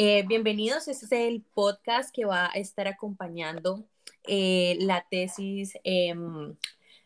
Eh, 0.00 0.22
bienvenidos, 0.28 0.86
este 0.86 1.06
es 1.06 1.12
el 1.12 1.42
podcast 1.42 2.14
que 2.14 2.24
va 2.24 2.46
a 2.46 2.56
estar 2.56 2.86
acompañando 2.86 3.84
eh, 4.28 4.76
la 4.78 5.04
tesis 5.10 5.76
em, 5.82 6.54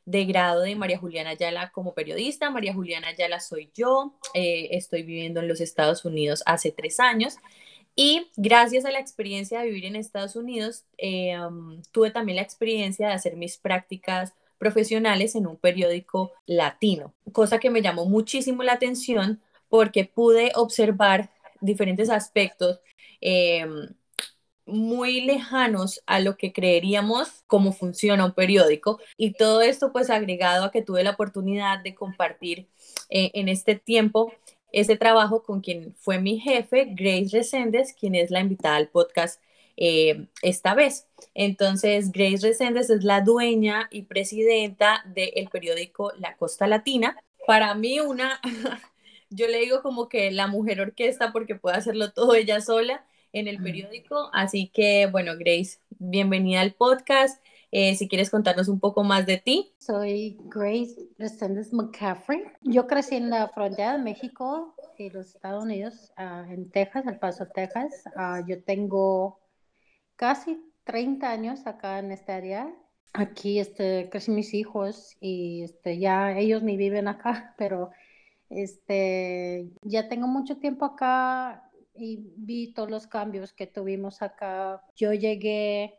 de 0.04 0.24
grado 0.26 0.60
de 0.60 0.76
María 0.76 0.98
Juliana 0.98 1.30
Ayala 1.30 1.70
como 1.72 1.94
periodista. 1.94 2.50
María 2.50 2.74
Juliana 2.74 3.08
Ayala 3.08 3.40
soy 3.40 3.70
yo, 3.74 4.12
eh, 4.34 4.68
estoy 4.72 5.04
viviendo 5.04 5.40
en 5.40 5.48
los 5.48 5.62
Estados 5.62 6.04
Unidos 6.04 6.42
hace 6.44 6.70
tres 6.70 7.00
años 7.00 7.36
y 7.96 8.26
gracias 8.36 8.84
a 8.84 8.90
la 8.90 9.00
experiencia 9.00 9.60
de 9.60 9.68
vivir 9.68 9.86
en 9.86 9.96
Estados 9.96 10.36
Unidos, 10.36 10.84
em, 10.98 11.80
tuve 11.92 12.10
también 12.10 12.36
la 12.36 12.42
experiencia 12.42 13.08
de 13.08 13.14
hacer 13.14 13.36
mis 13.36 13.56
prácticas 13.56 14.34
profesionales 14.58 15.34
en 15.34 15.46
un 15.46 15.56
periódico 15.56 16.32
latino, 16.44 17.14
cosa 17.32 17.58
que 17.58 17.70
me 17.70 17.80
llamó 17.80 18.04
muchísimo 18.04 18.62
la 18.62 18.74
atención 18.74 19.40
porque 19.70 20.04
pude 20.04 20.52
observar 20.56 21.30
diferentes 21.62 22.10
aspectos 22.10 22.80
em, 23.22 23.94
muy 24.66 25.22
lejanos 25.22 26.02
a 26.06 26.20
lo 26.20 26.36
que 26.36 26.52
creeríamos 26.52 27.44
cómo 27.46 27.72
funciona 27.72 28.24
un 28.24 28.32
periódico 28.32 29.00
y 29.16 29.32
todo 29.32 29.60
esto 29.62 29.92
pues 29.92 30.10
agregado 30.10 30.64
a 30.64 30.70
que 30.70 30.82
tuve 30.82 31.02
la 31.04 31.10
oportunidad 31.10 31.80
de 31.82 31.94
compartir 31.94 32.68
eh, 33.10 33.30
en 33.34 33.48
este 33.48 33.74
tiempo 33.74 34.32
ese 34.72 34.96
trabajo 34.96 35.42
con 35.42 35.60
quien 35.60 35.94
fue 35.96 36.18
mi 36.18 36.38
jefe, 36.38 36.86
Grace 36.90 37.28
Reséndez, 37.32 37.94
quien 37.98 38.14
es 38.14 38.30
la 38.30 38.40
invitada 38.40 38.76
al 38.76 38.88
podcast 38.88 39.42
eh, 39.76 40.26
esta 40.42 40.74
vez. 40.74 41.06
Entonces, 41.34 42.10
Grace 42.10 42.46
Reséndez 42.46 42.90
es 42.90 43.04
la 43.04 43.20
dueña 43.20 43.88
y 43.90 44.02
presidenta 44.02 45.04
del 45.06 45.48
periódico 45.50 46.12
La 46.18 46.36
Costa 46.36 46.66
Latina. 46.66 47.16
Para 47.46 47.74
mí, 47.74 48.00
una 48.00 48.40
yo 49.30 49.46
le 49.46 49.58
digo 49.58 49.82
como 49.82 50.08
que 50.08 50.30
la 50.30 50.46
mujer 50.46 50.80
orquesta 50.80 51.32
porque 51.32 51.54
puede 51.54 51.76
hacerlo 51.76 52.12
todo 52.12 52.34
ella 52.34 52.60
sola 52.60 53.04
en 53.32 53.48
el 53.48 53.62
periódico. 53.62 54.30
Así 54.32 54.68
que, 54.68 55.06
bueno, 55.06 55.32
Grace, 55.36 55.78
bienvenida 55.98 56.60
al 56.60 56.74
podcast. 56.74 57.42
Eh, 57.74 57.94
si 57.94 58.06
quieres 58.06 58.28
contarnos 58.28 58.68
un 58.68 58.80
poco 58.80 59.02
más 59.02 59.24
de 59.24 59.38
ti. 59.38 59.72
Soy 59.78 60.36
Grace 60.44 60.94
Resendes 61.18 61.72
McCaffrey. 61.72 62.42
Yo 62.60 62.86
crecí 62.86 63.16
en 63.16 63.30
la 63.30 63.48
frontera 63.48 63.96
de 63.96 64.02
México 64.02 64.74
y 64.98 65.08
los 65.08 65.34
Estados 65.34 65.64
Unidos, 65.64 66.12
ah, 66.18 66.44
en 66.50 66.70
Texas, 66.70 67.06
El 67.06 67.18
Paso, 67.18 67.46
Texas. 67.46 68.04
Ah, 68.14 68.42
yo 68.46 68.62
tengo 68.62 69.40
casi 70.16 70.62
30 70.84 71.30
años 71.30 71.66
acá 71.66 71.98
en 71.98 72.12
esta 72.12 72.36
área. 72.36 72.70
Aquí 73.14 73.58
este, 73.58 74.10
crecí 74.10 74.30
mis 74.30 74.52
hijos 74.52 75.16
y 75.20 75.62
este, 75.62 75.98
ya 75.98 76.36
ellos 76.36 76.62
ni 76.62 76.76
viven 76.76 77.08
acá, 77.08 77.54
pero 77.58 77.90
este, 78.50 79.70
ya 79.80 80.10
tengo 80.10 80.26
mucho 80.26 80.58
tiempo 80.58 80.84
acá 80.84 81.70
y 81.94 82.32
vi 82.36 82.72
todos 82.72 82.90
los 82.90 83.06
cambios 83.06 83.52
que 83.52 83.66
tuvimos 83.66 84.22
acá. 84.22 84.82
Yo 84.96 85.12
llegué, 85.12 85.98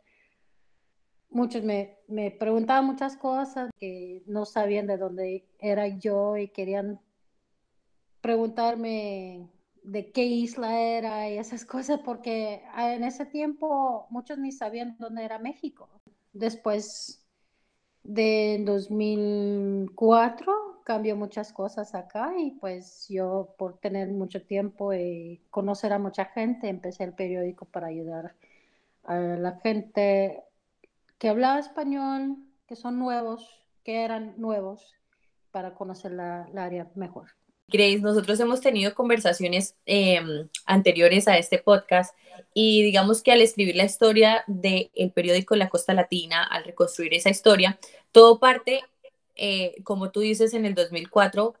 muchos 1.30 1.62
me, 1.62 1.98
me 2.08 2.30
preguntaban 2.30 2.86
muchas 2.86 3.16
cosas 3.16 3.70
que 3.78 4.22
no 4.26 4.44
sabían 4.44 4.86
de 4.86 4.96
dónde 4.96 5.48
era 5.58 5.88
yo 5.88 6.36
y 6.36 6.48
querían 6.48 7.00
preguntarme 8.20 9.48
de 9.82 10.12
qué 10.12 10.24
isla 10.24 10.80
era 10.80 11.30
y 11.30 11.38
esas 11.38 11.64
cosas, 11.66 12.00
porque 12.04 12.62
en 12.76 13.04
ese 13.04 13.26
tiempo 13.26 14.06
muchos 14.10 14.38
ni 14.38 14.50
sabían 14.50 14.96
dónde 14.98 15.24
era 15.24 15.38
México. 15.38 15.88
Después 16.32 17.24
de 18.02 18.62
2004 18.64 20.63
cambió 20.84 21.16
muchas 21.16 21.52
cosas 21.52 21.94
acá 21.94 22.34
y 22.38 22.52
pues 22.52 23.06
yo 23.08 23.54
por 23.58 23.78
tener 23.78 24.08
mucho 24.08 24.42
tiempo 24.42 24.92
y 24.92 25.40
conocer 25.50 25.92
a 25.94 25.98
mucha 25.98 26.26
gente 26.26 26.68
empecé 26.68 27.04
el 27.04 27.14
periódico 27.14 27.64
para 27.64 27.88
ayudar 27.88 28.34
a 29.04 29.16
la 29.16 29.58
gente 29.62 30.42
que 31.18 31.28
hablaba 31.28 31.58
español, 31.58 32.36
que 32.68 32.76
son 32.76 32.98
nuevos, 32.98 33.48
que 33.82 34.04
eran 34.04 34.34
nuevos, 34.36 34.94
para 35.50 35.74
conocer 35.74 36.12
la, 36.12 36.48
área 36.56 36.90
mejor. 36.94 37.30
Grace, 37.68 38.00
nosotros 38.00 38.38
hemos 38.40 38.60
tenido 38.60 38.94
conversaciones 38.94 39.76
em, 39.86 40.48
anteriores 40.66 41.28
a 41.28 41.38
este 41.38 41.58
podcast 41.58 42.14
y 42.52 42.82
digamos 42.82 43.22
que 43.22 43.32
al 43.32 43.40
escribir 43.40 43.76
la 43.76 43.84
historia 43.84 44.44
del 44.46 44.90
periódico 45.14 45.56
La 45.56 45.70
Costa 45.70 45.94
Latina, 45.94 46.44
al 46.44 46.64
reconstruir 46.64 47.14
esa 47.14 47.30
historia, 47.30 47.78
todo 48.12 48.38
parte 48.38 48.82
eh, 49.36 49.76
como 49.82 50.10
tú 50.10 50.20
dices, 50.20 50.54
en 50.54 50.64
el 50.64 50.74
2004, 50.74 51.54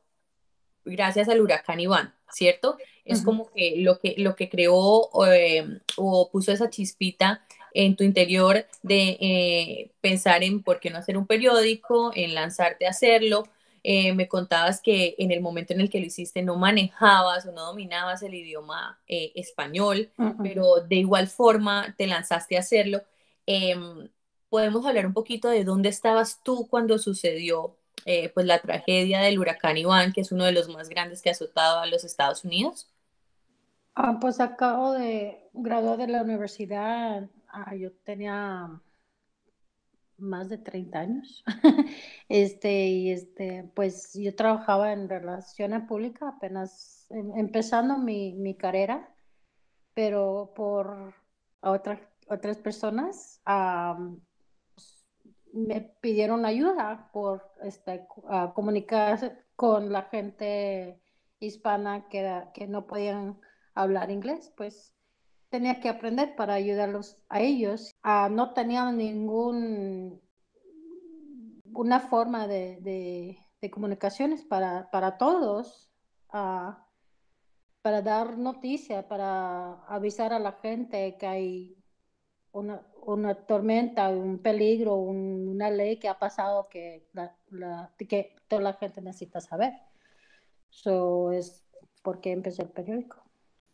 gracias 0.84 1.28
al 1.28 1.40
huracán 1.40 1.80
Iván, 1.80 2.14
¿cierto? 2.30 2.76
Es 3.04 3.22
como 3.22 3.50
que 3.50 3.74
lo 3.78 3.98
que, 3.98 4.14
lo 4.16 4.34
que 4.34 4.48
creó 4.48 5.10
em, 5.26 5.80
o 5.96 6.30
puso 6.30 6.52
esa 6.52 6.70
chispita 6.70 7.44
en 7.74 7.96
tu 7.96 8.04
interior 8.04 8.66
de 8.82 9.18
eh, 9.20 9.90
pensar 10.00 10.42
en 10.42 10.62
por 10.62 10.80
qué 10.80 10.90
no 10.90 10.98
hacer 10.98 11.18
un 11.18 11.26
periódico, 11.26 12.12
en 12.14 12.34
lanzarte 12.34 12.86
a 12.86 12.90
hacerlo. 12.90 13.44
Eh, 13.82 14.14
me 14.14 14.26
contabas 14.26 14.80
que 14.80 15.14
en 15.18 15.32
el 15.32 15.42
momento 15.42 15.74
en 15.74 15.82
el 15.82 15.90
que 15.90 16.00
lo 16.00 16.06
hiciste 16.06 16.42
no 16.42 16.56
manejabas 16.56 17.44
o 17.44 17.52
no 17.52 17.66
dominabas 17.66 18.22
el 18.22 18.32
idioma 18.32 18.98
español, 19.06 20.10
pero 20.42 20.80
de 20.80 20.96
igual 20.96 21.28
forma 21.28 21.94
te 21.98 22.06
lanzaste 22.06 22.56
a 22.56 22.60
hacerlo. 22.60 23.02
Em, 24.58 24.72
podemos 24.72 24.86
hablar 24.86 25.06
un 25.06 25.12
poquito 25.12 25.48
de 25.48 25.64
dónde 25.64 25.88
estabas 25.88 26.40
tú 26.42 26.68
cuando 26.68 26.98
sucedió 26.98 27.76
eh, 28.06 28.30
pues 28.34 28.46
la 28.46 28.60
tragedia 28.60 29.20
del 29.20 29.38
huracán 29.38 29.76
Iván, 29.76 30.12
que 30.12 30.20
es 30.20 30.30
uno 30.30 30.44
de 30.44 30.52
los 30.52 30.68
más 30.68 30.88
grandes 30.88 31.22
que 31.22 31.30
ha 31.30 31.32
azotado 31.32 31.80
a 31.80 31.86
los 31.86 32.04
Estados 32.04 32.44
Unidos? 32.44 32.88
Ah, 33.94 34.18
pues 34.20 34.40
acabo 34.40 34.92
de 34.92 35.48
graduar 35.52 35.98
de 35.98 36.08
la 36.08 36.22
universidad. 36.22 37.28
Ah, 37.48 37.74
yo 37.74 37.92
tenía 38.04 38.80
más 40.18 40.48
de 40.48 40.58
30 40.58 41.00
años. 41.00 41.42
este, 42.28 42.86
y 42.86 43.10
este, 43.10 43.70
pues 43.74 44.12
yo 44.14 44.34
trabajaba 44.34 44.92
en 44.92 45.08
relaciones 45.08 45.82
públicas 45.88 46.34
apenas 46.36 47.06
em, 47.10 47.36
empezando 47.36 47.98
mi, 47.98 48.34
mi 48.34 48.56
carrera, 48.56 49.12
pero 49.94 50.52
por 50.54 51.14
otras 51.60 51.98
otras 52.28 52.58
personas 52.58 53.40
me 55.54 55.80
pidieron 56.00 56.44
ayuda 56.44 57.10
por 57.12 57.48
este, 57.62 58.06
comunicarse 58.54 59.38
con 59.54 59.92
la 59.92 60.02
gente 60.02 61.00
hispana 61.38 62.08
que, 62.08 62.66
no 62.68 62.86
podían 62.86 63.40
hablar 63.74 64.10
inglés, 64.10 64.52
pues 64.56 64.94
tenía 65.50 65.80
que 65.80 65.88
aprender 65.88 66.34
para 66.34 66.54
ayudarlos 66.54 67.18
a 67.28 67.40
ellos. 67.40 67.94
Ah, 68.02 68.28
no 68.30 68.52
tenían 68.52 68.96
ningún 68.96 70.20
una 71.72 72.00
forma 72.00 72.46
de, 72.46 73.38
comunicaciones 73.72 74.44
para, 74.44 74.90
para 74.90 75.16
todos, 75.16 75.90
ah, 76.30 76.86
para 77.80 78.02
dar 78.02 78.36
noticia, 78.36 79.08
para 79.08 79.84
avisar 79.86 80.32
a 80.34 80.38
la 80.38 80.52
gente 80.52 81.16
que 81.18 81.26
hay 81.26 81.83
una, 82.54 82.80
una 83.04 83.34
tormenta, 83.34 84.08
un 84.08 84.38
peligro, 84.38 84.94
una 84.94 85.70
ley 85.70 85.98
que 85.98 86.08
ha 86.08 86.18
pasado 86.18 86.68
que, 86.68 87.02
la, 87.12 87.90
que 88.08 88.34
toda 88.48 88.62
la 88.62 88.72
gente 88.74 89.02
necesita 89.02 89.40
saber. 89.40 89.72
Eso 90.70 91.32
es 91.32 91.62
porque 92.02 92.32
empecé 92.32 92.62
el 92.62 92.68
periódico. 92.68 93.22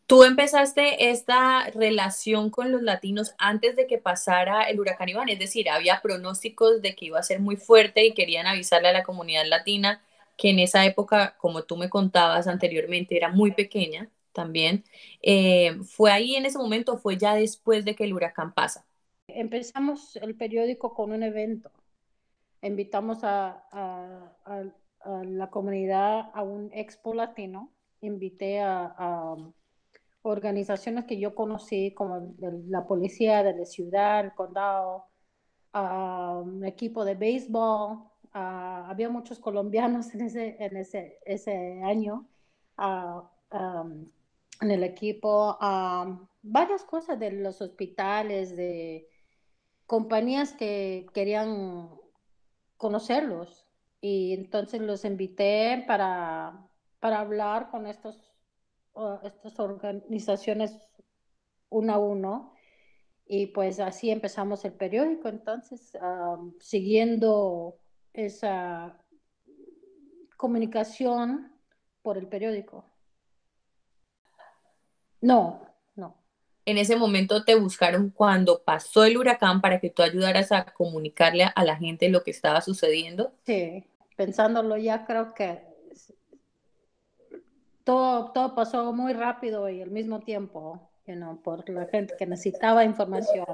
Tú 0.06 0.24
empezaste 0.24 1.10
esta 1.10 1.70
relación 1.70 2.50
con 2.50 2.72
los 2.72 2.82
latinos 2.82 3.34
antes 3.38 3.76
de 3.76 3.86
que 3.86 3.98
pasara 3.98 4.64
el 4.64 4.80
huracán 4.80 5.08
Iván, 5.08 5.28
es 5.28 5.38
decir, 5.38 5.70
había 5.70 6.00
pronósticos 6.02 6.82
de 6.82 6.96
que 6.96 7.06
iba 7.06 7.20
a 7.20 7.22
ser 7.22 7.38
muy 7.38 7.56
fuerte 7.56 8.04
y 8.04 8.12
querían 8.12 8.48
avisarle 8.48 8.88
a 8.88 8.92
la 8.92 9.04
comunidad 9.04 9.44
latina 9.46 10.02
que 10.36 10.50
en 10.50 10.58
esa 10.58 10.84
época, 10.84 11.36
como 11.38 11.62
tú 11.62 11.76
me 11.76 11.90
contabas 11.90 12.48
anteriormente, 12.48 13.16
era 13.16 13.28
muy 13.28 13.52
pequeña 13.52 14.08
también. 14.40 14.84
Eh, 15.22 15.78
¿Fue 15.84 16.10
ahí 16.10 16.34
en 16.34 16.46
ese 16.46 16.58
momento 16.58 16.94
o 16.94 16.98
fue 16.98 17.16
ya 17.16 17.34
después 17.34 17.84
de 17.84 17.94
que 17.94 18.04
el 18.04 18.14
huracán 18.14 18.52
pasa? 18.52 18.86
Empezamos 19.28 20.16
el 20.16 20.34
periódico 20.34 20.94
con 20.94 21.12
un 21.12 21.22
evento. 21.22 21.70
Invitamos 22.62 23.24
a, 23.24 23.64
a, 23.70 24.64
la 25.24 25.50
comunidad 25.50 26.30
a 26.34 26.42
un 26.42 26.70
expo 26.72 27.14
latino. 27.14 27.70
Invité 28.00 28.60
a, 28.60 29.36
organizaciones 30.22 31.06
que 31.06 31.18
yo 31.18 31.34
conocí, 31.34 31.94
como 31.94 32.34
la 32.68 32.86
policía 32.86 33.42
de 33.42 33.56
la 33.56 33.64
ciudad, 33.64 34.20
el 34.20 34.34
condado, 34.34 35.06
a 35.72 36.36
un 36.44 36.64
equipo 36.66 37.04
de 37.06 37.14
béisbol. 37.14 38.00
había 38.32 39.08
muchos 39.08 39.38
colombianos 39.38 40.14
en 40.14 40.20
ese, 40.22 40.56
en 40.58 40.76
ese, 40.76 41.18
ese 41.24 41.82
año 41.82 42.28
en 44.60 44.70
el 44.70 44.84
equipo, 44.84 45.58
varias 46.42 46.84
cosas 46.84 47.18
de 47.18 47.32
los 47.32 47.60
hospitales, 47.60 48.56
de 48.56 49.08
compañías 49.86 50.52
que 50.52 51.06
querían 51.14 51.90
conocerlos. 52.76 53.66
Y 54.00 54.32
entonces 54.32 54.80
los 54.80 55.04
invité 55.04 55.84
para, 55.86 56.68
para 57.00 57.20
hablar 57.20 57.70
con 57.70 57.86
estos, 57.86 58.32
estas 59.22 59.58
organizaciones 59.58 60.76
uno 61.68 61.92
a 61.94 61.98
uno. 61.98 62.54
Y 63.26 63.46
pues 63.48 63.78
así 63.78 64.10
empezamos 64.10 64.64
el 64.64 64.72
periódico, 64.72 65.28
entonces, 65.28 65.96
siguiendo 66.58 67.78
esa 68.12 68.98
comunicación 70.36 71.52
por 72.02 72.18
el 72.18 72.26
periódico. 72.26 72.89
No, 75.20 75.60
no. 75.96 76.16
En 76.64 76.78
ese 76.78 76.96
momento 76.96 77.44
te 77.44 77.54
buscaron 77.54 78.10
cuando 78.10 78.62
pasó 78.62 79.04
el 79.04 79.16
huracán 79.16 79.60
para 79.60 79.80
que 79.80 79.90
tú 79.90 80.02
ayudaras 80.02 80.52
a 80.52 80.64
comunicarle 80.66 81.46
a 81.54 81.64
la 81.64 81.76
gente 81.76 82.08
lo 82.08 82.22
que 82.22 82.30
estaba 82.30 82.60
sucediendo. 82.60 83.32
Sí, 83.44 83.84
pensándolo 84.16 84.76
ya 84.76 85.04
creo 85.06 85.34
que 85.34 85.62
todo, 87.84 88.32
todo 88.32 88.54
pasó 88.54 88.92
muy 88.92 89.12
rápido 89.12 89.68
y 89.68 89.82
al 89.82 89.90
mismo 89.90 90.20
tiempo, 90.20 90.90
you 91.06 91.40
por 91.42 91.68
la 91.68 91.86
gente 91.86 92.14
que 92.18 92.26
necesitaba 92.26 92.84
información 92.84 93.46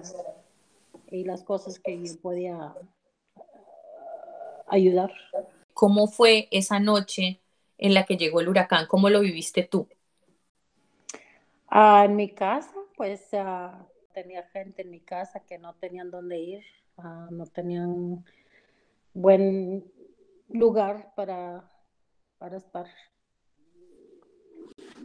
y 1.11 1.25
las 1.25 1.43
cosas 1.43 1.79
que 1.79 1.97
yo 2.03 2.21
podía 2.21 2.75
ayudar. 4.67 5.13
¿Cómo 5.73 6.07
fue 6.09 6.49
esa 6.51 6.81
noche 6.81 7.41
en 7.79 7.95
la 7.95 8.05
que 8.05 8.17
llegó 8.17 8.41
el 8.41 8.49
huracán? 8.49 8.87
¿Cómo 8.87 9.09
lo 9.11 9.21
viviste 9.21 9.63
tú? 9.63 9.89
Ah, 11.69 12.05
en 12.05 12.17
mi 12.17 12.35
casa, 12.35 12.75
pues 12.97 13.29
ah, 13.35 13.87
tenía 14.13 14.43
gente 14.45 14.83
en 14.83 14.91
mi 14.91 15.01
casa 15.01 15.41
que 15.41 15.59
no 15.59 15.75
tenían 15.75 16.11
dónde 16.11 16.39
ir, 16.39 16.65
ah, 16.99 17.29
no 17.31 17.47
tenían 17.47 18.25
buen 19.15 19.85
lugar 20.49 21.13
para, 21.15 21.71
para 22.39 22.57
estar 22.57 22.87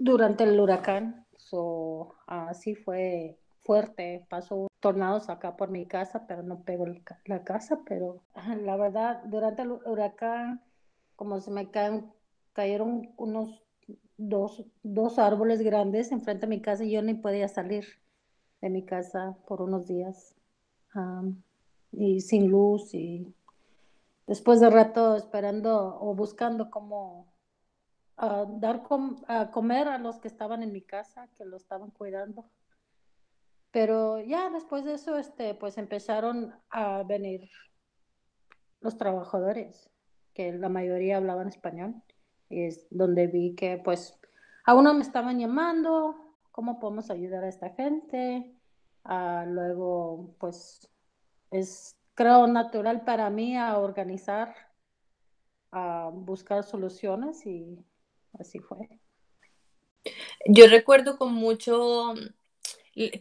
durante 0.01 0.43
el 0.43 0.59
huracán. 0.59 1.25
So, 1.37 2.15
así 2.27 2.75
fue 2.75 3.37
fuerte. 3.61 4.25
Pasó 4.29 4.67
tornados 4.79 5.29
acá 5.29 5.55
por 5.55 5.69
mi 5.69 5.85
casa, 5.85 6.25
pero 6.27 6.43
no 6.43 6.63
pegó 6.63 6.85
la 7.25 7.43
casa. 7.43 7.81
Pero 7.87 8.23
la 8.61 8.75
verdad, 8.77 9.21
durante 9.25 9.61
el 9.61 9.71
huracán, 9.71 10.61
como 11.15 11.39
se 11.39 11.51
me 11.51 11.69
caen, 11.69 12.11
cayeron 12.53 13.13
unos 13.17 13.61
dos, 14.17 14.63
dos 14.83 15.19
árboles 15.19 15.61
grandes 15.61 16.11
enfrente 16.11 16.45
de 16.45 16.55
mi 16.55 16.61
casa 16.61 16.83
y 16.83 16.91
yo 16.91 17.01
ni 17.01 17.13
podía 17.13 17.47
salir 17.47 17.85
de 18.61 18.69
mi 18.69 18.85
casa 18.85 19.37
por 19.47 19.61
unos 19.61 19.87
días. 19.87 20.35
y 21.91 22.21
sin 22.21 22.49
luz 22.49 22.93
y 22.93 23.33
después 24.27 24.59
de 24.59 24.69
rato 24.69 25.15
esperando 25.15 25.97
o 25.99 26.15
buscando 26.15 26.69
cómo 26.69 27.31
dar 28.17 28.83
a 29.27 29.51
comer 29.51 29.87
a 29.87 29.97
los 29.97 30.19
que 30.19 30.27
estaban 30.27 30.61
en 30.63 30.71
mi 30.71 30.81
casa, 30.81 31.27
que 31.37 31.45
lo 31.45 31.57
estaban 31.57 31.89
cuidando. 31.91 32.45
Pero 33.71 34.19
ya 34.19 34.49
después 34.49 34.83
de 34.85 34.93
eso, 34.93 35.17
este, 35.17 35.55
pues 35.55 35.77
empezaron 35.77 36.53
a 36.69 37.03
venir 37.03 37.49
los 38.81 38.97
trabajadores, 38.97 39.89
que 40.33 40.51
la 40.53 40.69
mayoría 40.69 41.17
hablaban 41.17 41.47
español, 41.47 41.95
es 42.51 42.87
donde 42.89 43.27
vi 43.27 43.55
que 43.55 43.79
pues 43.83 44.19
a 44.65 44.73
uno 44.75 44.93
me 44.93 45.01
estaban 45.01 45.39
llamando, 45.39 46.15
¿cómo 46.51 46.79
podemos 46.79 47.09
ayudar 47.09 47.43
a 47.43 47.49
esta 47.49 47.69
gente? 47.71 48.53
Ah, 49.03 49.45
luego, 49.47 50.35
pues 50.39 50.87
es, 51.49 51.95
creo, 52.13 52.47
natural 52.47 53.03
para 53.03 53.29
mí 53.29 53.57
a 53.57 53.77
organizar, 53.77 54.53
a 55.71 56.11
buscar 56.13 56.63
soluciones 56.63 57.45
y 57.45 57.79
así 58.39 58.59
fue. 58.59 58.87
Yo 60.45 60.67
recuerdo 60.67 61.17
con 61.17 61.33
mucho, 61.33 62.13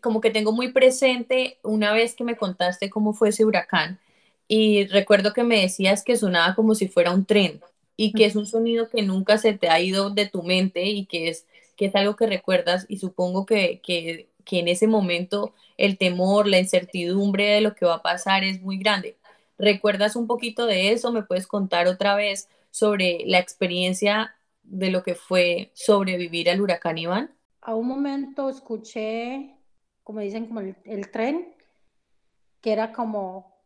como 0.03 0.21
que 0.21 0.31
tengo 0.31 0.53
muy 0.53 0.73
presente 0.73 1.59
una 1.63 1.93
vez 1.93 2.15
que 2.15 2.25
me 2.25 2.37
contaste 2.37 2.91
cómo 2.91 3.13
fue 3.13 3.31
ese 3.31 3.45
huracán 3.45 3.99
y 4.47 4.87
recuerdo 4.87 5.33
que 5.33 5.45
me 5.45 5.61
decías 5.61 6.03
que 6.03 6.17
sonaba 6.17 6.55
como 6.55 6.75
si 6.75 6.89
fuera 6.89 7.13
un 7.13 7.25
tren 7.25 7.61
y 8.01 8.13
que 8.15 8.25
es 8.25 8.35
un 8.35 8.47
sonido 8.47 8.89
que 8.89 9.03
nunca 9.03 9.37
se 9.37 9.53
te 9.53 9.69
ha 9.69 9.79
ido 9.79 10.09
de 10.09 10.27
tu 10.27 10.43
mente 10.43 10.87
y 10.87 11.05
que 11.05 11.29
es, 11.29 11.47
que 11.77 11.85
es 11.85 11.95
algo 11.95 12.17
que 12.17 12.27
recuerdas 12.27 12.87
y 12.89 12.97
supongo 12.97 13.45
que, 13.45 13.83
que, 13.83 14.31
que 14.47 14.61
en 14.61 14.69
ese 14.69 14.87
momento 14.87 15.53
el 15.77 15.99
temor, 15.99 16.47
la 16.47 16.59
incertidumbre 16.59 17.45
de 17.45 17.61
lo 17.61 17.75
que 17.75 17.85
va 17.85 17.97
a 17.97 18.03
pasar 18.03 18.43
es 18.43 18.63
muy 18.63 18.79
grande. 18.79 19.19
¿Recuerdas 19.59 20.17
un 20.17 20.27
poquito 20.27 20.65
de 20.65 20.93
eso? 20.93 21.13
¿Me 21.13 21.25
puedes 21.25 21.47
contar 21.47 21.89
otra 21.89 22.15
vez 22.15 22.49
sobre 22.71 23.19
la 23.27 23.39
experiencia 23.39 24.35
de 24.63 24.91
lo 24.91 25.03
que 25.03 25.15
fue 25.15 25.71
sobrevivir 25.75 26.49
al 26.49 26.63
huracán 26.63 26.97
Iván? 26.97 27.31
A 27.61 27.75
un 27.75 27.87
momento 27.87 28.49
escuché, 28.49 29.57
como 30.05 30.21
dicen, 30.21 30.47
como 30.47 30.61
el, 30.61 31.11
tren, 31.11 31.55
que 32.63 32.73
era 32.73 32.95
como 32.95 33.59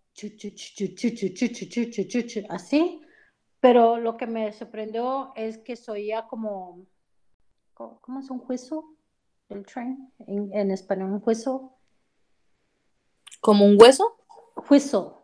así, 2.48 3.00
pero 3.64 3.96
lo 3.96 4.19
que 4.19 4.26
me 4.26 4.52
sorprendió 4.52 5.32
es 5.37 5.56
que 5.56 5.75
se 5.75 5.90
oía 5.90 6.26
como, 6.26 6.84
¿cómo 7.72 8.20
es 8.20 8.28
un 8.28 8.38
juicio? 8.38 8.84
El 9.49 9.64
tren, 9.64 10.12
en, 10.26 10.70
español, 10.70 11.12
un 11.12 11.20
juicio. 11.20 11.72
¿Como 13.40 13.64
un 13.64 13.81
hueso? 13.81 14.19
Juicio. 14.55 15.19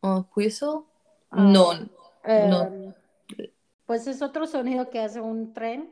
¿Un 0.00 0.22
juicio? 0.22 0.86
no, 1.32 1.72
no 1.74 2.94
pues 3.84 4.06
es 4.06 4.22
otro 4.22 4.46
sonido 4.46 4.88
que 4.88 5.00
hace 5.00 5.20
un 5.20 5.52
tren. 5.52 5.90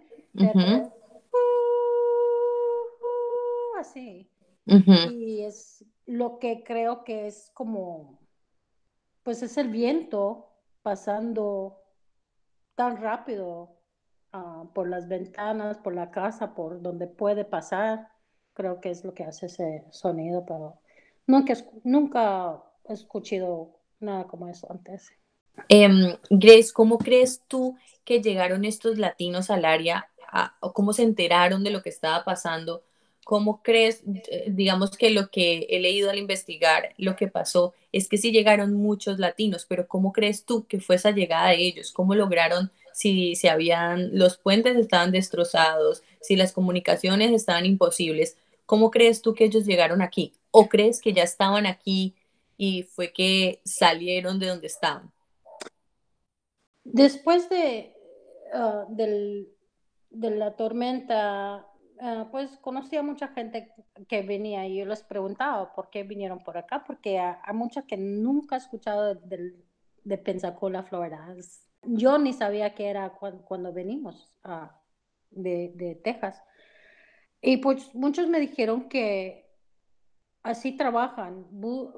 así. 3.81 4.31
Y 4.65 5.43
es 5.43 5.85
lo 6.06 6.38
que 6.38 6.62
creo 6.62 7.03
que 7.03 7.27
es 7.27 7.50
como, 7.53 8.20
pues 9.25 9.43
es 9.43 9.59
el 9.59 9.70
viento 9.70 10.54
pasando 10.84 11.81
tan 12.75 12.98
rápido 12.98 13.81
ah, 14.32 14.64
por 14.75 14.86
las 14.86 15.08
ventanas, 15.08 15.78
por 15.78 15.94
la 15.94 16.10
casa, 16.10 16.54
por 16.54 16.82
donde 16.82 17.06
puede 17.06 17.44
pasar. 17.46 18.10
Creo 18.52 18.81
que 18.81 18.90
es 18.90 19.02
lo 19.02 19.14
que 19.14 19.25
hace 19.25 19.46
ese 19.46 19.84
sonido, 19.90 20.44
pero 20.46 20.78
nunca, 21.26 21.54
nunca 21.82 22.62
he 22.86 22.92
escuchado 22.92 23.81
nada 23.98 24.25
como 24.25 24.46
eso 24.46 24.70
antes. 24.70 25.10
Eh, 25.70 25.88
Grace, 26.28 26.70
¿cómo 26.72 26.98
crees 26.98 27.42
tú 27.48 27.76
que 28.04 28.20
llegaron 28.20 28.64
estos 28.64 28.98
latinos 28.98 29.50
al 29.50 29.64
área? 29.64 30.10
o 30.60 30.72
¿Cómo 30.72 30.93
se 30.93 31.05
enteraron 31.05 31.64
de 31.64 31.70
lo 31.70 31.81
que 31.81 31.88
estaba 31.88 32.24
pasando? 32.24 32.82
¿Cómo 33.24 33.62
crees, 33.62 34.02
eh, 34.31 34.44
digamos 34.48 34.96
que 34.98 35.08
lo 35.08 35.31
que 35.31 35.66
he 35.70 35.81
leído 35.81 36.10
al 36.10 36.19
investigar, 36.19 36.94
lo 36.98 37.16
que 37.16 37.26
pasó 37.26 37.72
es 37.90 38.08
que 38.08 38.19
sí 38.19 38.32
llegaron 38.32 38.74
muchos 38.74 39.19
latinos, 39.19 39.64
pero 39.66 39.88
¿cómo 39.88 40.12
crees 40.12 40.44
tú 40.44 40.66
que 40.66 40.78
fue 40.81 40.96
esa 40.96 41.10
llegada 41.10 41.48
de 41.48 41.64
ellos? 41.64 41.93
¿Cómo 41.93 42.14
lograron, 42.14 42.70
si 42.93 43.34
se 43.34 43.48
habían, 43.48 44.16
los 44.16 44.36
puentes 44.36 44.76
estaban 44.76 45.10
destrozados, 45.10 46.02
si 46.20 46.36
las 46.36 46.52
comunicaciones 46.52 47.32
estaban 47.32 47.64
imposibles? 47.64 48.36
¿Cómo 48.66 48.90
crees 48.90 49.22
tú 49.22 49.34
que 49.34 49.44
ellos 49.44 49.64
llegaron 49.64 50.02
aquí? 50.02 50.34
¿O 50.50 50.69
crees 50.69 51.00
que 51.00 51.14
ya 51.14 51.22
estaban 51.22 51.64
aquí 51.64 52.14
y 52.58 52.82
fue 52.82 53.12
que 53.12 53.60
salieron 53.64 54.38
de 54.38 54.48
donde 54.48 54.66
estaban? 54.66 55.10
Después 56.84 57.48
de, 57.48 57.94
ah, 58.52 58.84
de 58.90 60.31
la 60.31 60.56
tormenta, 60.56 61.66
ah, 62.01 62.29
pues 62.31 62.56
conocí 62.58 62.96
a 62.96 63.03
mucha 63.03 63.29
gente 63.29 63.72
que 64.08 64.22
venía 64.22 64.67
y 64.67 64.79
yo 64.79 64.86
les 64.86 65.03
preguntaba 65.03 65.72
por 65.74 65.91
qué 65.91 66.03
vinieron 66.03 66.39
por 66.41 66.56
acá, 66.56 66.84
porque 66.86 67.19
hay 67.19 67.55
mucha 67.55 67.82
que 67.82 67.96
nunca 67.96 68.56
he 68.56 68.58
escuchado 68.58 69.15
de, 69.15 70.19
Pensacola, 70.19 70.82
Florida. 70.82 71.34
Yo 71.82 72.19
ni 72.19 72.32
sabía 72.32 72.74
que 72.74 72.89
era 72.89 73.10
cuando, 73.10 73.72
venimos 73.72 74.34
ah, 74.44 74.81
de, 75.31 76.01
Texas. 76.03 76.43
Y 77.41 77.58
pues 77.58 77.94
muchos 77.94 78.29
me 78.29 78.41
dijeron 78.41 78.89
que 78.89 79.51
así 80.43 80.77
trabajan. 80.77 81.46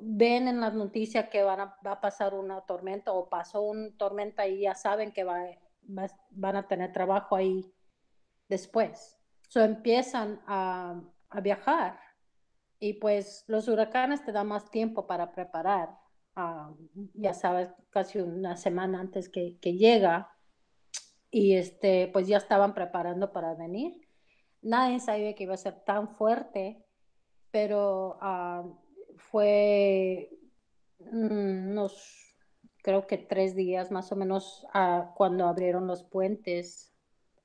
Ven 0.00 0.48
en 0.48 0.60
las 0.60 0.74
noticias 0.74 1.28
que 1.28 1.42
va 1.42 1.76
a 1.84 2.00
pasar 2.00 2.34
una 2.34 2.60
tormenta 2.62 3.12
o 3.12 3.28
pasó 3.28 3.62
una 3.62 3.90
tormenta 3.96 4.46
y 4.46 4.62
ya 4.62 4.74
saben 4.74 5.12
que 5.12 5.24
va, 5.24 5.40
van 6.30 6.56
a 6.56 6.66
tener 6.66 6.92
trabajo 6.92 7.36
ahí 7.36 7.72
después. 8.48 9.15
So 9.46 9.62
empiezan 9.62 10.40
a, 10.46 11.00
a, 11.30 11.40
viajar 11.40 11.98
y 12.78 12.94
pues 12.94 13.44
los 13.46 13.68
huracanes 13.68 14.24
te 14.24 14.32
dan 14.32 14.48
más 14.48 14.70
tiempo 14.70 15.06
para 15.06 15.32
preparar. 15.32 15.90
Ah, 16.34 16.74
ya 17.14 17.32
sabes, 17.32 17.70
casi 17.90 18.18
una 18.18 18.56
semana 18.56 19.00
antes 19.00 19.28
que, 19.28 19.56
que 19.60 19.74
llega 19.74 20.30
y 21.30 21.54
este, 21.54 22.08
pues 22.12 22.26
ya 22.26 22.38
estaban 22.38 22.74
preparando 22.74 23.32
para 23.32 23.54
venir. 23.54 24.00
Nadie 24.62 25.00
sabía 25.00 25.34
que 25.34 25.44
iba 25.44 25.54
a 25.54 25.58
ser 25.58 25.84
tan 25.84 26.08
fuerte 26.16 26.86
pero 27.56 28.18
ah, 28.20 28.64
fue 29.16 30.28
mm, 30.98 31.70
unos, 31.70 32.36
creo 32.82 33.06
que 33.06 33.16
tres 33.16 33.56
días 33.56 33.90
más 33.90 34.12
o 34.12 34.16
menos 34.16 34.66
ah, 34.74 35.14
cuando 35.16 35.46
abrieron 35.46 35.86
los 35.86 36.04
puentes 36.04 36.92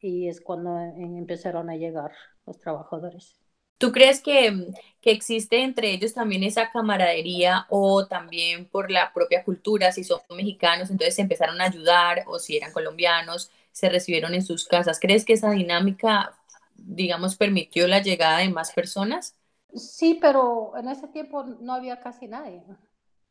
y 0.02 0.28
es 0.28 0.42
cuando 0.42 0.78
empezaron 0.80 1.70
a 1.70 1.76
llegar 1.76 2.12
los 2.46 2.60
trabajadores. 2.60 3.40
¿Tú 3.78 3.92
crees 3.92 4.22
que, 4.22 4.74
que, 5.02 5.12
existe 5.12 5.64
entre 5.64 5.92
ellos 5.92 6.14
también 6.14 6.44
esa 6.44 6.70
camaradería 6.70 7.66
o 7.70 8.06
también 8.06 8.66
por 8.66 8.92
la 8.92 9.12
propia 9.12 9.44
cultura, 9.44 9.92
si 9.92 10.04
son 10.04 10.20
mexicanos, 10.30 10.92
entonces 10.92 11.16
se 11.16 11.24
empezaron 11.24 11.60
a 11.62 11.66
ayudar 11.66 12.24
o 12.28 12.38
si 12.38 12.58
eran 12.58 12.72
colombianos, 12.72 13.50
se 13.72 13.90
recibieron 13.90 14.36
en 14.36 14.44
sus 14.44 14.68
casas? 14.68 15.00
¿Crees 15.00 15.26
que 15.26 15.34
esa 15.34 15.50
dinámica, 15.50 16.34
digamos, 16.76 17.36
permitió 17.36 17.88
la 17.88 18.02
llegada 18.02 18.40
de 18.40 18.50
más 18.50 18.72
personas? 18.72 19.36
Sí, 19.74 20.20
pero 20.22 20.74
en 20.78 20.88
ese 20.88 21.08
tiempo 21.08 21.44
no 21.44 21.74
había 21.74 22.00
casi 22.02 22.28
nadie, 22.28 22.64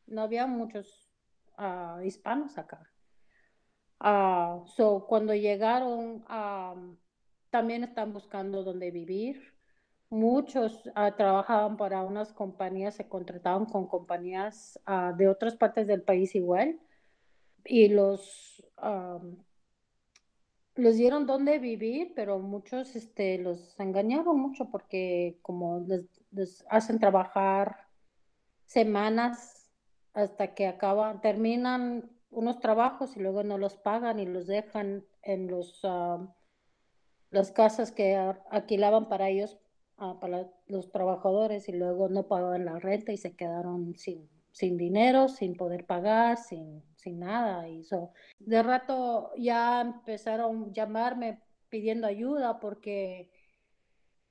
no 0.07 0.21
había 0.21 0.47
muchos 0.47 1.09
uh, 1.57 2.01
hispanos 2.01 2.57
acá. 2.57 2.91
Uh, 4.03 4.65
so, 4.65 5.05
cuando 5.07 5.35
llegaron, 5.35 6.25
uh, 6.27 6.97
también 7.51 7.83
están 7.83 8.13
buscando 8.13 8.63
dónde 8.63 8.89
vivir. 8.91 9.53
Muchos 10.09 10.83
trabajaban 11.15 11.77
para 11.77 12.01
unas 12.01 12.33
compañías, 12.33 12.95
se 12.95 13.07
contrataban 13.07 13.65
con 13.65 13.87
compañías 13.87 14.77
de 15.17 15.29
otras 15.29 15.55
partes 15.55 15.87
del 15.87 16.01
país 16.03 16.35
igual. 16.35 16.81
Y 17.63 17.87
los 17.87 18.61
les 20.75 20.97
dieron 20.97 21.25
dónde 21.25 21.59
vivir, 21.59 22.13
pero 22.15 22.39
muchos 22.39 22.95
este, 22.95 23.37
los 23.37 23.79
engañaron 23.79 24.39
mucho 24.39 24.69
porque 24.69 25.37
como 25.41 25.83
les, 25.87 26.05
les 26.31 26.65
hacen 26.69 26.99
trabajar 26.99 27.87
semanas 28.65 29.69
hasta 30.13 30.53
que 30.53 30.67
acaban, 30.67 31.21
terminan 31.21 32.09
unos 32.31 32.59
trabajos 32.59 33.15
y 33.15 33.19
luego 33.19 33.43
no 33.43 33.57
los 33.57 33.77
pagan 33.77 34.19
y 34.19 34.25
los 34.25 34.47
dejan 34.47 35.05
en 35.21 35.47
los 35.47 35.81
las 37.29 37.51
casas 37.51 37.91
que 37.91 38.15
alquilaban 38.49 39.07
para 39.07 39.29
ellos, 39.29 39.57
para 40.19 40.49
los 40.67 40.91
trabajadores 40.91 41.69
y 41.69 41.71
luego 41.71 42.09
no 42.09 42.27
pagaban 42.27 42.65
la 42.65 42.79
renta 42.79 43.11
y 43.11 43.17
se 43.17 43.35
quedaron 43.35 43.95
sin, 43.95 44.29
sin 44.51 44.77
dinero, 44.77 45.29
sin 45.29 45.55
poder 45.55 45.85
pagar, 45.85 46.37
sin, 46.37 46.83
sin 46.95 47.19
nada. 47.19 47.69
Y 47.69 47.85
de 48.39 48.63
rato 48.63 49.31
ya 49.37 49.81
empezaron 49.81 50.65
a 50.65 50.73
llamarme 50.73 51.41
pidiendo 51.69 52.07
ayuda 52.07 52.59
porque 52.59 53.31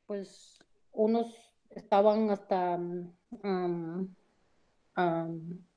pues 0.07 0.59
unos 0.92 1.35
estaban 1.71 2.30
hasta, 2.30 2.76
um, 2.76 4.14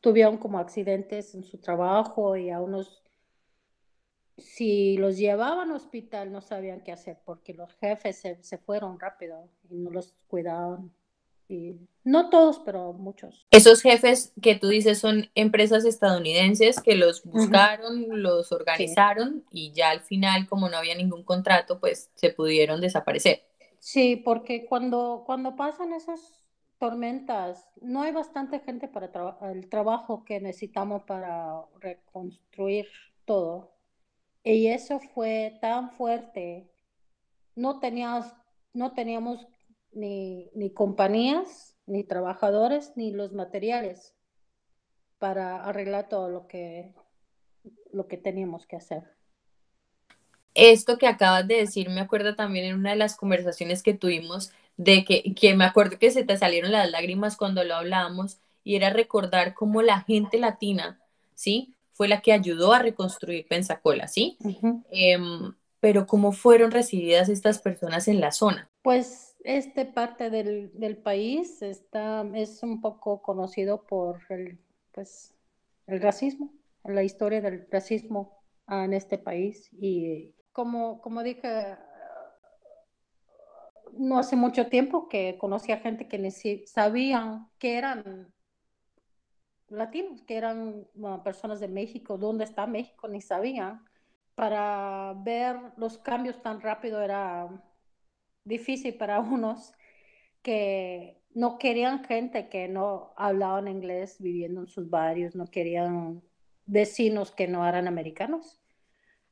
tuvieron 0.02 0.38
como 0.38 0.60
accidentes 0.60 1.34
en 1.34 1.44
su 1.44 1.58
trabajo 1.58 2.36
y 2.36 2.50
a 2.50 2.60
unos 2.60 3.04
si 4.38 4.98
los 4.98 5.18
llevaban 5.18 5.70
al 5.70 5.76
hospital 5.76 6.32
no 6.32 6.42
sabían 6.42 6.82
qué 6.82 6.92
hacer 6.92 7.20
porque 7.24 7.54
los 7.54 7.74
jefes 7.76 8.18
se, 8.18 8.44
se 8.44 8.58
fueron 8.58 9.00
rápido 9.00 9.48
y 9.70 9.76
no 9.76 9.92
los 9.92 10.14
cuidaban 10.28 10.92
no 12.04 12.30
todos, 12.30 12.60
pero 12.66 12.94
muchos. 12.94 13.46
Esos 13.52 13.82
jefes 13.82 14.34
que 14.42 14.56
tú 14.56 14.68
dices 14.68 15.00
son 15.00 15.30
empresas 15.36 15.86
estadounidenses 15.86 16.82
que 16.82 16.96
los 16.96 17.24
buscaron, 17.24 18.22
los 18.22 18.52
organizaron 18.52 19.46
y 19.52 19.72
ya 19.72 19.90
al 19.90 20.02
final, 20.02 20.48
como 20.48 20.70
no 20.70 20.78
había 20.78 20.96
ningún 20.96 21.24
contrato, 21.24 21.80
pues 21.80 22.12
se 22.16 22.30
pudieron 22.30 22.82
desaparecer. 22.82 23.44
Sí, 23.80 24.16
porque 24.18 24.66
cuando, 24.66 25.24
cuando 25.26 25.56
pasan 25.56 25.94
esas 25.94 26.43
tormentas, 26.84 27.66
no 27.82 28.02
hay 28.02 28.12
bastante 28.12 28.60
gente 28.60 28.90
para 28.90 29.10
el 29.54 29.70
trabajo 29.70 30.26
que 30.26 30.42
necesitamos 30.42 31.04
para 31.04 31.64
reconstruir 31.80 32.88
todo. 33.24 33.72
Y 34.44 34.68
eso 34.68 35.00
fue 35.00 35.58
tan 35.62 35.92
fuerte. 35.92 36.70
No 37.56 37.80
teníamos, 37.80 38.26
no 38.74 38.92
teníamos 38.92 39.48
ni, 39.94 40.50
ni 40.56 40.74
compañías, 40.74 41.78
ni 41.86 42.04
trabajadores, 42.04 42.92
ni 42.98 43.12
los 43.12 43.32
materiales 43.32 44.14
para 45.20 45.64
arreglar 45.64 46.10
todo 46.10 46.28
lo 46.28 46.48
que, 46.48 46.94
lo 47.94 48.10
que 48.10 48.18
teníamos 48.18 48.68
que 48.68 48.76
hacer. 48.76 49.04
Esto 50.54 50.98
que 50.98 51.08
acabas 51.08 51.48
de 51.48 51.56
decir 51.56 51.90
me 51.90 52.02
acuerdo 52.02 52.36
también 52.36 52.66
en 52.66 52.76
una 52.76 52.90
de 52.90 52.98
las 52.98 53.16
conversaciones 53.16 53.84
que 53.84 53.94
tuvimos 53.94 54.52
de 54.78 55.06
que, 55.06 55.34
que 55.36 55.56
me 55.56 55.66
acuerdo 55.66 56.00
que 56.00 56.12
se 56.12 56.24
te 56.24 56.38
salieron 56.38 56.72
las 56.72 56.90
lágrimas 56.90 57.38
cuando 57.38 57.64
lo 57.64 57.76
hablábamos 57.76 58.38
y 58.64 58.76
era 58.76 58.90
recordar 58.90 59.54
cómo 59.54 59.82
la 59.82 60.02
gente 60.02 60.38
latina, 60.38 61.00
¿sí? 61.36 61.76
Fue 61.92 62.08
la 62.08 62.22
que 62.22 62.34
ayudó 62.34 62.74
a 62.74 62.80
reconstruir 62.80 63.48
Pensacola, 63.48 64.08
¿sí? 64.08 64.38
Em, 64.90 65.54
pero 65.80 66.08
cómo 66.08 66.32
fueron 66.32 66.72
recibidas 66.72 67.30
estas 67.30 67.60
personas 67.60 68.08
en 68.08 68.20
la 68.20 68.32
zona. 68.32 68.70
Pues 68.82 69.36
este 69.44 69.86
parte 69.86 70.30
del, 70.30 70.72
del, 70.74 70.98
país 70.98 71.62
está, 71.62 72.26
es 72.34 72.64
un 72.64 72.82
poco 72.82 73.22
conocido 73.22 73.84
por 73.84 74.22
el, 74.30 74.58
pues, 74.94 75.34
el 75.88 76.02
racismo, 76.02 76.54
la 76.86 77.04
historia 77.04 77.42
del 77.42 77.68
racismo 77.70 78.40
en 78.70 78.94
este 78.94 79.18
país. 79.18 79.70
Y 79.74 80.34
como, 80.52 81.02
como 81.02 81.22
dije, 81.22 81.76
no 83.98 84.20
hace 84.20 84.36
mucho 84.36 84.68
tiempo 84.68 85.08
que 85.08 85.38
conocí 85.38 85.72
a 85.72 85.80
gente 85.80 86.08
que 86.08 86.20
ni 86.20 86.32
sabían 86.32 87.48
que 87.60 87.78
eran 87.78 88.34
latinos, 89.70 90.22
que 90.24 90.38
eran 90.38 90.88
personas 91.24 91.60
de 91.60 91.68
México, 91.68 92.18
dónde 92.18 92.44
está 92.44 92.68
México, 92.68 93.08
ni 93.08 93.22
sabían. 93.22 93.84
Para 94.36 95.14
ver 95.24 95.58
los 95.78 95.98
cambios 95.98 96.42
tan 96.42 96.62
rápido 96.62 97.02
era 97.02 97.50
difícil 98.44 98.96
para 98.96 99.20
unos 99.20 99.74
que 100.42 101.22
no 101.34 101.58
querían 101.58 102.04
gente 102.04 102.50
que 102.50 102.68
no 102.68 103.14
hablaban 103.18 103.68
inglés 103.68 104.18
viviendo 104.20 104.62
en 104.62 104.68
sus 104.68 104.90
barrios, 104.90 105.36
no 105.36 105.48
querían 105.48 106.22
vecinos 106.66 107.32
que 107.32 107.48
no 107.48 107.68
eran 107.68 107.88
americanos. 107.88 108.60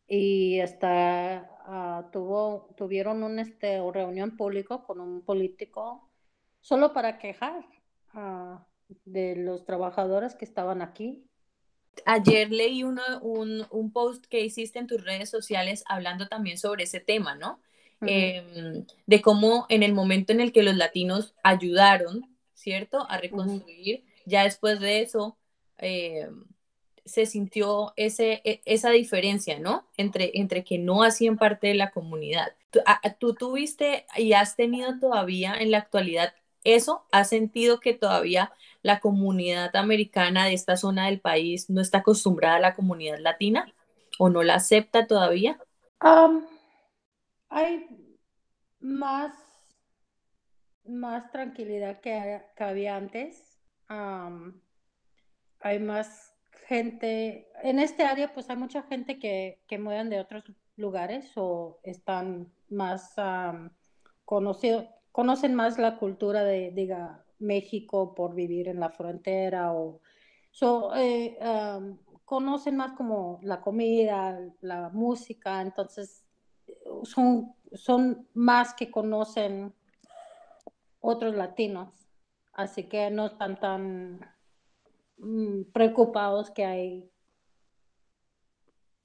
Y 0.07 0.59
hasta 0.59 1.49
ah, 1.71 2.09
tuvo, 2.11 2.69
tuvieron 2.75 3.23
un, 3.23 3.39
este, 3.39 3.79
reunión 3.91 4.37
pública 4.37 4.83
con 4.85 4.99
un 4.99 5.21
político 5.21 6.09
solo 6.59 6.93
para 6.93 7.17
quejar 7.17 7.65
uh, 8.13 8.59
de 9.05 9.35
los 9.37 9.65
trabajadores 9.65 10.35
que 10.35 10.45
estaban 10.45 10.81
aquí. 10.81 11.25
Ayer 12.05 12.51
leí 12.51 12.83
uno, 12.83 13.01
un, 13.21 13.65
un 13.69 13.91
post 13.91 14.25
que 14.25 14.41
hiciste 14.41 14.79
en 14.79 14.87
tus 14.87 15.03
redes 15.03 15.29
sociales 15.29 15.83
hablando 15.87 16.27
también 16.27 16.57
sobre 16.57 16.83
ese 16.83 16.99
tema, 16.99 17.35
¿no? 17.35 17.59
Em, 18.03 18.85
de 19.05 19.21
cómo 19.21 19.67
en 19.69 19.83
el 19.83 19.93
momento 19.93 20.33
en 20.33 20.41
el 20.41 20.51
que 20.51 20.63
los 20.63 20.75
latinos 20.75 21.35
ayudaron, 21.43 22.35
¿cierto?, 22.53 23.05
a 23.09 23.17
reconstruir, 23.17 24.03
ya 24.25 24.43
después 24.43 24.79
de 24.79 25.01
eso 25.01 25.37
em, 25.77 26.45
se 27.05 27.25
sintió 27.25 27.93
ese, 27.95 28.41
e, 28.43 28.61
esa 28.65 28.89
diferencia, 28.89 29.59
¿no? 29.59 29.85
Entre, 29.97 30.31
entre 30.35 30.63
que 30.63 30.77
no 30.77 31.03
hacían 31.03 31.37
parte 31.37 31.67
de 31.67 31.75
la 31.75 31.91
comunidad. 31.91 32.53
¿Tú, 33.19 33.33
tuviste 33.33 34.05
y 34.15 34.33
has 34.33 34.55
tenido 34.55 34.97
todavía 34.99 35.55
en 35.55 35.71
la 35.71 35.79
actualidad 35.79 36.33
eso? 36.63 37.05
¿Has 37.11 37.29
sentido 37.29 37.79
que 37.79 37.93
todavía 37.93 38.53
la 38.81 38.99
comunidad 38.99 39.75
americana 39.75 40.45
de 40.45 40.53
esta 40.53 40.77
zona 40.77 41.07
del 41.07 41.19
país 41.19 41.69
no 41.69 41.81
está 41.81 41.99
acostumbrada 41.99 42.55
a 42.55 42.61
la 42.61 42.75
comunidad 42.75 43.19
latina 43.19 43.73
o 44.17 44.29
no 44.29 44.43
la 44.43 44.55
acepta 44.55 45.07
todavía? 45.07 45.59
hay 47.49 47.87
más, 48.79 49.33
más 50.85 51.29
tranquilidad 51.31 51.99
que, 51.99 52.41
había 52.57 52.95
antes. 52.95 53.59
hay 53.87 55.79
más 55.79 56.30
gente, 56.71 57.49
en 57.63 57.79
este 57.79 58.03
área 58.03 58.33
pues 58.33 58.49
hay 58.49 58.55
mucha 58.55 58.83
gente 58.83 59.19
que, 59.19 59.61
que 59.67 59.77
mueven 59.77 60.09
de 60.09 60.21
otros 60.21 60.45
lugares 60.77 61.29
o 61.35 61.81
están 61.83 62.49
más 62.69 63.13
conocidos, 64.23 64.85
conocen 65.11 65.53
más 65.53 65.77
la 65.77 65.97
cultura 65.97 66.45
de, 66.45 66.71
diga, 66.71 67.25
México 67.39 68.15
por 68.15 68.35
vivir 68.35 68.69
en 68.69 68.79
la 68.79 68.89
frontera 68.89 69.73
o 69.73 69.99
eh, 70.95 71.37
conocen 72.23 72.77
más 72.77 72.93
como 72.93 73.41
la 73.43 73.59
comida, 73.59 74.39
la 74.61 74.87
música, 74.93 75.61
entonces 75.61 76.23
son, 77.03 77.53
son 77.73 78.29
más 78.33 78.73
que 78.73 78.89
conocen 78.89 79.73
otros 81.01 81.35
latinos, 81.35 81.89
así 82.53 82.85
que 82.85 83.11
no 83.11 83.25
están 83.25 83.59
tan 83.59 84.21
preocupados 85.73 86.51
que 86.51 86.65
hay 86.65 87.11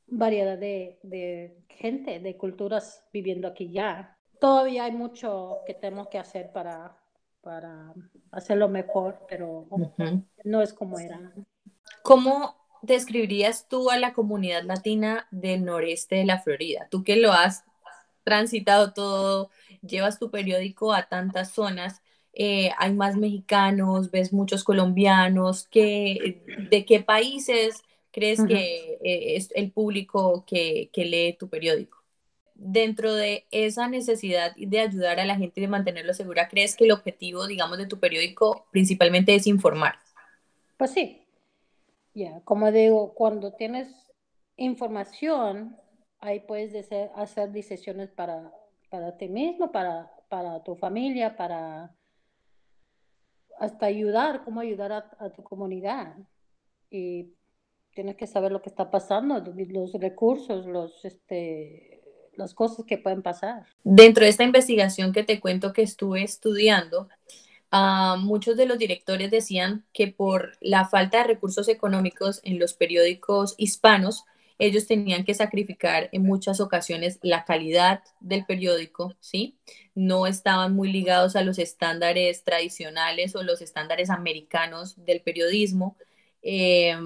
variedad 0.07 0.57
de, 0.57 0.99
de, 1.03 1.59
gente, 1.69 2.21
de 2.21 2.37
culturas 2.37 3.05
viviendo 3.13 3.49
aquí 3.49 3.71
ya. 3.71 4.17
Todavía 4.41 4.85
hay 4.85 4.93
mucho 4.93 5.59
que 5.67 5.75
tenemos 5.75 6.09
que 6.09 6.19
hacer 6.19 6.53
para, 6.53 6.97
para 7.41 7.93
hacerlo 8.31 8.69
mejor, 8.69 9.25
pero 9.29 9.67
no 10.45 10.63
es 10.63 10.73
como 10.73 10.99
era. 10.99 11.33
¿Cómo 12.03 12.57
describirías 12.83 13.69
tú 13.69 13.91
a 13.91 13.99
la 13.99 14.13
comunidad 14.13 14.63
latina 14.63 15.27
del 15.31 15.65
noreste 15.65 16.17
de 16.17 16.25
la 16.25 16.39
Florida? 16.39 16.87
Tú 16.91 17.03
que 17.03 17.17
lo 17.17 17.33
has 17.33 17.65
transitado 18.25 18.93
todo, 18.93 19.51
llevas 19.83 20.19
tu 20.19 20.31
periódico 20.31 20.93
a 20.93 21.05
tantas 21.09 21.53
zonas, 21.53 22.03
eh, 22.39 22.71
hay 22.77 22.93
más 22.93 23.17
mexicanos, 23.17 24.11
ves 24.11 24.33
muchos 24.33 24.63
colombianos, 24.63 25.67
¿qué, 25.69 26.43
¿de 26.71 26.85
qué 26.85 27.01
países 27.01 27.83
crees 28.13 28.45
que 28.45 28.99
eh, 29.03 29.37
es 29.37 29.49
el 29.55 29.73
público 29.73 30.45
que, 30.47 30.91
que 30.93 31.07
lee 31.07 31.37
tu 31.39 31.49
periódico? 31.49 31.97
dentro 32.59 33.15
de 33.15 33.45
esa 33.51 33.89
necesidad 33.89 34.55
de 34.57 34.81
ayudar 34.81 35.21
a 35.21 35.27
la 35.27 35.37
gente 35.37 35.61
y 35.61 35.63
de 35.63 35.69
mantenerlo 35.69 36.15
segura, 36.15 36.49
¿crees 36.49 36.75
que 36.75 36.85
el 36.85 36.93
objetivo, 36.93 37.47
digamos, 37.47 37.79
de 37.79 37.87
tu 37.87 37.99
periódico 37.99 38.67
principalmente 38.71 39.35
es 39.35 39.47
informar? 39.47 39.97
Pues 40.77 40.93
sí. 40.93 41.23
Ya, 42.15 42.41
como 42.45 42.73
digo, 42.73 43.13
cuando 43.13 43.53
tienes 43.53 43.89
información, 44.57 45.77
ahí 46.19 46.41
puedes 46.41 46.75
hacer, 46.75 47.11
hacer 47.15 47.53
decisiones 47.53 48.11
para, 48.11 48.53
para 48.89 49.19
ti 49.19 49.29
mismo, 49.29 49.71
para, 49.71 50.11
para 50.31 50.65
tu 50.65 50.77
familia, 50.77 51.37
para 51.37 51.95
hasta 53.59 53.87
ayudar, 53.87 54.43
cómo 54.45 54.61
ayudar 54.61 54.93
a, 54.93 55.31
tu 55.31 55.43
comunidad. 55.43 56.15
Y 56.91 57.35
tienes 57.95 58.17
que 58.17 58.27
saber 58.27 58.53
lo 58.53 58.63
que 58.63 58.69
está 58.69 58.91
pasando, 58.91 59.43
los 59.45 59.93
recursos, 59.95 60.67
los, 60.67 61.05
este, 61.05 62.03
las 62.35 62.55
cosas 62.55 62.85
que 62.87 62.99
pueden 62.99 63.23
pasar. 63.23 63.67
Dentro 63.83 64.25
de 64.25 64.31
esta 64.31 64.45
investigación 64.45 65.13
que 65.13 65.25
te 65.25 65.41
cuento 65.41 65.73
que 65.73 65.83
estuve 65.83 66.23
estudiando, 66.23 67.09
uh, 67.73 68.19
muchos 68.19 68.57
de 68.57 68.67
los 68.67 68.79
directores 68.79 69.31
decían 69.31 69.85
que 69.93 70.09
por 70.09 70.57
la 70.61 70.87
falta 70.87 71.19
de 71.19 71.25
recursos 71.25 71.69
económicos 71.69 72.41
en 72.45 72.59
los 72.59 72.75
periódicos 72.75 73.55
hispanos, 73.57 74.25
ellos 74.59 74.87
tenían 74.87 75.25
que 75.25 75.35
sacrificar 75.35 76.09
en 76.13 76.23
muchas 76.23 76.61
ocasiones 76.61 77.19
la 77.23 77.45
calidad 77.45 78.03
del 78.21 78.45
periódico, 78.47 79.15
¿sí? 79.21 79.59
No 79.95 80.27
estaban 80.27 80.75
muy 80.75 80.93
ligados 80.93 81.37
a 81.37 81.43
los 81.43 81.59
estándares 81.59 82.45
tradicionales 82.45 83.37
o 83.37 83.43
los 83.43 83.63
estándares 83.63 84.11
americanos 84.11 84.95
del 85.05 85.21
periodismo. 85.21 85.97
Eh, 86.43 86.97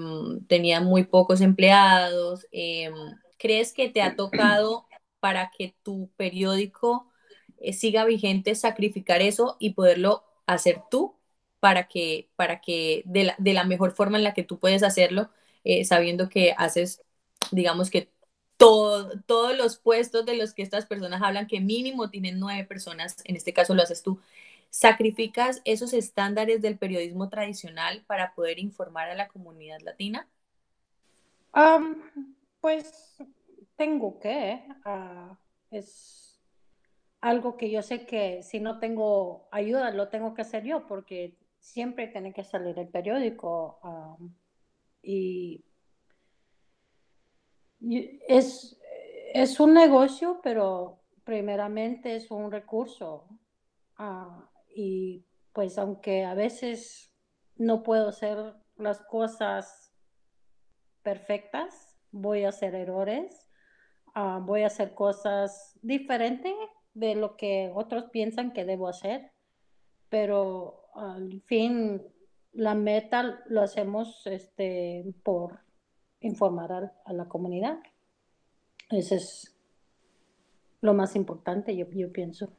tenían 0.47 0.85
muy 0.85 1.03
pocos 1.03 1.41
empleados. 1.41 2.47
Eh, 2.51 2.91
¿Crees 3.37 3.73
que 3.73 3.89
te 3.89 4.01
ha 4.01 4.15
tocado 4.15 4.87
para 5.19 5.51
que 5.57 5.75
tu 5.83 6.09
periódico 6.17 7.11
eh, 7.61 7.73
siga 7.73 8.05
vigente, 8.05 8.55
sacrificar 8.55 9.21
eso 9.21 9.55
y 9.59 9.73
poderlo 9.73 10.23
hacer 10.47 10.81
tú 10.89 11.15
para 11.59 11.87
que, 11.87 12.29
para 12.35 12.59
que 12.61 13.03
de, 13.05 13.35
la, 13.53 13.63
mejor 13.65 13.91
forma 13.93 14.17
en 14.17 14.23
la 14.23 14.33
que 14.33 14.43
tú 14.43 14.59
puedes 14.59 14.83
hacerlo, 14.83 15.29
eh, 15.63 15.85
sabiendo 15.85 16.27
que 16.29 16.53
haces, 16.57 17.03
digamos 17.51 17.89
que 17.89 18.09
todo, 18.57 19.19
todos 19.25 19.57
los 19.57 19.77
puestos 19.77 20.25
de 20.25 20.37
los 20.37 20.53
que 20.53 20.61
estas 20.61 20.85
personas 20.85 21.21
hablan, 21.21 21.47
que 21.47 21.59
mínimo 21.59 22.09
tienen 22.09 22.39
nueve 22.39 22.63
personas, 22.65 23.17
en 23.25 23.35
este 23.35 23.53
caso 23.53 23.73
lo 23.73 23.81
haces 23.81 24.03
tú, 24.03 24.19
¿sacrificas 24.69 25.61
esos 25.65 25.93
estándares 25.93 26.61
del 26.61 26.77
periodismo 26.77 27.29
tradicional 27.29 28.03
para 28.07 28.33
poder 28.35 28.59
informar 28.59 29.09
a 29.09 29.15
la 29.15 29.27
comunidad 29.27 29.79
latina? 29.81 30.27
pues 32.61 33.17
tengo 33.75 34.19
que, 34.19 34.63
ah, 34.85 35.37
es 35.71 36.39
algo 37.19 37.57
que 37.57 37.69
yo 37.69 37.81
sé 37.81 38.05
que 38.05 38.43
si 38.43 38.59
no 38.59 38.79
tengo 38.79 39.47
ayuda 39.51 39.91
lo 39.91 40.09
tengo 40.09 40.33
que 40.33 40.41
hacer 40.41 40.63
yo 40.63 40.87
porque 40.87 41.35
siempre 41.59 42.07
tiene 42.07 42.33
que 42.33 42.43
salir 42.43 42.77
el 42.79 42.87
periódico 42.87 43.79
y, 45.03 45.63
es, 48.27 48.79
es 49.33 49.59
un 49.59 49.73
negocio, 49.73 50.39
pero 50.43 51.01
primeramente 51.23 52.15
es 52.15 52.31
un 52.31 52.51
recurso. 52.51 53.27
Ah, 53.97 54.49
y 54.73 55.25
pues 55.53 55.77
aunque 55.77 56.23
a 56.23 56.33
veces 56.33 57.13
no 57.55 57.83
puedo 57.83 58.09
hacer 58.09 58.55
las 58.77 59.01
cosas 59.01 59.93
perfectas, 61.03 61.97
voy 62.11 62.45
a 62.45 62.49
hacer 62.49 62.75
errores 62.75 63.51
Ah, 64.13 64.41
voy 64.43 64.63
a 64.63 64.67
hacer 64.67 64.93
cosas 64.93 65.79
diferentes 65.81 66.53
de 66.93 67.15
lo 67.15 67.37
que 67.37 67.71
otros 67.73 68.05
piensan 68.11 68.51
que 68.51 68.65
debo 68.65 68.89
hacer, 68.89 69.31
pero 70.09 70.89
al 70.95 71.41
fin 71.45 72.01
la 72.51 72.75
meta 72.75 73.41
lo 73.45 73.61
hacemos 73.61 74.27
este, 74.27 75.05
por 75.23 75.59
informar 76.21 76.93
a, 77.05 77.13
la 77.13 77.25
comunidad. 77.25 77.79
Eso 78.89 79.15
es 79.15 79.53
lo 80.81 80.93
más 80.93 81.15
importante, 81.15 81.75
yo, 81.75 81.85
yo 81.91 82.11
pienso. 82.11 82.49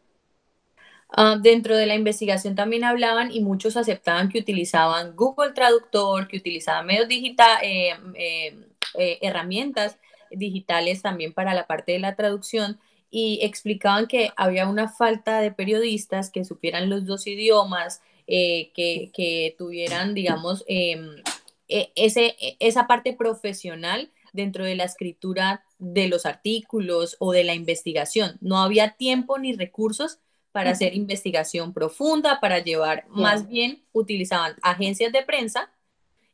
Ah, 1.08 1.36
dentro 1.40 1.76
de 1.76 1.86
la 1.86 1.94
investigación 1.94 2.54
también 2.54 2.84
hablaban 2.84 3.30
y 3.30 3.40
muchos 3.40 3.76
aceptaban 3.76 4.28
que 4.28 4.38
utilizaban 4.38 5.14
Google 5.14 5.52
Traductor, 5.52 6.26
que 6.26 6.38
utilizaban 6.38 6.86
medios 6.86 7.08
digitales, 7.08 7.62
eh, 7.62 7.94
eh, 8.14 8.66
eh, 8.94 9.18
herramientas 9.20 9.98
digitales 10.30 11.02
también 11.02 11.32
para 11.32 11.54
la 11.54 11.66
parte 11.66 11.92
de 11.92 11.98
la 11.98 12.16
traducción 12.16 12.78
y 13.10 13.40
explicaban 13.42 14.06
que 14.06 14.32
había 14.36 14.66
una 14.66 14.88
falta 14.88 15.40
de 15.40 15.52
periodistas 15.52 16.30
que 16.30 16.46
supieran 16.46 16.88
los 16.88 17.04
dos 17.04 17.26
idiomas, 17.26 18.00
eh, 18.26 18.70
que, 18.74 19.54
tuvieran, 19.58 20.14
digamos, 20.14 20.64
em, 20.66 21.16
ese, 21.94 22.36
esa 22.60 22.86
parte 22.86 23.12
profesional 23.12 24.10
dentro 24.32 24.64
de 24.64 24.74
la 24.74 24.84
escritura 24.84 25.64
de 25.78 26.08
los 26.08 26.26
artículos 26.26 27.16
o 27.18 27.32
de 27.32 27.44
la 27.44 27.54
investigación. 27.54 28.38
No 28.40 28.58
había 28.58 28.96
tiempo 28.96 29.38
ni 29.38 29.52
recursos 29.54 30.18
para 30.52 30.70
hacer 30.70 30.94
investigación 30.94 31.72
profunda, 31.72 32.38
para 32.40 32.58
llevar, 32.58 33.06
más 33.08 33.48
bien 33.48 33.82
utilizaban 33.92 34.54
agencias 34.62 35.10
de 35.10 35.22
prensa 35.22 35.70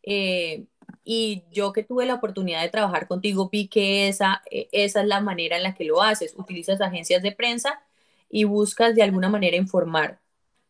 eh, 0.02 0.64
y 1.04 1.44
yo 1.52 1.72
que 1.72 1.84
tuve 1.84 2.04
la 2.04 2.14
oportunidad 2.14 2.62
de 2.62 2.68
trabajar 2.68 3.06
contigo, 3.06 3.48
vi 3.50 3.68
que 3.68 4.08
esa, 4.08 4.42
e, 4.50 4.68
esa 4.72 5.00
es 5.00 5.06
la 5.06 5.20
manera 5.20 5.56
en 5.56 5.62
la 5.62 5.74
que 5.74 5.84
lo 5.84 6.02
haces. 6.02 6.34
Utilizas 6.36 6.80
agencias 6.80 7.22
de 7.22 7.32
prensa 7.32 7.80
y 8.28 8.44
buscas 8.44 8.94
de 8.94 9.02
alguna 9.02 9.28
manera 9.28 9.56
informar. 9.56 10.20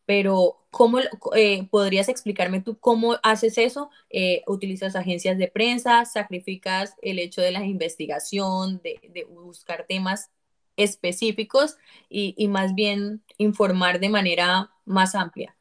Pero, 0.09 0.57
¿cómo 0.71 1.01
eh, 1.37 1.69
podrías 1.71 2.09
explicarme 2.09 2.63
tú 2.63 2.79
cómo 2.79 3.17
haces 3.23 3.59
eso? 3.59 3.91
Eh, 4.09 4.43
¿Utilizas 4.47 4.97
agencias 4.97 5.37
de 5.37 5.49
prensa? 5.49 6.07
¿Sacrificas 6.07 6.95
el 7.03 7.19
hecho 7.19 7.43
de 7.43 7.51
la 7.51 7.63
investigación, 7.67 8.81
de, 8.83 9.27
buscar 9.29 9.85
temas 9.87 10.31
específicos 10.79 11.77
y, 12.09 12.49
más 12.49 12.75
bien 12.75 13.23
informar 13.37 14.01
de 14.01 14.09
manera 14.09 14.71
más 14.87 15.15
amplia? 15.15 15.55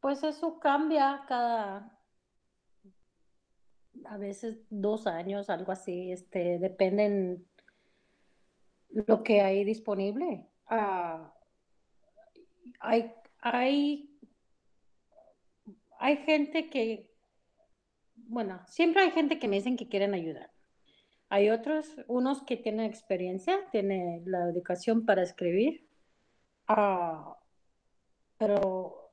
pues 0.00 0.24
eso 0.24 0.58
cambia 0.58 1.22
cada, 1.28 1.96
a 4.06 4.16
veces 4.16 4.58
dos 4.68 5.06
años, 5.06 5.48
algo 5.48 5.70
así, 5.70 6.10
este, 6.10 6.58
dependen 6.58 7.46
lo 8.88 9.22
que 9.22 9.42
hay 9.42 9.62
disponible. 9.62 10.48
Ah, 10.66 11.34
hay, 12.78 13.12
hay, 13.40 14.10
hay 15.98 16.16
gente 16.18 16.70
que, 16.70 17.10
bueno, 18.14 18.60
siempre 18.66 19.02
hay 19.02 19.10
gente 19.10 19.38
que 19.38 19.48
me 19.48 19.56
dicen 19.56 19.76
que 19.76 19.88
quieren 19.88 20.14
ayudar. 20.14 20.50
Hay 21.28 21.50
otros, 21.50 21.96
unos 22.08 22.42
que 22.42 22.56
tienen 22.56 22.86
experiencia, 22.86 23.58
tienen 23.70 24.22
la 24.26 24.48
educación 24.48 25.06
para 25.06 25.22
escribir, 25.22 25.86
ah, 26.66 27.36
pero 28.36 29.12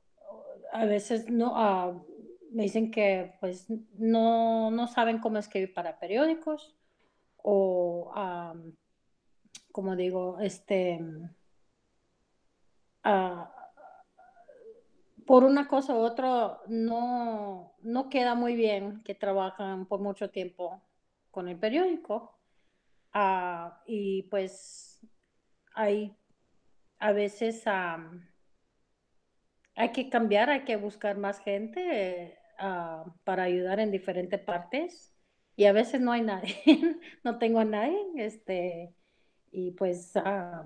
a 0.72 0.84
veces 0.84 1.30
no, 1.30 1.52
uh, 1.52 2.04
me 2.50 2.64
dicen 2.64 2.90
que 2.90 3.34
pues 3.40 3.66
no, 3.98 4.70
no 4.70 4.86
saben 4.88 5.18
cómo 5.18 5.38
escribir 5.38 5.72
para 5.74 5.98
periódicos 5.98 6.74
o, 7.36 8.12
como 9.72 9.96
digo, 9.96 10.38
este, 10.40 11.00
ah, 13.04 13.52
por 15.26 15.44
una 15.44 15.68
cosa 15.68 15.94
u 15.94 15.98
otra 15.98 16.58
no, 16.68 17.74
no 17.82 18.08
queda 18.08 18.34
muy 18.34 18.54
bien 18.54 19.02
que 19.04 19.14
trabajan 19.14 19.86
por 19.86 20.00
mucho 20.00 20.30
tiempo 20.30 20.82
con 21.30 21.48
el 21.48 21.58
periódico. 21.58 22.38
Ah, 23.12 23.82
y 23.86 24.24
pues 24.24 25.00
hay 25.74 26.16
a 26.98 27.12
veces 27.12 27.64
hay 29.76 29.92
que 29.92 30.10
cambiar, 30.10 30.50
hay 30.50 30.64
que 30.64 30.76
buscar 30.76 31.16
más 31.16 31.40
gente 31.40 32.38
Ah, 32.58 33.04
para 33.22 33.44
ayudar 33.44 33.78
en 33.78 33.92
diferentes 33.92 34.40
partes 34.40 35.14
y 35.54 35.66
a 35.66 35.72
veces 35.72 36.00
no 36.00 36.10
hay 36.10 36.22
nadie, 36.22 36.56
no 37.24 37.38
tengo 37.38 37.60
a 37.60 37.64
nadie, 37.64 37.96
este, 38.16 38.92
y 39.52 39.70
pues 39.72 40.16
ah, 40.16 40.64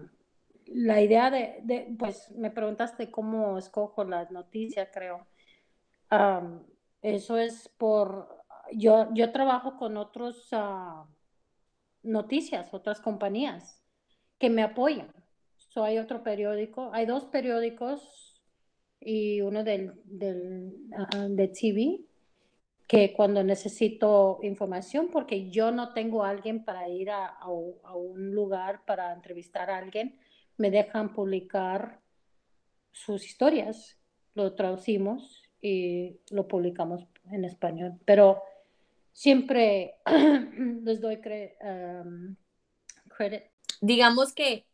la 0.75 1.01
idea 1.01 1.31
de, 1.31 1.95
pues 1.99 2.31
me 2.33 2.51
preguntaste 2.51 3.11
cómo 3.11 3.59
escojo 3.59 4.05
las 4.05 4.31
noticias, 4.31 4.89
creo. 4.93 5.27
eso 7.03 7.37
es 7.37 7.69
por, 7.77 8.45
yo, 8.73 9.09
yo 9.15 9.33
trabajo 9.33 9.77
con 9.77 9.97
otros 9.97 10.49
ah, 10.53 11.07
noticias, 12.03 12.73
otras 12.73 13.01
compañías 13.01 13.83
que 14.39 14.51
me 14.51 14.63
apoyan 14.63 15.13
So, 15.73 15.85
hay 15.85 15.97
otro 15.97 16.23
periódico, 16.23 16.91
hay 16.93 17.07
dos 17.07 17.25
periódicos 17.25 18.43
y 19.01 19.41
uno 19.41 19.65
del, 19.65 19.95
del 20.05 20.75
de 21.31 21.49
TV 21.49 22.01
que 22.87 23.15
cuando 23.15 23.43
necesito 23.43 24.39
información, 24.43 25.09
porque 25.11 25.49
yo 25.49 25.71
no 25.71 25.95
tengo 25.95 26.25
a 26.25 26.29
alguien 26.29 26.63
para 26.63 26.91
ir 26.91 27.11
a, 27.11 27.27
a, 27.27 27.49
un 27.49 28.35
lugar 28.35 28.85
para 28.85 29.15
entrevistar 29.15 29.71
a 29.71 29.79
alguien, 29.79 30.19
me 30.63 30.71
dejan 30.71 31.13
publicar 31.13 32.01
sus 32.93 33.27
historias, 33.27 33.99
lo 34.35 34.55
traducimos 34.55 35.43
y 35.61 36.21
lo 36.31 36.47
publicamos 36.47 37.05
en 37.33 37.45
español. 37.45 37.95
Pero 38.05 38.41
siempre 39.13 39.97
les 40.85 41.01
doy 41.01 41.21
credit. 41.21 41.51
Digamos 43.81 44.33
que 44.33 44.65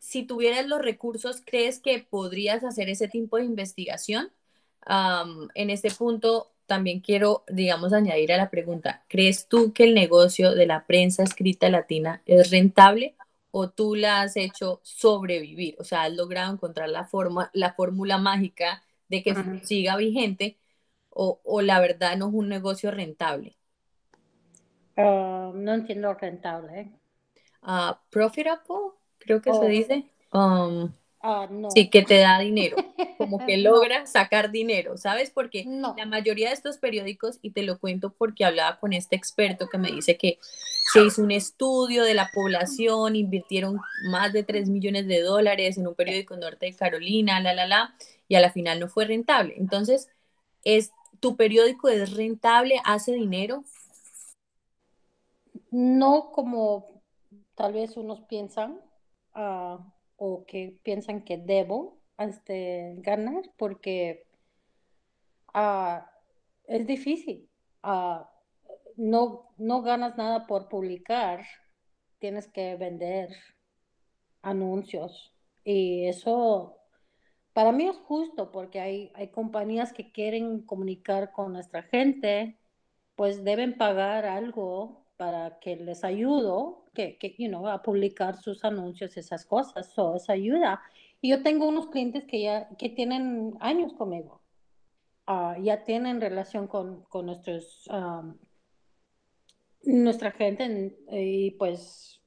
si 0.00 0.24
tuvieras 0.24 0.66
los 0.66 0.82
recursos, 0.82 1.40
¿crees 1.46 1.78
que 1.78 2.00
podrías 2.00 2.64
hacer 2.64 2.88
ese 2.88 3.06
tipo 3.06 3.36
de 3.36 3.44
investigación? 3.44 4.32
En 5.54 5.70
este 5.70 5.92
punto, 5.92 6.50
también 6.66 6.98
quiero, 6.98 7.44
digamos, 7.46 7.92
añadir 7.92 8.32
a 8.32 8.38
la 8.38 8.50
pregunta, 8.50 9.04
¿crees 9.06 9.46
tú 9.46 9.72
que 9.72 9.84
el 9.84 9.94
negocio 9.94 10.56
de 10.56 10.66
la 10.66 10.84
prensa 10.84 11.22
escrita 11.22 11.68
latina 11.68 12.22
es 12.26 12.50
rentable 12.50 13.14
o 13.50 13.70
tú 13.70 13.94
la 13.94 14.22
has 14.22 14.36
hecho 14.36 14.80
sobrevivir? 14.82 15.76
O 15.78 15.84
sea, 15.84 16.04
has 16.04 16.12
logrado 16.12 16.52
encontrar 16.52 16.88
la, 16.88 17.04
forma, 17.04 17.50
la 17.52 17.74
fórmula 17.74 18.18
mágica 18.18 18.82
de 19.08 19.22
que 19.22 19.34
siga 19.64 19.96
vigente 19.96 20.58
o, 21.10 21.40
o, 21.44 21.62
la 21.62 21.80
verdad 21.80 22.16
no 22.16 22.28
es 22.28 22.34
un 22.34 22.48
negocio 22.48 22.90
rentable. 22.90 23.56
Ah, 24.96 25.50
no 25.54 25.74
entiendo 25.74 26.14
rentable. 26.14 26.92
Uh, 27.62 27.94
profitable, 28.10 28.92
creo 29.18 29.40
que 29.42 29.52
se 29.52 29.58
oh. 29.58 29.66
dice. 29.66 30.04
Um, 30.32 30.92
Ah, 31.20 31.48
sí, 31.74 31.90
que 31.90 32.02
te 32.02 32.20
da 32.20 32.38
dinero, 32.38 32.76
como 33.18 33.44
que 33.44 33.56
logra 33.56 34.06
sacar 34.06 34.52
dinero, 34.52 34.96
¿sabes? 34.96 35.30
Porque 35.30 35.64
la 35.66 36.06
mayoría 36.06 36.48
de 36.48 36.54
estos 36.54 36.78
periódicos, 36.78 37.40
y 37.42 37.50
te 37.50 37.62
lo 37.64 37.78
cuento 37.78 38.14
porque 38.16 38.44
hablaba 38.44 38.78
con 38.78 38.92
este 38.92 39.16
experto 39.16 39.68
que 39.68 39.78
me 39.78 39.90
dice 39.90 40.16
que 40.16 40.38
se 40.92 41.04
hizo 41.04 41.22
un 41.22 41.30
estudio 41.30 42.04
de 42.04 42.14
la 42.14 42.30
población, 42.32 43.16
invirtieron 43.16 43.80
más 44.10 44.32
de 44.32 44.42
3 44.42 44.68
millones 44.68 45.06
de 45.06 45.20
dólares 45.20 45.78
en 45.78 45.86
un 45.86 45.94
periódico 45.94 46.36
norte 46.36 46.66
de 46.66 46.74
Carolina, 46.74 47.40
la, 47.40 47.54
la, 47.54 47.66
la, 47.66 47.94
y 48.26 48.34
a 48.34 48.40
la 48.40 48.50
final 48.50 48.80
no 48.80 48.88
fue 48.88 49.04
rentable. 49.04 49.54
Entonces, 49.58 50.08
¿es, 50.64 50.92
¿tu 51.20 51.36
periódico 51.36 51.88
es 51.88 52.14
rentable, 52.14 52.80
hace 52.84 53.12
dinero? 53.12 53.64
No 55.70 56.30
como 56.32 57.02
tal 57.54 57.72
vez 57.72 57.96
unos 57.96 58.20
piensan. 58.22 58.80
Uh 59.34 59.78
o 60.18 60.44
que 60.44 60.74
piensan 60.82 61.22
que 61.22 61.38
debo 61.38 61.96
este, 62.18 62.96
ganar 62.98 63.42
porque 63.56 64.26
ah, 65.54 66.10
es 66.66 66.86
difícil. 66.86 67.48
Ah, 67.82 68.28
no, 68.98 69.54
no 69.56 69.82
ganas 69.82 70.18
nada 70.18 70.46
por 70.46 70.68
publicar, 70.68 71.46
tienes 72.18 72.48
que 72.48 72.76
vender 72.76 73.30
anuncios. 74.42 75.32
Y 75.64 76.06
eso 76.06 76.78
para 77.52 77.72
mí 77.72 77.88
es 77.88 77.96
justo 77.96 78.52
porque 78.52 78.80
hay, 78.80 79.10
hay 79.14 79.28
compañías 79.28 79.92
que 79.92 80.12
quieren 80.12 80.62
comunicar 80.62 81.32
con 81.32 81.52
nuestra 81.52 81.82
gente, 81.82 82.58
pues 83.16 83.42
deben 83.44 83.76
pagar 83.78 84.26
algo 84.26 85.06
para 85.16 85.58
que 85.58 85.76
les 85.76 86.04
ayudo 86.04 86.84
que, 86.94 87.18
que 87.18 87.34
you 87.38 87.48
know, 87.48 87.66
a 87.68 87.82
publicar 87.82 88.36
sus 88.36 88.64
anuncios, 88.64 89.16
esas 89.16 89.44
cosas, 89.44 89.88
eso 89.88 90.14
es 90.16 90.30
ayuda. 90.30 90.80
Y 91.20 91.30
yo 91.30 91.42
tengo 91.42 91.66
unos 91.66 91.88
clientes 91.88 92.24
que 92.26 92.42
ya 92.42 92.68
que 92.76 92.90
tienen 92.90 93.54
años 93.60 93.92
conmigo, 93.94 94.40
uh, 95.26 95.60
ya 95.60 95.84
tienen 95.84 96.20
relación 96.20 96.68
con, 96.68 97.02
con 97.04 97.26
nuestros, 97.26 97.88
um, 97.88 98.36
nuestra 99.82 100.30
gente 100.32 100.96
y 101.10 101.52
pues 101.52 102.20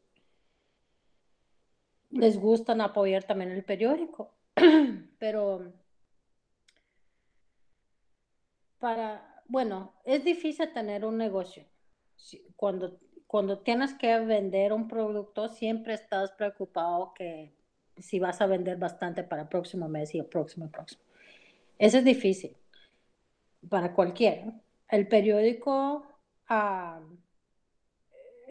les 2.10 2.38
gustan 2.38 2.82
apoyar 2.82 3.24
también 3.24 3.52
el 3.52 3.64
periódico. 3.64 4.34
Pero 5.20 5.74
para, 8.80 9.44
bueno, 9.48 9.94
es 10.04 10.24
difícil 10.24 10.72
tener 10.74 11.06
un 11.06 11.18
negocio 11.18 11.66
cuando, 12.56 13.00
cuando 13.28 13.60
tienes 13.60 13.94
que 13.94 14.20
vender 14.20 14.74
un 14.74 14.88
producto, 14.88 15.50
siempre 15.50 15.94
estás 15.94 16.32
preocupado 16.32 17.14
que 17.14 17.54
si 17.98 18.20
vas 18.20 18.42
a 18.42 18.48
vender 18.48 18.78
bastante 18.78 19.24
para 19.24 19.44
el 19.44 19.48
próximo 19.48 19.88
mes 19.88 20.14
y 20.16 20.20
el 20.20 20.26
próximo, 20.26 20.66
el 20.66 20.72
próximo. 20.72 21.02
Eso 21.78 21.98
es 21.98 22.04
difícil 22.04 22.56
para 23.70 23.94
cualquiera. 23.94 24.54
El 24.88 25.08
periódico 25.08 26.06
ah, 26.48 27.00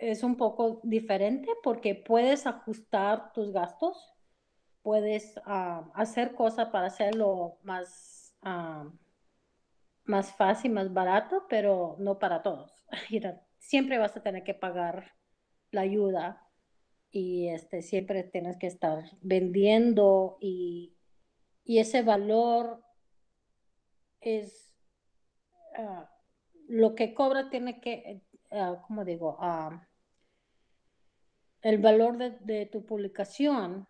es 0.00 0.22
un 0.22 0.36
poco 0.36 0.80
diferente 0.82 1.48
porque 1.62 1.94
puedes 1.94 2.46
ajustar 2.46 3.32
tus 3.32 3.52
gastos, 3.52 4.14
puedes 4.82 5.38
ah, 5.44 5.90
hacer 5.94 6.34
cosas 6.34 6.68
para 6.70 6.86
hacerlo 6.86 7.58
más, 7.62 8.34
ah, 8.42 8.90
más 10.04 10.32
fácil, 10.32 10.72
más 10.72 10.92
barato, 10.92 11.44
pero 11.48 11.96
no 11.98 12.18
para 12.18 12.42
todos. 12.42 12.72
siempre 13.58 13.98
vas 13.98 14.16
a 14.16 14.22
tener 14.22 14.42
que 14.42 14.54
pagar 14.54 15.12
la 15.70 15.82
ayuda 15.82 16.48
y 17.10 17.48
este, 17.48 17.82
siempre 17.82 18.24
tienes 18.24 18.56
que 18.56 18.66
estar 18.66 19.04
vendiendo 19.20 20.38
y, 20.40 20.96
ese 21.66 22.02
valor 22.02 22.82
es 24.20 24.74
ah, 25.76 26.10
lo 26.66 26.96
que 26.96 27.14
cobra 27.14 27.48
tiene 27.48 27.80
que, 27.80 28.22
uh, 28.50 28.82
¿cómo 28.88 29.04
digo? 29.04 29.38
El 31.62 31.78
valor 31.78 32.16
de, 32.18 32.66
tu 32.66 32.84
publicación 32.84 33.86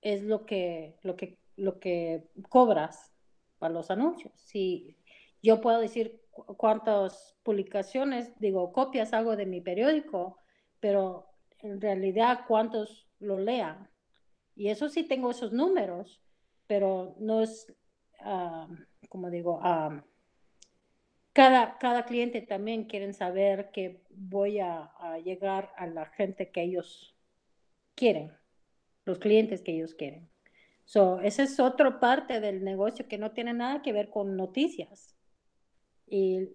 es 0.00 0.22
lo 0.22 0.46
que, 0.46 0.98
lo 1.02 1.16
que, 1.16 1.38
lo 1.56 1.78
que 1.78 2.28
cobras 2.48 3.12
para 3.58 3.74
los 3.74 3.90
anuncios. 3.90 4.32
Si 4.36 4.96
yo 5.42 5.60
puedo 5.60 5.80
decir 5.80 6.20
cuántas 6.30 7.36
publicaciones, 7.42 8.38
digo, 8.38 8.72
copias 8.72 9.12
hago 9.12 9.36
de 9.36 9.46
mi 9.46 9.60
periódico, 9.60 10.38
pero 10.80 11.26
en 11.58 11.80
realidad 11.80 12.40
cuántos 12.46 13.06
lo 13.18 13.38
lean. 13.38 13.90
Y 14.54 14.68
eso 14.68 14.88
sí 14.88 15.04
tengo 15.04 15.30
esos 15.30 15.52
números, 15.52 16.22
pero 16.66 17.16
no 17.18 17.42
es, 17.42 17.72
ah, 18.20 18.68
como 19.08 19.30
digo, 19.30 19.58
uh, 19.58 20.00
cada, 21.32 21.78
cada 21.78 22.04
cliente 22.04 22.42
también 22.42 22.84
quieren 22.84 23.14
saber 23.14 23.70
que 23.72 24.02
voy 24.10 24.58
a, 24.60 24.92
llegar 25.24 25.72
a 25.76 25.86
la 25.86 26.06
gente 26.06 26.50
que 26.50 26.62
ellos 26.62 27.14
quieren, 27.94 28.32
los 29.04 29.18
clientes 29.18 29.62
que 29.62 29.72
ellos 29.72 29.94
quieren. 29.94 30.28
So, 30.84 31.20
esa 31.20 31.42
es 31.42 31.60
otra 31.60 32.00
parte 32.00 32.40
del 32.40 32.64
negocio 32.64 33.06
que 33.06 33.18
no 33.18 33.30
tiene 33.32 33.52
nada 33.52 33.82
que 33.82 33.92
ver 33.92 34.10
con 34.10 34.36
noticias 34.36 35.14
y 36.08 36.48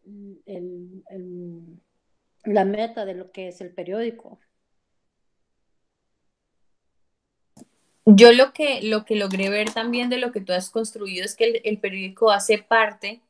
la 2.44 2.66
meta 2.66 3.06
de 3.06 3.14
lo 3.14 3.32
que 3.32 3.48
es 3.48 3.62
el 3.62 3.74
periódico. 3.74 4.40
Yo 8.06 8.32
lo 8.34 8.54
que, 8.54 8.82
lo 8.84 9.04
que 9.04 9.16
logré 9.16 9.50
ver 9.50 9.72
también 9.74 10.10
de 10.10 10.20
lo 10.20 10.32
que 10.32 10.40
tú 10.40 10.54
has 10.54 10.70
construido 10.70 11.26
es 11.26 11.36
que 11.36 11.62
el, 11.64 11.80
periódico 11.80 12.30
hace 12.30 12.60
parte 12.60 13.22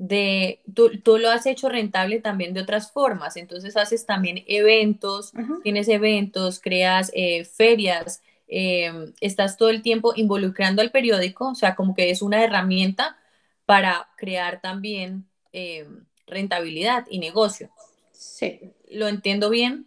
de, 0.00 0.62
tú, 0.74 0.98
tú, 1.02 1.18
lo 1.18 1.28
has 1.28 1.44
hecho 1.44 1.68
rentable 1.68 2.20
también 2.22 2.54
de 2.54 2.62
otras 2.62 2.90
formas, 2.90 3.36
entonces 3.36 3.76
haces 3.76 4.06
también 4.06 4.42
eventos, 4.46 5.34
tienes 5.62 5.88
eventos, 5.88 6.58
creas 6.58 7.12
eh, 7.14 7.44
ferias, 7.44 8.22
em, 8.48 9.12
estás 9.20 9.58
todo 9.58 9.68
el 9.68 9.82
tiempo 9.82 10.14
involucrando 10.16 10.80
al 10.80 10.90
periódico, 10.90 11.50
o 11.50 11.54
sea, 11.54 11.74
como 11.74 11.94
que 11.94 12.08
es 12.08 12.22
una 12.22 12.42
herramienta 12.42 13.18
para 13.66 14.08
crear 14.16 14.62
también 14.62 15.26
eh, 15.52 15.86
rentabilidad 16.26 17.04
y 17.10 17.18
negocio. 17.18 17.68
Sí. 18.12 18.72
¿Lo 18.90 19.06
entiendo 19.06 19.50
bien? 19.50 19.86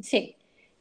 Sí. 0.00 0.36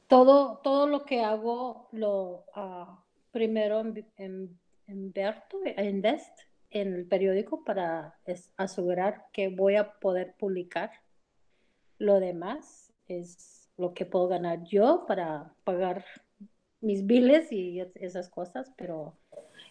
Todo, 0.07 0.61
todo 0.63 0.87
lo 0.87 1.03
que 1.03 1.19
hago 1.19 1.89
lo 1.91 2.45
uh, 2.55 2.95
primero 3.33 3.81
en, 3.81 4.57
invierto, 4.87 5.57
invest 5.77 6.39
en 6.73 6.93
el 6.93 7.05
periódico 7.05 7.63
para 7.63 8.19
asegurar 8.57 9.25
que 9.31 9.49
voy 9.49 9.75
a 9.75 9.93
poder 9.99 10.35
publicar. 10.37 10.91
Lo 11.97 12.19
demás 12.19 12.91
es 13.07 13.69
lo 13.77 13.93
que 13.93 14.05
puedo 14.05 14.27
ganar 14.27 14.63
yo 14.63 15.05
para 15.07 15.53
pagar 15.63 16.05
mis 16.81 17.05
biles 17.05 17.51
y 17.51 17.81
esas 17.95 18.29
cosas, 18.29 18.71
pero... 18.77 19.17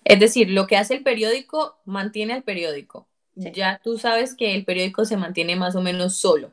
Es 0.05 0.19
decir, 0.19 0.51
lo 0.51 0.67
que 0.67 0.77
hace 0.77 0.95
el 0.95 1.03
periódico 1.03 1.79
mantiene 1.85 2.33
al 2.33 2.43
periódico 2.43 3.07
ya 3.35 3.81
tú 3.83 3.99
sabes 3.99 4.35
que 4.35 4.55
el 4.55 4.65
periódico 4.65 5.05
se 5.05 5.17
mantiene 5.17 5.57
más 5.57 5.75
o 5.75 5.81
menos 5.81 6.17
solo, 6.17 6.53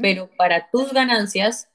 pero 0.00 0.30
para 0.36 0.70
tus 0.70 0.92
ganancias 0.92 1.68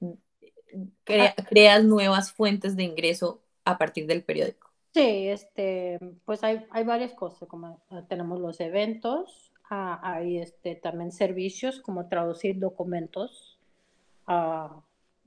ah. 0.00 1.34
creas 1.48 1.84
nuevas 1.84 2.32
fuentes 2.32 2.76
de 2.76 2.84
ingreso 2.84 3.42
a 3.64 3.78
partir 3.78 4.06
del 4.06 4.22
periódico? 4.22 4.67
Sí, 4.98 5.28
este, 5.28 6.00
pues 6.24 6.42
hay, 6.42 6.66
hay 6.70 6.82
varias 6.82 7.12
cosas, 7.12 7.48
como 7.48 7.80
ah, 7.88 8.02
tenemos 8.08 8.40
los 8.40 8.58
eventos, 8.58 9.52
ah, 9.70 10.00
hay 10.02 10.38
este, 10.38 10.74
también 10.74 11.12
servicios 11.12 11.78
como 11.78 12.08
traducir 12.08 12.58
documentos, 12.58 13.60
ah, 14.26 14.82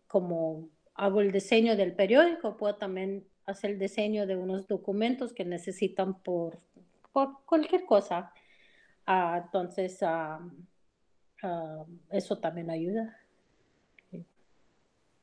como 0.08 0.68
hago 0.94 1.22
el 1.22 1.32
diseño 1.32 1.78
del 1.78 1.96
periódico, 1.96 2.58
puedo 2.58 2.76
también 2.76 3.26
hacer 3.46 3.72
el 3.72 3.80
diseño 3.80 4.28
de 4.28 4.36
unos 4.36 4.68
documentos 4.68 5.32
que 5.32 5.46
necesitan 5.46 6.22
por, 6.22 6.60
cualquier 7.46 7.86
cosa. 7.86 8.34
entonces, 9.08 10.02
eso 12.10 12.40
también 12.40 12.70
ayuda. 12.70 13.21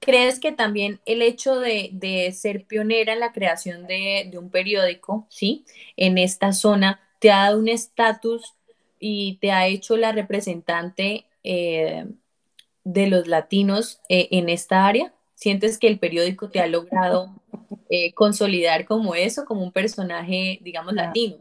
¿Crees 0.09 0.41
que 0.41 0.53
también 0.53 1.03
el 1.05 1.21
hecho 1.21 1.61
de, 1.61 2.33
ser 2.35 2.65
pionera 2.65 3.13
en 3.13 3.21
la 3.21 3.31
creación 3.31 3.87
de, 3.87 4.31
un 4.39 4.49
periódico, 4.49 5.27
¿sí? 5.29 5.67
En 5.99 6.17
esta 6.17 6.55
zona, 6.55 6.99
te 7.19 7.31
ha 7.31 7.43
dado 7.43 7.59
un 7.59 7.69
estatus 7.69 8.55
y 8.99 9.37
te 9.43 9.53
ha 9.53 9.67
hecho 9.67 9.99
la 9.99 10.13
representante 10.13 11.27
eh, 11.45 12.07
de 12.85 13.07
los 13.09 13.27
latinos 13.27 14.01
eh, 14.09 14.29
en 14.31 14.49
esta 14.49 14.87
área? 14.87 15.13
¿Sientes 15.35 15.77
que 15.77 15.89
el 15.89 15.99
periódico 15.99 16.49
te 16.49 16.61
ha 16.61 16.69
logrado 16.69 17.29
eh, 17.91 18.15
consolidar 18.15 18.87
como 18.87 19.15
eso, 19.15 19.45
como 19.45 19.63
un 19.63 19.73
personaje, 19.73 20.59
digamos, 20.63 20.95
latino? 20.95 21.37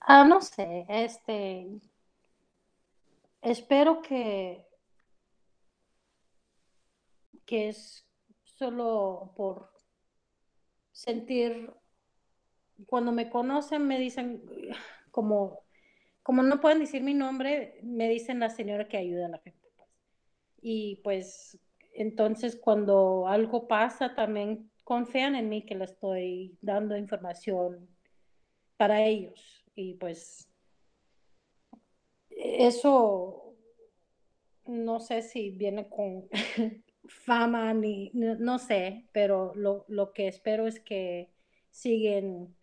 Ah, 0.00 0.24
no 0.24 0.40
sé, 0.42 0.84
este, 0.88 1.68
espero 3.40 4.02
que 4.02 4.63
que 7.46 7.68
es 7.68 8.06
solo 8.42 9.32
por 9.36 9.70
sentir, 10.92 11.72
cuando 12.86 13.12
me 13.12 13.28
conocen 13.28 13.86
me 13.86 13.98
dicen, 13.98 14.42
como, 15.10 15.60
como 16.22 16.42
no 16.42 16.60
pueden 16.60 16.80
decir 16.80 17.02
mi 17.02 17.14
nombre, 17.14 17.78
me 17.82 18.08
dicen 18.08 18.40
la 18.40 18.50
señora 18.50 18.88
que 18.88 18.96
ayuda 18.96 19.26
a 19.26 19.30
la 19.30 19.38
gente. 19.38 19.70
Pues. 19.76 19.88
Y 20.62 21.00
pues 21.04 21.58
entonces 21.92 22.56
cuando 22.56 23.28
algo 23.28 23.68
pasa 23.68 24.14
también 24.14 24.70
confían 24.82 25.36
en 25.36 25.48
mí 25.48 25.64
que 25.64 25.74
le 25.74 25.84
estoy 25.84 26.58
dando 26.60 26.96
información 26.96 27.88
para 28.76 29.04
ellos. 29.04 29.64
Y 29.74 29.94
pues 29.94 30.48
eso 32.30 33.56
no 34.66 35.00
sé 35.00 35.22
si 35.22 35.50
viene 35.50 35.88
con 35.88 36.28
fama 37.08 37.74
ni 37.74 38.10
no, 38.14 38.58
sé, 38.58 39.06
pero 39.12 39.52
lo, 39.54 39.84
lo, 39.88 40.12
que 40.12 40.28
espero 40.28 40.66
es 40.66 40.80
que 40.80 41.30
siguen 41.70 42.54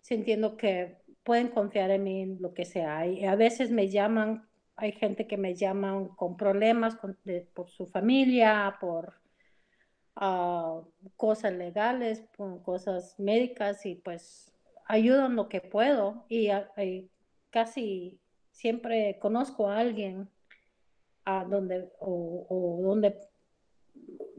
sintiendo 0.00 0.56
que 0.56 0.98
pueden 1.24 1.48
confiar 1.48 1.90
en 1.90 2.04
mí 2.04 2.26
lo 2.38 2.54
que 2.54 2.64
sea. 2.64 3.06
Y 3.06 3.24
a 3.24 3.36
veces 3.36 3.70
me 3.70 3.88
llaman, 3.88 4.48
hay 4.76 4.92
gente 4.92 5.26
que 5.26 5.36
me 5.36 5.54
llaman 5.54 6.08
con 6.08 6.36
problemas 6.36 6.96
por 7.54 7.70
su 7.70 7.86
familia, 7.86 8.76
por 8.80 9.14
uh, 10.16 10.84
cosas 11.16 11.52
legales, 11.52 12.22
por 12.36 12.62
cosas 12.62 13.18
médicas 13.18 13.84
y 13.86 13.96
pues 13.96 14.52
ayudo 14.86 15.26
en 15.26 15.36
lo 15.36 15.48
que 15.48 15.60
puedo 15.60 16.24
y, 16.28 16.50
casi 17.50 18.20
siempre 18.52 19.18
conozco 19.20 19.68
a 19.68 19.78
alguien 19.78 20.28
a 21.24 21.44
donde 21.44 21.90
o, 21.98 22.46
o 22.48 22.82
donde 22.88 23.29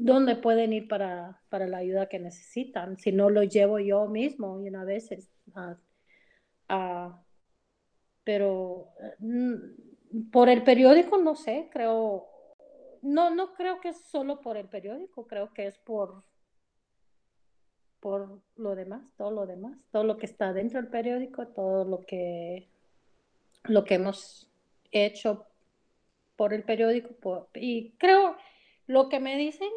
dónde 0.02 0.36
pueden 0.36 0.74
ir 0.74 0.88
para, 0.88 1.40
la 1.52 1.78
ayuda 1.78 2.08
que 2.08 2.20
necesitan, 2.20 2.98
si 2.98 3.12
no 3.12 3.30
lo 3.30 3.44
llevo 3.44 3.80
yo 3.80 4.08
mismo 4.08 4.62
y 4.62 4.68
una 4.68 4.84
veces. 4.84 5.30
Ah, 5.54 5.78
ah, 6.70 7.24
pero 8.24 8.90
mm, 9.20 9.56
por 10.32 10.50
el 10.50 10.64
periódico 10.64 11.18
no 11.18 11.36
sé, 11.36 11.70
creo, 11.72 12.28
no, 13.04 13.30
no 13.30 13.54
creo 13.54 13.80
que 13.80 13.90
es 13.90 14.02
solo 14.06 14.42
por 14.42 14.58
el 14.58 14.68
periódico, 14.68 15.28
creo 15.28 15.54
que 15.54 15.68
es 15.68 15.78
por, 15.78 16.24
por 18.00 18.42
lo 18.56 18.76
demás, 18.76 19.04
todo 19.18 19.32
lo 19.32 19.46
demás, 19.46 19.78
todo 19.92 20.04
lo 20.04 20.18
que 20.18 20.26
está 20.26 20.52
dentro 20.52 20.82
del 20.82 20.90
periódico, 20.90 21.48
todo 21.48 21.86
lo 21.86 22.00
que, 22.02 22.70
lo 23.66 23.84
que 23.84 23.96
hemos 23.96 24.50
hecho 24.92 25.46
por 26.36 26.54
el 26.56 26.64
periódico, 26.64 27.50
y 27.54 27.92
creo, 28.00 28.36
lo 28.88 29.08
que 29.08 29.20
me 29.20 29.38
dicen 29.38 29.70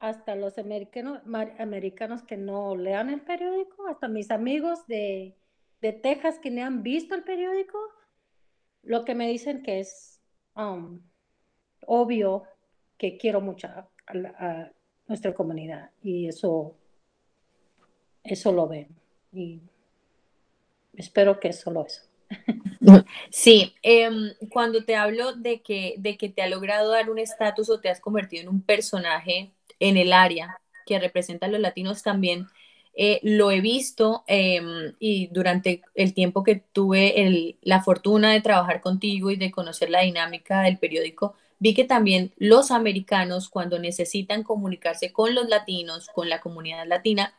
hasta 0.00 0.36
los 0.36 0.58
americanos, 0.58 1.20
americanos 1.58 2.22
que 2.22 2.36
no 2.36 2.76
lean 2.76 3.10
el 3.10 3.20
periódico, 3.20 3.86
hasta 3.88 4.08
mis 4.08 4.30
amigos 4.30 4.86
de, 4.86 5.34
Texas 5.80 6.38
que 6.40 6.50
no 6.50 6.64
han 6.64 6.82
visto 6.82 7.14
el 7.14 7.24
periódico, 7.24 7.78
lo 8.82 9.04
que 9.04 9.14
me 9.14 9.28
dicen 9.28 9.62
que 9.62 9.80
es 9.80 10.20
um, 10.56 11.00
obvio 11.86 12.44
que 12.96 13.16
quiero 13.16 13.40
mucho 13.40 13.68
a, 13.68 14.70
nuestra 15.06 15.32
comunidad 15.34 15.90
y 16.02 16.28
eso, 16.28 16.76
eso 18.22 18.52
lo 18.52 18.68
ven. 18.68 18.88
Y 19.32 19.60
espero 20.94 21.40
que 21.40 21.52
solo 21.52 21.86
eso. 21.86 22.02
Sí, 23.30 23.74
em, 23.82 24.32
cuando 24.50 24.84
te 24.84 24.94
hablo 24.94 25.34
de 25.34 25.60
que, 25.60 25.94
de 25.98 26.16
que 26.16 26.28
te 26.28 26.42
ha 26.42 26.48
logrado 26.48 26.90
dar 26.90 27.10
un 27.10 27.18
estatus 27.18 27.68
o 27.68 27.80
te 27.80 27.88
has 27.90 28.00
convertido 28.00 28.42
en 28.42 28.48
un 28.48 28.62
personaje 28.62 29.52
en 29.80 29.96
el 29.96 30.12
área 30.12 30.60
que 30.86 30.98
representa 30.98 31.46
a 31.46 31.48
los 31.48 31.60
latinos 31.60 32.02
también. 32.02 32.46
Eh, 32.94 33.20
lo 33.22 33.52
he 33.52 33.60
visto 33.60 34.24
em, 34.26 34.94
y 34.98 35.28
durante 35.28 35.82
el 35.94 36.14
tiempo 36.14 36.42
que 36.42 36.56
tuve 36.56 37.56
la 37.62 37.82
fortuna 37.82 38.32
de 38.32 38.40
trabajar 38.40 38.80
contigo 38.80 39.30
y 39.30 39.36
de 39.36 39.52
conocer 39.52 39.90
la 39.90 40.00
dinámica 40.00 40.62
del 40.62 40.78
periódico, 40.78 41.34
vi 41.60 41.74
que 41.74 41.84
también 41.84 42.32
los 42.38 42.70
americanos 42.70 43.48
cuando 43.48 43.78
necesitan 43.78 44.42
comunicarse 44.42 45.12
con 45.12 45.34
los 45.34 45.48
latinos, 45.48 46.08
con 46.08 46.28
la 46.28 46.40
comunidad 46.40 46.86
latina, 46.86 47.34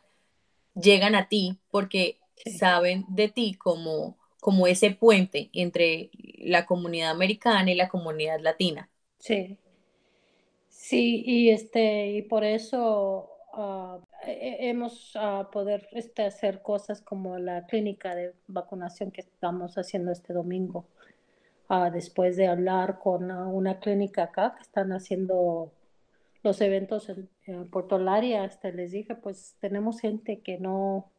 llegan 0.75 1.15
a 1.15 1.27
ti 1.27 1.57
porque 1.71 2.19
saben 2.57 3.05
de 3.09 3.27
ti 3.27 3.53
como, 3.55 4.17
como 4.39 4.67
ese 4.67 4.91
puente 4.91 5.49
entre 5.53 6.09
la 6.37 6.65
comunidad 6.65 7.11
americana 7.11 7.71
y 7.71 7.75
la 7.75 7.89
comunidad 7.89 8.39
latina. 8.39 8.89
Sí, 9.19 9.57
Sí, 10.79 11.23
y 11.25 11.49
este, 11.49 12.07
y 12.07 12.21
por 12.21 12.45
eso 12.45 13.29
uh, 13.53 14.01
hemos 14.25 15.13
uh, 15.17 15.51
poder 15.51 15.89
este, 15.91 16.23
hacer 16.23 16.61
cosas 16.61 17.01
como 17.01 17.37
la 17.37 17.65
clínica 17.65 18.15
de 18.15 18.33
vacunación 18.47 19.11
que 19.11 19.19
estamos 19.19 19.77
haciendo 19.77 20.13
este 20.13 20.31
domingo. 20.31 20.87
Uh, 21.69 21.91
después 21.91 22.37
de 22.37 22.47
hablar 22.47 22.99
con 22.99 23.29
una 23.29 23.79
clínica 23.79 24.23
acá 24.23 24.55
que 24.55 24.61
están 24.61 24.93
haciendo 24.93 25.73
los 26.43 26.61
eventos 26.61 27.09
en, 27.09 27.29
en 27.45 27.69
Puerto 27.69 27.99
Laria, 27.99 28.45
este, 28.45 28.71
les 28.71 28.93
dije, 28.93 29.15
pues 29.15 29.57
tenemos 29.59 29.99
gente 29.99 30.39
que 30.39 30.59
no 30.59 31.11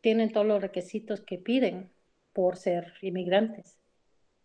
tienen 0.00 0.32
todos 0.32 0.46
los 0.46 0.60
requisitos 0.60 1.20
que 1.20 1.38
piden 1.38 1.88
por 2.32 2.56
ser 2.56 2.94
inmigrantes. 3.00 3.78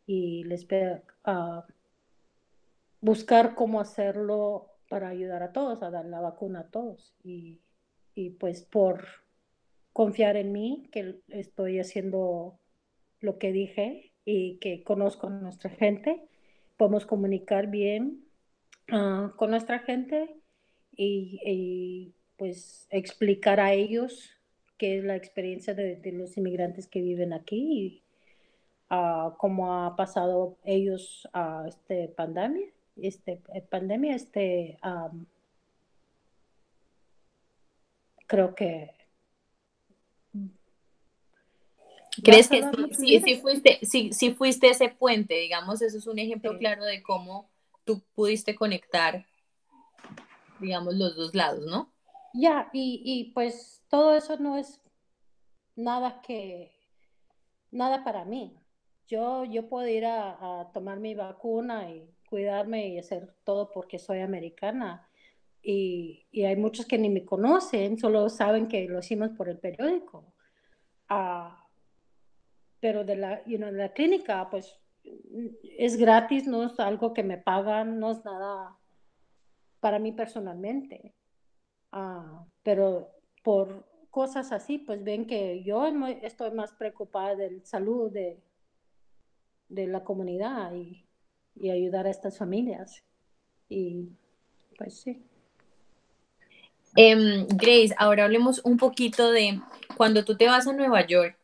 Y 0.06 0.44
les 0.44 0.66
uh, 0.66 1.64
buscar 3.04 3.54
cómo 3.54 3.82
hacerlo 3.82 4.70
para 4.90 5.10
ayudar 5.10 5.44
a 5.44 5.52
todos, 5.52 5.84
a 5.84 5.92
dar 5.92 6.06
la 6.06 6.22
vacuna 6.22 6.62
a 6.62 6.68
todos. 6.70 7.14
Y, 7.22 7.60
pues 8.40 8.64
por 8.64 9.06
confiar 9.92 10.38
en 10.38 10.54
mí, 10.54 10.88
que 10.92 11.20
estoy 11.28 11.80
haciendo 11.80 12.60
lo 13.20 13.38
que 13.40 13.52
dije 13.52 14.14
y 14.24 14.58
que 14.60 14.84
conozco 14.84 15.28
a 15.28 15.32
nuestra 15.32 15.70
gente, 15.70 16.24
podemos 16.78 17.06
comunicar 17.06 17.68
bien 17.68 18.24
ah, 18.90 19.34
con 19.36 19.52
nuestra 19.52 19.80
gente 19.80 20.38
y, 20.96 22.16
pues 22.38 22.88
explicar 22.90 23.60
a 23.60 23.74
ellos 23.74 24.32
qué 24.78 24.98
es 24.98 25.04
la 25.04 25.18
experiencia 25.18 25.74
de, 25.74 26.00
los 26.14 26.38
inmigrantes 26.38 26.88
que 26.88 27.02
viven 27.02 27.34
aquí 27.34 28.04
y 28.90 28.96
uh, 28.96 29.36
cómo 29.38 29.84
ha 29.84 29.96
pasado 29.96 30.58
ellos 30.64 31.28
a 31.34 31.66
esta 31.68 31.96
pandemia 32.16 32.74
este, 32.96 33.42
eh, 33.54 33.62
pandemia, 33.62 34.16
este, 34.16 34.78
creo 38.28 38.56
que... 38.56 38.92
¿Crees 42.24 42.48
que 42.48 42.62
sí, 42.92 43.20
sí, 43.22 43.38
fuiste, 43.38 43.80
sí, 43.84 44.32
fuiste 44.36 44.70
ese 44.70 44.90
puente? 44.90 45.34
Digamos, 45.34 45.82
eso 45.82 45.98
es 45.98 46.06
un 46.06 46.20
ejemplo 46.20 46.58
claro 46.60 46.86
de 46.86 47.02
cómo 47.02 47.50
tú 47.86 48.04
pudiste 48.14 48.54
conectar, 48.54 49.26
digamos, 50.60 50.94
los 50.94 51.16
dos 51.16 51.34
lados, 51.34 51.66
¿no? 51.66 51.92
Ya, 52.36 52.70
y, 52.72 53.02
y 53.04 53.32
pues 53.32 53.84
todo 53.90 54.16
eso 54.16 54.38
no 54.38 54.58
es 54.58 54.80
nada 55.76 56.22
que, 56.22 56.72
nada 57.72 58.04
para 58.04 58.26
mí. 58.26 58.56
Yo, 59.08 59.44
yo 59.46 59.68
puedo 59.68 59.88
ir 59.88 60.06
a 60.06 60.70
tomar 60.72 61.00
mi 61.00 61.16
vacuna 61.16 61.90
y 61.90 62.13
cuidarme 62.34 62.88
y 62.88 62.98
hacer 62.98 63.32
todo 63.44 63.70
porque 63.70 64.00
soy 64.00 64.22
americana, 64.22 65.08
y, 65.62 66.26
y, 66.32 66.46
hay 66.46 66.56
muchos 66.56 66.88
que 66.88 66.98
ni 66.98 67.08
me 67.08 67.24
conocen, 67.24 68.00
solo 68.00 68.28
saben 68.28 68.68
que 68.68 68.88
lo 68.88 69.00
hicimos 69.00 69.30
por 69.38 69.50
el 69.50 69.60
periódico. 69.60 70.34
Uh, 71.12 71.54
pero 72.80 73.04
de 73.04 73.16
la, 73.18 73.46
you 73.46 73.58
know, 73.58 73.72
de 73.72 73.78
la 73.78 73.94
clínica, 73.94 74.50
pues 74.50 74.80
es 75.78 75.96
gratis, 75.96 76.48
no 76.48 76.64
es 76.64 76.80
algo 76.80 77.14
que 77.14 77.22
me 77.22 77.38
pagan, 77.38 78.00
no 78.00 78.10
es 78.10 78.26
nada 78.26 78.80
para 79.80 80.00
mí 80.00 80.12
personalmente. 80.12 81.14
Uh, 81.92 82.48
pero 82.64 83.12
por 83.44 83.86
cosas 84.10 84.52
así, 84.52 84.80
pues 84.80 85.04
ven 85.04 85.28
que 85.28 85.64
yo 85.64 85.86
estoy 86.24 86.50
más 86.50 86.74
preocupada 86.74 87.36
del 87.36 87.64
salud 87.64 88.12
de, 88.12 88.42
de 89.70 89.86
la 89.86 90.04
comunidad 90.04 90.74
y, 90.74 91.03
y 91.56 91.70
ayudar 91.70 92.08
a 92.08 92.12
estas 92.12 92.38
familias. 92.38 93.04
Y 93.70 94.10
pues 94.78 95.02
sí. 95.02 95.22
Um, 96.96 97.48
Grace, 97.48 97.96
ahora 97.98 98.26
hablemos 98.26 98.62
un 98.64 98.78
poquito 98.78 99.32
de 99.32 99.60
cuando 99.98 100.24
tú 100.24 100.38
te 100.38 100.46
vas 100.46 100.68
a 100.68 100.74
Nueva 100.74 101.06
York, 101.06 101.38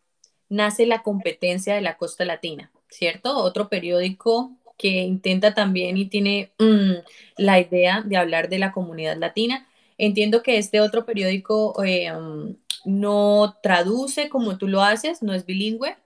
nace 0.47 0.85
la 0.85 1.01
competencia 1.01 1.75
de 1.75 1.81
la 1.81 1.97
costa 1.97 2.25
latina, 2.25 2.71
¿cierto? 2.87 3.35
Otro 3.37 3.67
periódico 3.67 4.51
que 4.77 4.89
intenta 5.03 5.53
también 5.53 5.97
y 5.97 6.05
tiene 6.05 6.51
um, 6.59 6.95
la 7.37 7.59
idea 7.59 8.01
de 8.05 8.17
hablar 8.17 8.49
de 8.49 8.59
la 8.59 8.71
comunidad 8.71 9.17
latina. 9.17 9.67
Entiendo 9.97 10.41
que 10.43 10.57
este 10.57 10.81
otro 10.81 11.05
periódico 11.05 11.73
um, 11.73 12.55
no 12.85 13.57
traduce 13.61 14.29
como 14.29 14.57
tú 14.57 14.67
lo 14.67 14.81
haces, 14.81 15.21
no 15.21 15.33
es 15.33 15.45
bilingüe, 15.45 15.97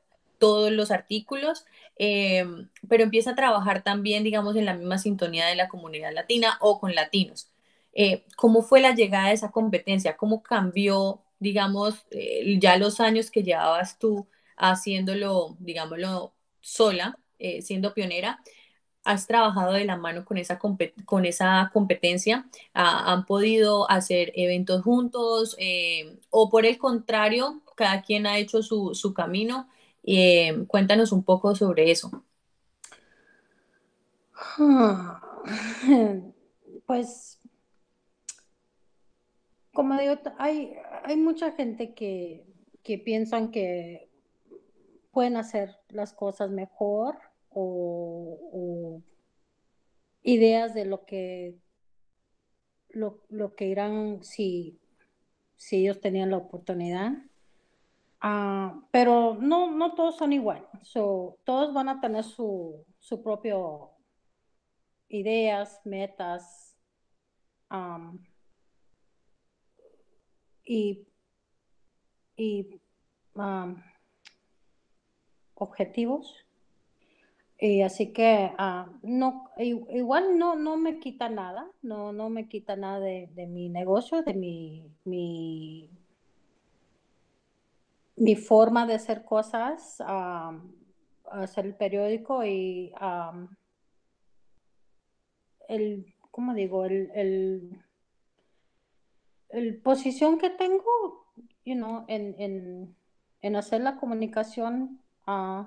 todos 0.44 0.74
los 0.74 0.92
artículos, 0.92 1.66
eh, 1.98 2.44
pero 2.90 3.04
empieza 3.04 3.32
a 3.32 3.36
trabajar 3.36 3.82
también, 3.82 4.26
digamos, 4.26 4.58
en 4.58 4.66
la 4.66 4.74
misma 4.74 4.98
sintonía 4.98 5.46
de 5.48 5.56
la 5.56 5.70
comunidad 5.70 6.12
latina 6.14 6.58
o 6.60 6.80
con 6.82 6.94
latinos. 6.96 7.50
Eh, 7.94 8.26
¿Cómo 8.36 8.62
fue 8.62 8.82
la 8.82 8.94
llegada 8.94 9.30
de 9.30 9.36
esa 9.36 9.52
competencia? 9.52 10.18
¿Cómo 10.18 10.44
cambió, 10.44 11.22
digamos, 11.40 12.06
eh, 12.12 12.58
ya 12.60 12.76
los 12.78 13.00
años 13.00 13.32
que 13.32 13.44
llevabas 13.44 13.98
tú 14.00 14.28
haciéndolo, 14.58 15.56
digámoslo, 15.60 16.34
sola, 16.60 17.18
eh, 17.40 17.62
siendo 17.62 17.94
pionera? 17.94 18.42
¿Has 19.06 19.28
trabajado 19.28 19.74
de 19.74 19.86
la 19.86 19.96
mano 19.98 20.26
con 20.26 20.38
esa, 20.38 20.60
con 20.60 21.26
esa 21.26 21.70
competencia? 21.74 22.46
¿Han 22.74 23.26
podido 23.26 23.90
hacer 23.90 24.34
eventos 24.36 24.84
juntos? 24.84 25.56
Eh, 25.60 26.20
¿O 26.30 26.50
por 26.50 26.66
el 26.66 26.78
contrario, 26.78 27.62
cada 27.78 28.02
quien 28.02 28.28
ha 28.28 28.38
hecho 28.38 28.62
su, 28.62 28.94
su 28.94 29.14
camino? 29.14 29.70
Eh, 30.04 30.66
cuéntanos 30.68 31.12
un 31.12 31.24
poco 31.24 31.56
sobre 31.56 31.92
eso. 31.92 32.24
Pues 36.86 37.40
como 39.74 40.00
digo, 40.00 40.16
hay, 40.38 40.76
hay 41.04 41.18
mucha 41.18 41.52
gente 41.52 41.94
que, 41.94 42.46
que 42.84 43.00
piensan 43.00 43.52
que 43.52 44.10
pueden 45.12 45.36
hacer 45.36 45.76
las 45.90 46.14
cosas 46.14 46.52
mejor 46.52 47.18
o, 47.50 49.02
ideas 50.24 50.74
de 50.74 50.86
lo 50.86 51.06
que 51.06 51.58
lo, 52.90 53.22
lo, 53.30 53.56
que 53.56 53.66
irán 53.66 54.24
si, 54.24 54.80
si 55.58 55.78
ellos 55.78 56.00
tenían 56.00 56.30
la 56.30 56.38
oportunidad. 56.38 57.14
Uh, 58.24 58.82
pero 58.92 59.36
no, 59.40 59.70
no 59.72 59.94
todos 59.96 60.18
son 60.18 60.32
igual. 60.32 60.68
So, 60.82 61.38
todos 61.44 61.74
van 61.74 61.90
a 61.90 62.00
tener 62.00 62.24
su, 62.24 62.86
su 63.00 63.22
propio 63.22 63.92
ideas, 65.10 65.82
metas. 65.86 66.78
Y, 70.66 71.06
y 72.38 72.80
objetivos. 75.56 76.46
Y 77.60 77.82
así 77.82 78.12
que 78.12 78.52
uh, 78.60 78.92
no, 79.04 79.50
igual 79.58 80.38
no, 80.38 80.56
no 80.56 80.76
me 80.76 81.00
quita 81.00 81.30
nada, 81.30 81.72
no, 81.82 82.12
no 82.12 82.30
me 82.30 82.50
quita 82.50 82.76
nada 82.76 83.00
de, 83.00 83.30
de 83.34 83.48
mi 83.48 83.70
negocio, 83.70 84.22
de 84.22 84.34
mi, 84.34 84.92
mi, 85.06 85.90
mi, 88.16 88.36
forma 88.36 88.86
de 88.86 88.96
hacer 88.96 89.24
cosas, 89.26 89.98
um, 90.00 90.72
hacer 91.32 91.66
el 91.66 91.76
periódico 91.76 92.44
y 92.44 92.94
el, 95.68 96.14
¿cómo 96.32 96.54
digo? 96.54 96.86
El, 96.86 97.82
el 99.54 99.78
posición 99.84 100.40
que 100.40 100.50
tengo, 100.50 101.28
you 101.64 101.76
know, 101.76 102.06
en, 102.08 102.36
en, 102.40 102.96
en 103.42 103.56
hacer 103.56 103.82
la 103.82 103.98
comunicación 103.98 105.00
uh, 105.28 105.66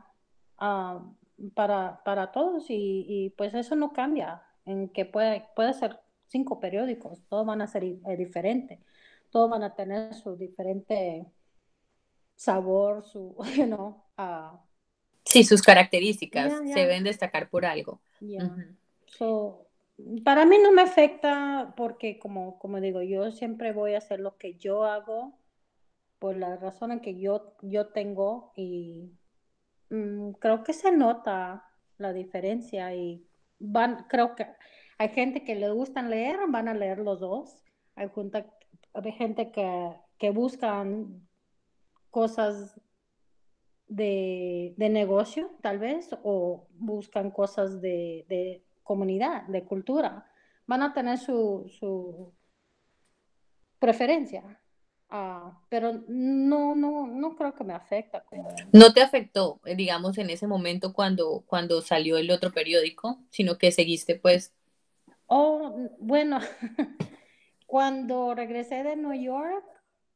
uh, 0.61 1.15
para, 1.55 2.03
para 2.05 2.33
todos 2.33 2.69
y, 2.69 3.07
y, 3.09 3.31
pues 3.31 3.55
eso 3.55 3.77
no 3.77 3.93
cambia, 3.93 4.43
en 4.65 4.89
que 4.89 5.05
puede, 5.05 5.47
puede 5.55 5.73
ser 5.73 6.01
cinco 6.27 6.59
periódicos, 6.59 7.23
todos 7.29 7.47
van 7.47 7.61
a 7.61 7.67
ser 7.69 7.85
diferentes, 8.17 8.81
todos 9.31 9.49
van 9.49 9.63
a 9.63 9.75
tener 9.75 10.15
su 10.15 10.37
diferente 10.37 11.27
sabor, 12.37 13.03
su, 13.05 13.35
you 13.57 13.67
know, 13.67 14.05
uh, 14.19 14.57
sí, 15.25 15.43
sus 15.43 15.63
características 15.63 16.53
yeah, 16.53 16.63
yeah. 16.63 16.75
se 16.75 16.81
deben 16.81 17.05
destacar 17.05 17.51
por 17.51 17.65
algo. 17.65 18.01
Yeah. 18.21 18.45
Uh 18.45 18.49
-huh. 18.49 18.77
so, 19.07 19.67
para 20.25 20.45
mí 20.45 20.57
no 20.63 20.73
me 20.73 20.83
afecta 20.83 21.75
porque, 21.77 22.19
como, 22.19 22.59
como 22.59 22.81
digo, 22.81 23.03
yo 23.03 23.31
siempre 23.33 23.73
voy 23.73 23.95
a 23.95 23.99
hacer 23.99 24.21
lo 24.21 24.37
que 24.37 24.55
yo 24.55 24.85
hago 24.85 25.39
por 26.19 26.37
la 26.37 26.57
razón 26.57 26.93
en 26.93 27.01
que 27.01 27.19
yo, 27.19 27.57
yo 27.63 27.89
tengo 27.89 28.53
y 28.57 29.11
mmm, 29.91 30.33
creo 30.33 30.63
que 30.63 30.73
se 30.73 30.93
nota 30.93 31.65
la 31.99 32.13
diferencia 32.13 32.95
y 32.95 33.27
van, 33.59 34.07
creo 34.09 34.35
que 34.35 34.47
hay 34.99 35.09
gente 35.11 35.45
que 35.45 35.55
le 35.55 35.71
gustan 35.71 36.11
leer, 36.11 36.39
van 36.49 36.69
a 36.69 36.75
leer 36.75 36.99
los 36.99 37.21
dos. 37.21 37.63
Hay, 37.95 38.09
junta, 38.09 38.47
hay 38.93 39.13
gente 39.13 39.51
que, 39.51 39.93
que 40.19 40.31
buscan 40.31 41.26
cosas 42.17 42.81
de, 43.89 44.73
de, 44.79 44.89
negocio, 44.89 45.51
tal 45.61 45.79
vez, 45.79 46.09
o 46.23 46.67
buscan 46.71 47.31
cosas 47.31 47.83
de, 47.83 48.25
de 48.31 48.65
comunidad, 48.83 49.43
de 49.49 49.65
cultura, 49.65 50.27
van 50.67 50.83
a 50.83 50.95
tener 50.95 51.19
su, 51.19 51.71
su 51.79 52.33
preferencia. 53.79 54.43
Uh, 55.11 55.53
pero 55.69 56.05
no, 56.09 56.75
no, 56.75 57.07
no 57.07 57.37
creo 57.37 57.55
que 57.55 57.65
me 57.65 57.75
afecta. 57.75 58.25
No 58.73 58.95
te 58.95 59.03
afectó, 59.03 59.61
eh, 59.67 59.77
digamos, 59.77 60.17
en 60.17 60.31
ese 60.31 60.47
momento 60.47 60.95
cuando, 60.95 61.45
cuando 61.47 61.83
salió 61.83 62.17
el 62.17 62.31
otro 62.31 62.51
periódico, 62.51 63.19
sino 63.29 63.59
que 63.59 63.73
seguiste 63.73 64.17
pues. 64.17 64.55
Oh, 65.27 65.91
bueno, 65.99 66.41
cuando 67.67 68.35
regresé 68.35 68.85
de 68.85 68.97
New 68.97 69.13
York, 69.13 69.67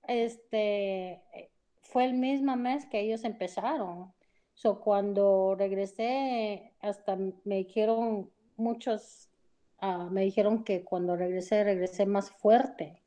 este, 0.09 1.23
fue 1.91 2.05
el 2.05 2.15
mismo 2.15 2.57
mes 2.57 2.87
que 2.87 3.01
ellos 3.01 3.25
empezaron. 3.25 4.13
So, 4.55 4.81
cuando 4.81 5.57
regresé, 5.59 6.73
hasta 6.81 7.17
me 7.17 7.57
dijeron, 7.57 8.31
muchos 8.57 9.31
uh, 9.83 10.11
me 10.11 10.23
dijeron 10.23 10.65
que 10.65 10.85
cuando 10.85 11.17
regresé, 11.17 11.65
regresé 11.65 12.07
más 12.07 12.31
fuerte. 12.31 13.03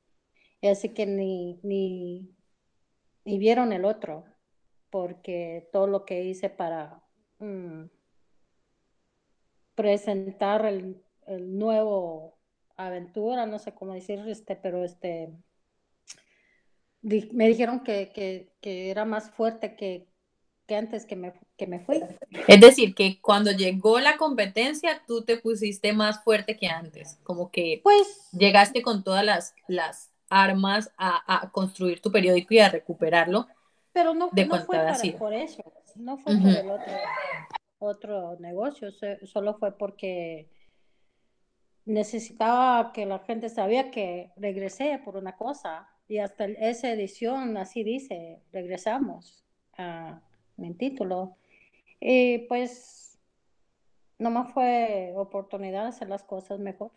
Y 0.62 0.67
así 0.67 0.89
que 0.89 1.06
ni, 1.06 1.60
ni, 1.63 2.36
ni, 3.26 3.38
vieron 3.38 3.74
el 3.74 3.86
otro, 3.86 4.26
porque 4.89 5.69
todo 5.72 5.88
lo 5.88 6.06
que 6.06 6.24
hice 6.24 6.50
para 6.50 7.03
mm, 7.39 7.86
presentar 9.76 10.66
el, 10.66 11.03
el, 11.28 11.58
nuevo 11.58 12.38
aventura, 12.78 13.45
no 13.45 13.60
sé 13.60 13.74
cómo 13.74 13.93
decir, 13.93 14.20
este, 14.28 14.55
pero 14.55 14.84
este, 14.84 15.34
me 17.04 17.47
dijeron 17.47 17.84
que, 17.84 18.12
que, 18.14 18.49
que 18.62 18.89
era 18.89 19.06
más 19.06 19.30
fuerte 19.32 19.76
que, 19.76 20.08
que 20.66 20.76
antes 20.76 21.06
que 21.06 21.16
me, 21.16 21.34
que 21.58 21.68
me 21.68 21.80
fui. 21.80 22.01
Es 22.47 22.62
decir, 22.62 22.95
que 22.95 23.20
cuando 23.22 23.51
llegó 23.51 23.99
la 23.99 24.18
competencia, 24.18 25.04
tú 25.06 25.24
te 25.24 25.38
pusiste 25.38 25.93
más 25.93 26.24
fuerte 26.24 26.58
que 26.58 26.68
antes, 26.68 27.20
como 27.24 27.51
que 27.51 27.82
pues, 27.84 28.30
llegaste 28.32 28.82
con 28.82 29.04
todas 29.04 29.26
las, 29.26 29.54
las 29.68 30.12
armas 30.30 30.91
a, 30.97 31.43
a 31.43 31.51
construir 31.51 32.01
tu 32.01 32.12
periódico 32.12 32.54
y 32.54 32.60
a 32.60 32.70
recuperarlo. 32.70 33.47
Pero 33.91 34.14
no, 34.14 34.30
de 34.32 34.45
no 34.45 34.66
fue 34.66 34.78
para, 34.78 34.97
por 35.20 35.34
eso, 35.34 35.64
no 35.95 36.18
fue 36.18 36.34
uh 36.34 36.38
-huh. 36.38 36.41
por 36.41 36.51
el 36.51 36.72
otro, 36.72 36.93
otro 37.80 38.39
negocio, 38.39 38.89
solo 39.24 39.56
fue 39.56 39.78
porque 39.78 40.49
necesitaba 41.86 42.93
que 42.93 43.06
la 43.06 43.20
gente 43.20 43.49
sabía 43.49 43.91
que 43.91 44.32
regresé 44.38 44.99
por 45.04 45.18
una 45.18 45.36
cosa 45.36 45.93
y 46.14 46.20
hasta 46.20 46.45
esa 46.45 46.91
edición 46.91 47.57
así 47.57 47.84
dice, 47.84 48.39
regresamos. 48.51 49.43
Uh, 49.80 50.14
mi 50.57 50.76
título. 50.76 51.38
Y 51.99 52.38
pues 52.47 53.18
nomás 54.20 54.53
fue 54.53 55.11
oportunidad 55.16 55.82
de 55.82 55.89
hacer 55.89 56.09
las 56.09 56.24
cosas 56.24 56.59
mejor. 56.59 56.91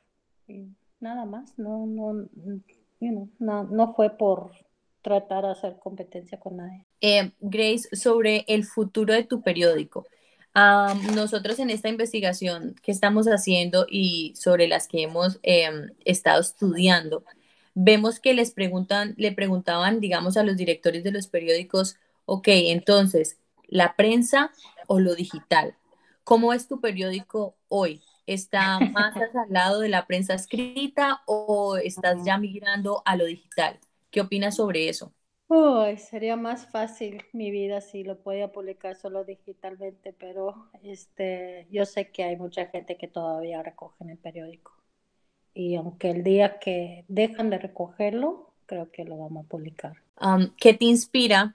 Y 0.47 0.67
nada 1.01 1.25
más, 1.25 1.59
no, 1.59 1.87
no, 1.87 2.29
no, 3.39 3.65
no 3.65 3.95
fue 3.95 4.11
por 4.11 4.53
tratar 5.01 5.45
de 5.47 5.53
hacer 5.53 5.79
competencia 5.79 6.39
con 6.39 6.59
nadie. 6.59 6.85
Eh, 7.01 7.33
Grace, 7.41 7.89
sobre 7.97 8.45
el 8.49 8.65
futuro 8.65 9.15
de 9.15 9.25
tu 9.25 9.41
periódico. 9.41 10.05
nosotros 11.15 11.59
en 11.59 11.71
esta 11.71 11.89
investigación 11.89 12.75
que 12.83 12.93
estamos 12.93 13.29
haciendo 13.29 13.87
y 13.89 14.35
sobre 14.37 14.69
las 14.69 14.89
que 14.89 15.05
hemos 15.05 15.39
em, 15.43 15.93
estado 16.05 16.43
estudiando, 16.43 17.25
vemos 17.77 18.21
que 18.21 18.35
les 18.35 18.51
preguntan, 18.53 19.15
le 19.19 19.33
preguntaban, 19.33 20.01
digamos, 20.01 20.37
a 20.39 20.43
los 20.43 20.57
directores 20.57 21.05
de 21.05 21.13
los 21.13 21.29
periódicos, 21.29 21.97
ok, 22.25 22.49
entonces, 22.49 23.39
¿la 23.69 23.95
prensa 23.97 24.51
o 24.89 24.99
lo 24.99 25.15
digital? 25.15 25.77
¿Cómo 26.25 26.53
es 26.55 26.69
tu 26.69 26.81
periódico 26.81 27.55
hoy? 27.69 28.03
¿Está 28.27 28.81
más 28.81 29.15
al 29.37 29.53
lado 29.53 29.81
de 29.81 29.91
la 29.91 30.07
prensa 30.07 30.35
escrita 30.35 31.23
o 31.27 31.77
estás 31.77 32.25
ya 32.25 32.39
migrando 32.39 33.03
a 33.05 33.17
lo 33.17 33.27
digital? 33.27 33.79
¿Qué 34.11 34.23
opinas 34.23 34.57
sobre 34.57 34.89
eso? 34.89 35.13
sería 35.99 36.37
más 36.37 36.67
fácil 36.71 37.25
mi 37.33 37.51
vida 37.51 37.81
si 37.81 38.05
lo 38.05 38.21
podía 38.23 38.53
publicar 38.53 38.97
solo 38.97 39.25
digitalmente, 39.25 40.13
pero 40.13 40.71
este, 40.83 41.67
yo 41.71 41.85
sé 41.85 42.11
que 42.11 42.25
hay 42.25 42.37
mucha 42.37 42.67
gente 42.67 42.97
que 42.97 43.09
todavía 43.09 43.63
recoge 43.63 44.05
en 44.05 44.11
el 44.11 44.19
periódico. 44.19 44.73
Y 45.57 45.75
aunque 45.77 46.11
el 46.11 46.23
día 46.23 46.59
que 46.59 47.07
dejan 47.09 47.49
de 47.49 47.57
recogerlo, 47.57 48.51
creo 48.67 48.91
que 48.93 49.05
lo 49.05 49.17
vamos 49.17 49.47
a 49.47 49.49
publicar. 49.49 49.97
¿Qué 50.59 50.75
te 50.75 50.85
inspira 50.85 51.55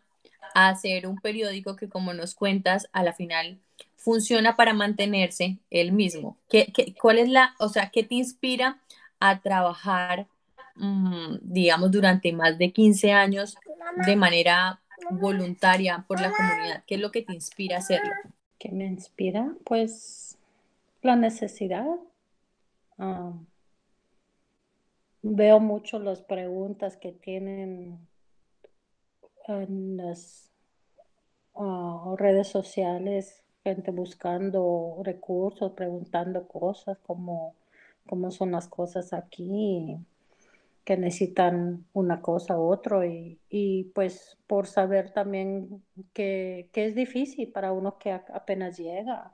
a 0.56 0.70
hacer 0.70 1.06
un 1.06 1.20
periódico 1.20 1.76
que, 1.76 1.88
como 1.88 2.12
nos 2.16 2.34
cuentas, 2.34 2.90
a 2.94 3.04
la 3.04 3.14
final 3.14 3.60
funciona 3.98 4.56
para 4.56 4.74
mantenerse 4.74 5.60
el 5.70 5.92
mismo? 5.92 6.36
¿Qué, 6.50 6.74
cuál 7.00 7.20
es 7.20 7.30
la, 7.30 7.54
o 7.60 7.70
sea, 7.70 7.92
qué 7.92 8.02
te 8.02 8.16
inspira 8.16 8.80
a 9.20 9.40
trabajar, 9.40 10.26
mm, 10.78 11.36
digamos, 11.44 11.92
durante 11.92 12.34
más 12.34 12.58
de 12.58 12.72
15 12.72 13.12
años 13.12 13.56
de 14.08 14.16
manera 14.16 14.80
voluntaria 15.12 16.04
por 16.08 16.20
la 16.20 16.32
comunidad? 16.32 16.84
¿Qué 16.88 16.96
es 16.96 17.02
lo 17.02 17.12
que 17.12 17.22
te 17.22 17.34
inspira 17.34 17.76
a 17.76 17.80
hacerlo? 17.80 18.14
¿Qué 18.58 18.70
me 18.70 18.86
inspira? 18.86 19.54
Pues 19.64 20.40
la 21.04 21.16
necesidad. 21.16 21.86
Veo 25.22 25.60
mucho 25.60 26.00
las 26.00 26.22
preguntas 26.22 26.98
que 26.98 27.12
tienen 27.12 28.00
en 29.48 29.98
las 29.98 30.52
ah, 31.56 32.16
redes 32.18 32.48
sociales 32.48 33.44
gente 33.64 33.92
buscando 33.92 34.98
recursos, 35.04 35.74
preguntando 35.74 36.48
cosas, 36.48 36.98
como 37.00 37.56
cómo 38.08 38.32
son 38.32 38.52
las 38.52 38.68
cosas 38.68 39.14
aquí, 39.14 39.98
que 40.84 40.98
necesitan 40.98 41.86
una 41.94 42.22
cosa 42.22 42.58
u 42.58 42.64
otro, 42.64 43.06
y, 43.06 43.40
y 43.50 43.86
pues 43.96 44.38
por 44.48 44.68
saber 44.68 45.12
también 45.14 45.84
que, 46.14 46.70
que, 46.74 46.86
es 46.88 46.96
difícil 46.96 47.52
para 47.52 47.72
uno 47.72 47.98
que 48.00 48.12
apenas 48.12 48.78
llega. 48.78 49.34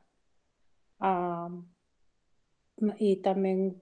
y 3.00 3.18
también 3.18 3.78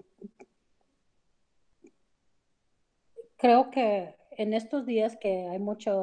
creo 3.45 3.69
que 3.69 4.15
en 4.31 4.55
estos 4.55 4.87
días 4.87 5.17
que 5.21 5.47
hay 5.47 5.59
mucha 5.59 5.93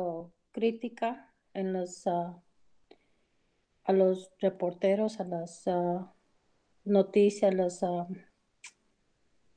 crítica 0.53 1.35
en 1.55 1.73
los 1.73 2.07
uh, 2.07 2.41
a 3.83 3.93
los 3.93 4.31
reporteros, 4.39 5.19
a 5.19 5.25
las 5.25 5.67
ah, 5.67 6.15
noticias, 6.85 7.53
las, 7.53 7.83
uh, 7.83 8.07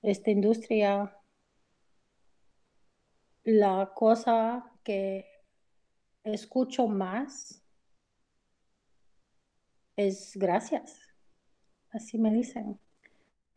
esta 0.01 0.31
industria, 0.31 1.15
la 3.43 3.91
cosa 3.93 4.65
que 4.83 5.27
escucho 6.23 6.87
más 6.87 7.63
es 9.95 10.35
gracias. 10.37 10.99
Así 11.91 12.17
me 12.17 12.33
dicen. 12.33 12.79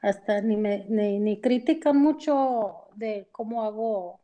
Hasta 0.02 0.42
ni, 0.42 0.58
me, 0.58 0.84
ni, 0.90 1.18
ni 1.18 1.40
critican 1.40 1.96
mucho 1.96 2.87
de 2.98 3.28
cómo 3.32 3.64
hago 3.64 4.20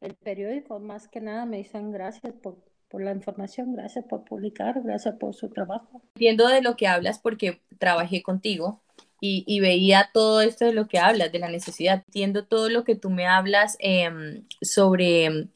el 0.00 0.14
periódico, 0.14 0.78
más 0.78 1.08
que 1.08 1.20
nada 1.20 1.46
me 1.46 1.58
dicen 1.58 1.90
gracias 1.90 2.32
por 2.34 2.56
por 2.88 3.02
la 3.02 3.12
información, 3.12 3.74
gracias 3.74 4.04
por 4.04 4.24
publicar, 4.24 4.80
gracias 4.82 5.16
por 5.16 5.34
su 5.34 5.48
trabajo. 5.48 6.02
Entiendo 6.14 6.48
de 6.48 6.62
lo 6.62 6.76
que 6.76 6.86
hablas 6.86 7.18
porque 7.18 7.60
trabajé 7.78 8.22
contigo 8.22 8.80
y, 9.20 9.44
y, 9.46 9.60
veía 9.60 10.10
todo 10.12 10.40
esto 10.40 10.64
de 10.64 10.72
lo 10.72 10.88
que 10.88 10.98
hablas, 10.98 11.32
de 11.32 11.38
la 11.38 11.48
necesidad. 11.48 12.04
Entiendo 12.06 12.44
todo 12.44 12.68
lo 12.68 12.84
que 12.84 12.94
tú 12.94 13.10
me 13.10 13.26
hablas 13.26 13.76
eh, 13.80 14.44
sobre, 14.60 15.48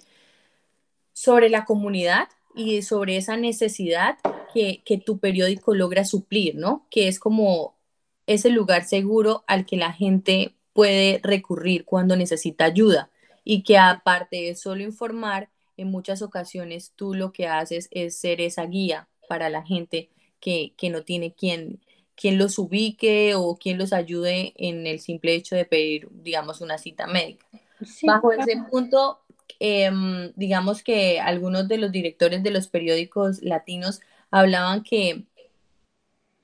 sobre 1.12 1.50
la 1.50 1.64
comunidad 1.64 2.28
y 2.54 2.82
sobre 2.82 3.16
esa 3.16 3.36
necesidad 3.36 4.18
que, 4.52 4.82
que 4.84 4.98
tu 4.98 5.18
periódico 5.18 5.74
logra 5.74 6.04
suplir, 6.04 6.56
¿no? 6.56 6.86
Que 6.90 7.06
es 7.06 7.20
como 7.20 7.76
ese 8.26 8.50
lugar 8.50 8.84
seguro 8.84 9.44
al 9.46 9.66
que 9.66 9.76
la 9.76 9.92
gente 9.92 10.54
puede 10.80 11.20
recurrir 11.22 11.84
cuando 11.84 12.16
necesita 12.16 12.64
ayuda 12.64 13.10
y 13.44 13.64
que 13.64 13.76
aparte 13.76 14.36
de 14.36 14.54
solo 14.54 14.82
informar, 14.82 15.50
en 15.76 15.90
muchas 15.90 16.22
ocasiones 16.22 16.94
tú 16.96 17.12
lo 17.12 17.32
que 17.32 17.48
haces 17.48 17.88
es 17.90 18.16
ser 18.16 18.40
esa 18.40 18.64
guía 18.64 19.06
para 19.28 19.50
la 19.50 19.62
gente 19.62 20.08
que, 20.40 20.72
no 20.90 21.02
tiene 21.02 21.34
quien, 21.34 21.80
quien 22.14 22.38
los 22.38 22.58
ubique 22.58 23.34
o 23.34 23.58
quien 23.58 23.76
los 23.76 23.92
ayude 23.92 24.54
en 24.56 24.86
el 24.86 25.00
simple 25.00 25.34
hecho 25.34 25.54
de 25.54 25.66
pedir, 25.66 26.08
digamos, 26.12 26.62
una 26.62 26.78
cita 26.78 27.06
médica. 27.06 27.44
Bajo 28.04 28.32
ese 28.32 28.56
punto, 28.70 29.20
em, 29.58 30.32
digamos 30.34 30.82
que 30.82 31.20
algunos 31.20 31.68
de 31.68 31.76
los 31.76 31.92
directores 31.92 32.42
de 32.42 32.52
los 32.52 32.68
periódicos 32.68 33.42
latinos 33.42 34.00
hablaban 34.30 34.82
que, 34.82 35.24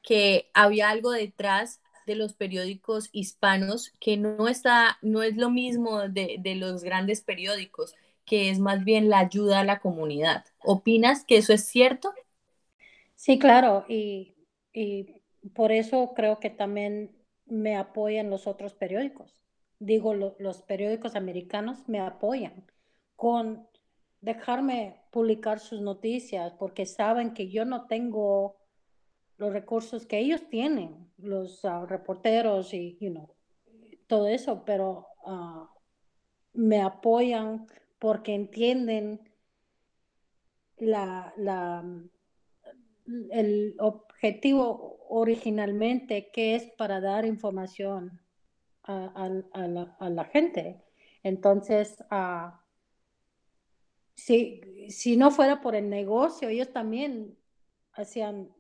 que 0.02 0.50
había 0.52 0.90
algo 0.90 1.10
detrás 1.10 1.80
de 2.06 2.14
los 2.14 2.32
periódicos 2.32 3.10
hispanos 3.12 3.92
que 4.00 4.16
no 4.16 4.48
está, 4.48 4.98
no 5.02 5.22
es 5.22 5.36
lo 5.36 5.50
mismo 5.50 6.08
de, 6.08 6.36
de 6.40 6.54
los 6.54 6.82
grandes 6.82 7.20
periódicos 7.20 7.94
que 8.26 8.50
es 8.50 8.58
más 8.58 8.84
bien 8.84 9.08
la 9.08 9.20
ayuda 9.20 9.60
a 9.60 9.64
la 9.64 9.78
comunidad. 9.78 10.44
¿Opinas 10.62 11.24
que 11.24 11.38
eso 11.38 11.52
es 11.52 11.64
cierto? 11.64 12.12
Sí, 13.14 13.38
claro, 13.38 13.86
y, 13.88 14.34
por 15.54 15.72
eso 15.72 16.12
creo 16.14 16.38
que 16.38 16.50
también 16.50 17.16
me 17.46 17.76
apoyan 17.76 18.28
los 18.28 18.46
otros 18.46 18.74
periódicos. 18.74 19.40
Digo, 19.78 20.12
los 20.14 20.62
periódicos 20.62 21.14
americanos 21.14 21.88
me 21.88 22.00
apoyan 22.00 22.66
con 23.14 23.66
dejarme 24.20 25.00
publicar 25.12 25.60
sus 25.60 25.80
noticias 25.80 26.52
porque 26.58 26.84
saben 26.84 27.32
que 27.32 27.48
yo 27.48 27.64
no 27.64 27.86
tengo 27.86 28.56
los 29.38 29.52
recursos 29.52 30.06
que 30.06 30.18
ellos 30.18 30.48
tienen, 30.48 31.10
los 31.18 31.64
ah, 31.64 31.84
reporteros 31.86 32.72
y 32.74 32.98
todo 34.06 34.28
eso, 34.28 34.64
pero 34.64 35.06
ah, 35.24 35.70
me 36.52 36.80
apoyan 36.80 37.66
porque 37.98 38.34
entienden 38.34 39.20
la, 40.78 41.32
el 43.30 43.74
objetivo 43.78 45.06
originalmente 45.08 46.30
que 46.32 46.54
es 46.56 46.64
para 46.76 47.00
dar 47.00 47.24
información 47.24 48.20
a, 48.82 50.08
la, 50.10 50.24
gente. 50.26 50.82
Entonces, 51.22 52.04
uh, 52.10 52.52
si, 54.14 54.60
si, 54.88 55.16
no 55.16 55.30
fuera 55.30 55.60
por 55.60 55.74
el 55.74 55.90
negocio, 55.90 56.48
ellos 56.48 56.72
también 56.72 57.36
hacían, 57.92 58.54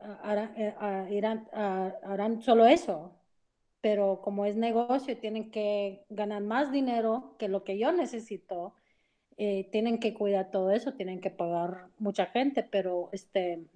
eh, 0.00 0.74
harán 0.78 2.42
solo 2.42 2.66
eso, 2.66 3.12
pero 3.80 4.20
como 4.22 4.46
es 4.46 4.56
negocio, 4.56 5.18
tienen 5.18 5.50
que 5.50 6.04
ganar 6.08 6.42
más 6.42 6.72
dinero 6.72 7.36
que 7.38 7.48
lo 7.48 7.64
que 7.64 7.78
yo 7.78 7.92
necesito. 7.92 8.74
Eh, 9.36 9.68
tienen 9.72 9.98
que 9.98 10.14
cuidar 10.14 10.50
todo 10.50 10.70
eso, 10.70 10.94
tienen 10.94 11.20
que 11.20 11.30
pagar 11.30 11.88
mucha 11.98 12.26
gente, 12.26 12.62
pero 12.62 13.08
este, 13.12 13.66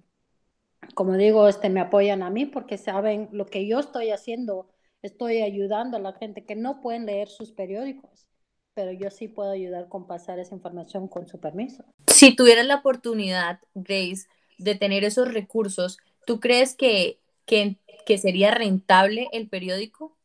como 0.95 1.17
digo, 1.17 1.47
este, 1.47 1.69
me 1.69 1.81
apoyan 1.81 2.23
a 2.23 2.29
mí 2.29 2.45
porque 2.45 2.77
saben 2.77 3.27
lo 3.33 3.45
que 3.45 3.67
yo 3.67 3.79
estoy 3.79 4.11
haciendo, 4.11 4.69
estoy 5.01 5.41
ayudando 5.41 5.97
a 5.97 5.99
la 5.99 6.13
gente 6.13 6.45
que 6.45 6.55
no 6.55 6.79
pueden 6.81 7.05
leer 7.05 7.27
sus 7.27 7.51
periódicos, 7.51 8.27
pero 8.73 8.93
yo 8.93 9.11
sí 9.11 9.27
puedo 9.27 9.51
ayudar 9.51 9.89
con 9.89 10.07
pasar 10.07 10.39
esa 10.39 10.55
información 10.55 11.07
con 11.09 11.27
su 11.27 11.39
permiso. 11.39 11.83
Si 12.07 12.35
tuvieras 12.35 12.65
la 12.65 12.75
oportunidad, 12.75 13.59
Grace, 13.73 14.27
de 14.57 14.75
tener 14.75 15.03
esos 15.03 15.33
recursos, 15.33 15.97
¿tú 16.29 16.39
crees 16.39 16.75
que, 16.75 17.17
que 17.47 17.79
que 18.09 18.17
sería 18.17 18.49
rentable 18.49 19.27
el 19.33 19.47
periódico? 19.49 20.17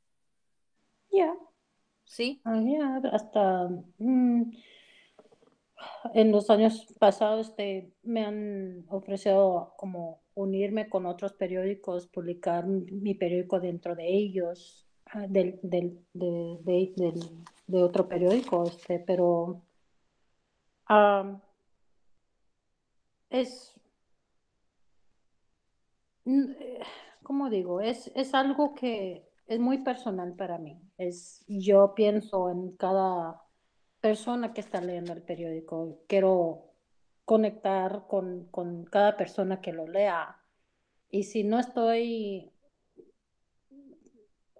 Ya. 1.12 1.34
¿Sí? 2.04 2.40
Ah, 2.42 3.02
hasta 3.12 3.68
mm, 3.98 4.42
en 6.14 6.32
los 6.32 6.48
años 6.48 6.86
pasados 6.98 7.48
este, 7.48 7.92
me 8.02 8.24
han 8.24 8.86
ofrecido 8.88 9.74
como 9.76 10.22
unirme 10.32 10.88
con 10.88 11.04
otros 11.04 11.34
periódicos, 11.34 12.06
publicar 12.06 12.66
mi 12.66 13.12
periódico 13.12 13.60
dentro 13.60 13.94
de 13.94 14.08
ellos. 14.08 14.86
del, 15.28 15.60
del, 15.62 15.98
de, 17.66 17.82
otro 17.82 18.08
periódico, 18.08 18.64
este, 18.66 18.98
pero 18.98 19.60
es, 23.28 23.73
¿cómo 27.22 27.50
digo? 27.50 27.80
Es, 27.80 28.10
es 28.14 28.34
algo 28.34 28.74
que 28.74 29.28
es 29.46 29.58
muy 29.58 29.78
personal 29.78 30.34
para 30.34 30.58
mí. 30.58 30.80
Es, 30.96 31.44
yo 31.48 31.94
pienso 31.94 32.50
en 32.50 32.76
cada 32.76 33.42
persona 34.00 34.52
que 34.52 34.60
está 34.60 34.80
leyendo 34.80 35.12
el 35.12 35.22
periódico. 35.22 36.02
Quiero 36.08 36.72
conectar 37.24 38.06
con, 38.08 38.46
con 38.50 38.84
cada 38.84 39.16
persona 39.16 39.60
que 39.60 39.72
lo 39.72 39.86
lea. 39.86 40.40
Y 41.10 41.24
si 41.24 41.44
no 41.44 41.58
estoy 41.58 42.52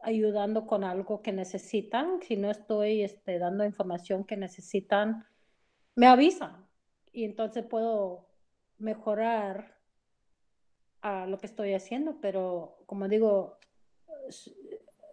ayudando 0.05 0.67
con 0.67 0.85
algo 0.85 1.23
que 1.23 1.33
necesitan, 1.33 2.21
si 2.23 2.37
no 2.37 2.51
estoy 2.51 3.03
este, 3.03 3.39
dando 3.39 3.65
información 3.65 4.25
que 4.25 4.37
necesitan, 4.37 5.27
me 5.97 6.07
avisan 6.07 6.67
y 7.13 7.25
entonces 7.25 7.65
puedo 7.65 8.29
mejorar 8.79 9.74
a 11.05 11.27
lo 11.27 11.39
que 11.39 11.47
estoy 11.47 11.75
haciendo, 11.75 12.19
pero 12.23 12.79
como 12.87 13.09
digo, 13.09 13.59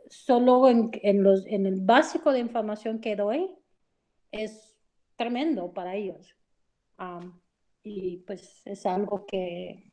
solo 0.10 0.70
en, 0.70 0.90
en, 1.04 1.22
los, 1.22 1.46
en 1.46 1.66
el 1.66 1.82
básico 1.82 2.32
de 2.32 2.40
información 2.40 3.02
que 3.02 3.18
doy 3.18 3.54
es 4.32 4.74
tremendo 5.18 5.74
para 5.74 5.96
ellos. 5.96 6.34
y 7.84 8.20
pues 8.20 8.62
es 8.66 8.86
algo 8.86 9.26
que, 9.26 9.92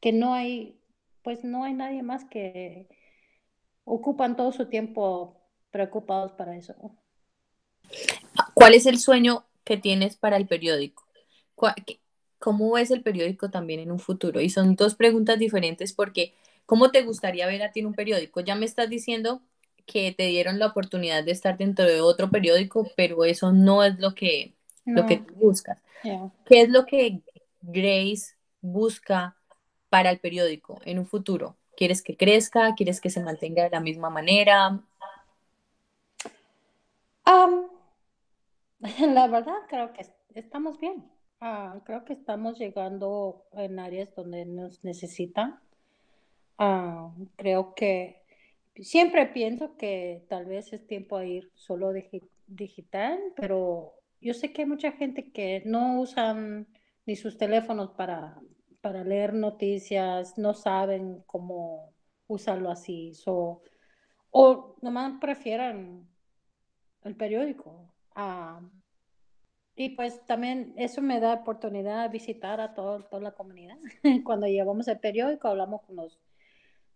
que 0.00 0.12
no 0.12 0.32
hay, 0.32 0.80
pues 1.22 1.42
no 1.42 1.64
hay 1.64 1.74
nadie 1.74 2.04
más 2.04 2.24
que 2.26 2.88
ocupan 3.82 4.36
todo 4.36 4.52
su 4.52 4.66
tiempo 4.68 5.42
preocupados 5.72 6.30
para 6.32 6.56
eso. 6.56 6.74
¿Cuál 8.54 8.74
es 8.74 8.86
el 8.86 9.00
sueño 9.00 9.44
que 9.64 9.76
tienes 9.76 10.16
para 10.16 10.36
el 10.36 10.46
periódico? 10.46 11.04
¿Cómo 12.44 12.76
es 12.76 12.90
el 12.90 13.00
periódico 13.00 13.48
también 13.48 13.80
en 13.80 13.90
un 13.90 13.98
futuro? 13.98 14.38
Y 14.38 14.50
son 14.50 14.76
dos 14.76 14.94
preguntas 14.94 15.38
diferentes 15.38 15.94
porque 15.94 16.34
¿cómo 16.66 16.90
te 16.90 17.00
gustaría 17.00 17.46
ver 17.46 17.62
a 17.62 17.72
ti 17.72 17.80
en 17.80 17.86
un 17.86 17.94
periódico? 17.94 18.40
Ya 18.40 18.54
me 18.54 18.66
estás 18.66 18.90
diciendo 18.90 19.40
que 19.86 20.12
te 20.12 20.26
dieron 20.26 20.58
la 20.58 20.66
oportunidad 20.66 21.24
de 21.24 21.32
estar 21.32 21.56
dentro 21.56 21.86
de 21.86 22.02
otro 22.02 22.28
periódico, 22.28 22.86
pero 22.98 23.24
eso 23.24 23.50
no 23.50 23.82
es 23.82 23.98
lo 23.98 24.14
que, 24.14 24.52
lo 24.84 25.06
que 25.06 25.24
buscas. 25.36 25.78
¿Qué 26.02 26.60
es 26.60 26.68
lo 26.68 26.84
que 26.84 27.22
Grace 27.62 28.34
busca 28.60 29.38
para 29.88 30.10
el 30.10 30.18
periódico 30.18 30.82
en 30.84 30.98
un 30.98 31.06
futuro? 31.06 31.56
¿Quieres 31.78 32.02
que 32.02 32.14
crezca? 32.14 32.74
¿Quieres 32.74 33.00
que 33.00 33.08
se 33.08 33.22
mantenga 33.22 33.62
de 33.62 33.70
la 33.70 33.80
misma 33.80 34.10
manera? 34.10 34.82
la 39.00 39.28
verdad, 39.28 39.56
creo 39.66 39.94
que 39.94 40.04
estamos 40.34 40.78
bien. 40.78 41.13
Ah, 41.46 41.78
creo 41.84 42.06
que 42.06 42.14
estamos 42.14 42.58
llegando 42.58 43.44
en 43.52 43.78
áreas 43.78 44.14
donde 44.14 44.46
nos 44.46 44.82
necesitan. 44.82 45.60
Ah, 46.56 47.12
creo 47.36 47.74
que 47.74 48.22
siempre 48.76 49.26
pienso 49.26 49.76
que 49.76 50.24
tal 50.30 50.46
vez 50.46 50.72
es 50.72 50.86
tiempo 50.86 51.18
a 51.18 51.26
ir 51.26 51.50
solo 51.52 51.92
digital, 52.46 53.20
pero 53.36 53.92
yo 54.22 54.32
sé 54.32 54.54
que 54.54 54.62
hay 54.62 54.68
mucha 54.68 54.92
gente 54.92 55.32
que 55.32 55.62
no 55.66 56.00
usan 56.00 56.66
ni 57.04 57.14
sus 57.14 57.36
teléfonos 57.36 57.90
para 57.90 58.40
para 58.80 59.04
leer 59.04 59.34
noticias, 59.34 60.38
no 60.38 60.54
saben 60.54 61.22
cómo 61.26 61.92
usarlo 62.26 62.70
así. 62.70 63.12
o 64.30 64.76
nomás 64.80 65.20
prefieren 65.20 66.08
el 67.02 67.16
periódico. 67.16 67.92
Ah, 68.14 68.62
y 69.76 69.90
pues 69.90 70.24
también 70.26 70.72
eso 70.76 71.02
me 71.02 71.20
da 71.20 71.34
oportunidad 71.34 72.04
de 72.04 72.08
visitar 72.08 72.60
a 72.60 72.74
todo, 72.74 73.02
toda 73.04 73.22
la 73.22 73.32
comunidad. 73.32 73.76
Cuando 74.24 74.46
llevamos 74.46 74.88
el 74.88 75.00
periódico 75.00 75.48
hablamos 75.48 75.82
con 75.82 75.96
los 75.96 76.18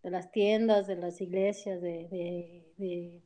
de 0.02 0.10
las 0.10 0.30
tiendas, 0.30 0.86
de 0.86 0.96
las 0.96 1.20
iglesias, 1.20 1.80
de, 1.80 2.64
de 2.76 3.20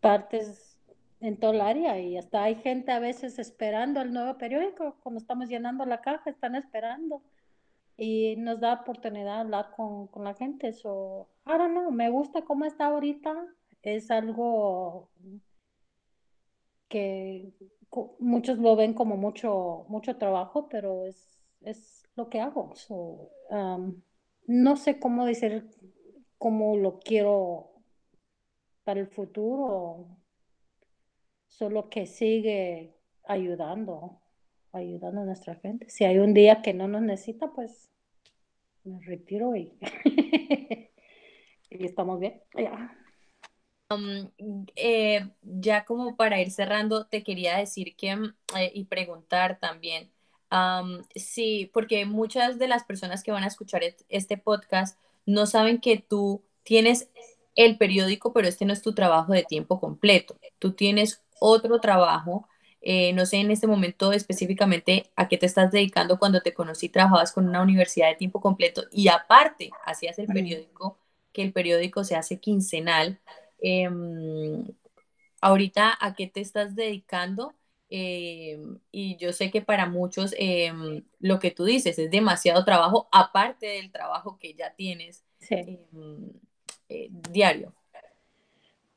partes 0.00 0.78
en 1.20 1.38
todo 1.38 1.52
el 1.52 1.60
área 1.60 1.98
y 1.98 2.16
hasta 2.16 2.44
hay 2.44 2.56
gente 2.56 2.92
a 2.92 2.98
veces 2.98 3.38
esperando 3.38 4.00
el 4.02 4.12
nuevo 4.12 4.36
periódico. 4.38 4.96
Cuando 5.02 5.18
estamos 5.20 5.48
llenando 5.48 5.84
la 5.86 6.00
caja, 6.00 6.28
están 6.28 6.54
esperando 6.54 7.22
y 7.96 8.36
nos 8.36 8.60
da 8.60 8.80
oportunidad 8.80 9.34
de 9.36 9.40
hablar 9.40 9.70
con, 9.76 10.08
con 10.08 10.24
la 10.24 10.34
gente. 10.34 10.72
So, 10.72 11.28
I 11.46 11.50
don't 11.58 11.72
know, 11.72 11.90
me 11.90 12.10
gusta 12.10 12.42
cómo 12.42 12.64
está 12.64 12.86
ahorita. 12.86 13.46
Es 13.82 14.10
algo 14.10 15.10
que 16.88 17.52
muchos 18.18 18.58
lo 18.58 18.76
ven 18.76 18.94
como 18.94 19.16
mucho, 19.16 19.84
mucho 19.88 20.16
trabajo, 20.16 20.68
pero 20.68 21.06
es, 21.06 21.40
es 21.62 22.04
lo 22.16 22.28
que 22.28 22.40
hago. 22.40 22.74
So, 22.74 23.30
um, 23.50 24.02
no 24.46 24.76
sé 24.76 24.98
cómo 24.98 25.26
decir 25.26 25.68
cómo 26.38 26.76
lo 26.76 26.98
quiero 27.00 27.70
para 28.84 29.00
el 29.00 29.08
futuro, 29.08 30.18
solo 31.46 31.90
que 31.90 32.06
sigue 32.06 32.96
ayudando, 33.24 34.20
ayudando 34.72 35.22
a 35.22 35.24
nuestra 35.24 35.54
gente. 35.56 35.88
Si 35.90 36.04
hay 36.04 36.18
un 36.18 36.34
día 36.34 36.62
que 36.62 36.74
no 36.74 36.88
nos 36.88 37.02
necesita, 37.02 37.52
pues 37.52 37.90
me 38.84 39.00
retiro 39.00 39.54
y, 39.54 39.78
estamos 41.70 42.18
bien. 42.18 42.40
Um, 43.90 44.30
eh, 44.76 45.28
ya 45.42 45.84
como 45.84 46.16
para 46.16 46.40
ir 46.40 46.50
cerrando, 46.50 47.06
te 47.06 47.24
quería 47.24 47.56
decir 47.58 47.96
que 47.96 48.14
mm, 48.14 48.34
eh, 48.56 48.72
y 48.74 48.84
preguntar 48.84 49.58
también, 49.58 50.10
um, 50.52 51.02
sí, 51.14 51.70
porque 51.72 52.06
muchas 52.06 52.58
de 52.58 52.68
las 52.68 52.84
personas 52.84 53.22
que 53.22 53.32
van 53.32 53.44
a 53.44 53.48
escuchar 53.48 53.82
este 54.08 54.38
podcast 54.38 54.98
no 55.26 55.46
saben 55.46 55.80
que 55.80 55.98
tú 55.98 56.44
tienes 56.62 57.10
el 57.56 57.78
periódico, 57.78 58.32
pero 58.32 58.48
este 58.48 58.64
no 58.64 58.72
es 58.72 58.82
tu 58.82 58.94
trabajo 58.94 59.32
de 59.32 59.42
tiempo 59.42 59.80
completo. 59.80 60.38
Tú 60.58 60.72
tienes 60.72 61.22
otro 61.40 61.80
trabajo 61.80 62.46
eh, 62.82 63.12
no 63.12 63.26
sé 63.26 63.36
en 63.38 63.50
este 63.50 63.66
momento 63.66 64.12
específicamente 64.12 65.10
a 65.14 65.28
qué 65.28 65.36
te 65.36 65.46
estás 65.46 65.70
dedicando 65.70 66.18
cuando 66.18 66.40
te 66.40 66.54
conocí, 66.54 66.88
trabajabas 66.88 67.32
con 67.32 67.46
una 67.48 67.62
universidad 67.62 68.08
de 68.08 68.14
tiempo 68.14 68.40
completo 68.40 68.84
y 68.90 69.08
aparte 69.08 69.70
hacías 69.84 70.18
el 70.18 70.26
periódico, 70.26 70.98
que 71.32 71.42
el 71.42 71.52
periódico 71.52 72.04
se 72.04 72.16
hace 72.16 72.40
quincenal. 72.40 73.20
Em, 73.60 74.64
ahorita, 75.40 75.96
¿a 76.00 76.14
qué 76.14 76.26
te 76.26 76.40
estás 76.40 76.74
dedicando? 76.74 77.54
Em, 77.88 78.78
y 78.92 79.16
yo 79.16 79.32
sé 79.32 79.50
que 79.50 79.62
para 79.62 79.86
muchos 79.86 80.34
em, 80.38 81.04
lo 81.18 81.38
que 81.40 81.50
tú 81.50 81.64
dices 81.64 81.98
es 81.98 82.10
demasiado 82.10 82.64
trabajo, 82.64 83.08
aparte 83.10 83.66
del 83.66 83.90
trabajo 83.90 84.38
que 84.38 84.54
ya 84.54 84.74
tienes 84.74 85.24
eh, 86.88 87.08
diario. 87.30 87.74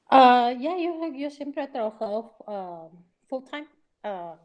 Ah, 0.10 0.52
ya, 0.60 0.78
yo, 0.78 1.30
siempre 1.32 1.64
he 1.64 1.68
trabajado 1.68 2.36
ah, 2.46 2.88
full 3.28 3.44
time 3.50 3.68
ah, 4.04 4.38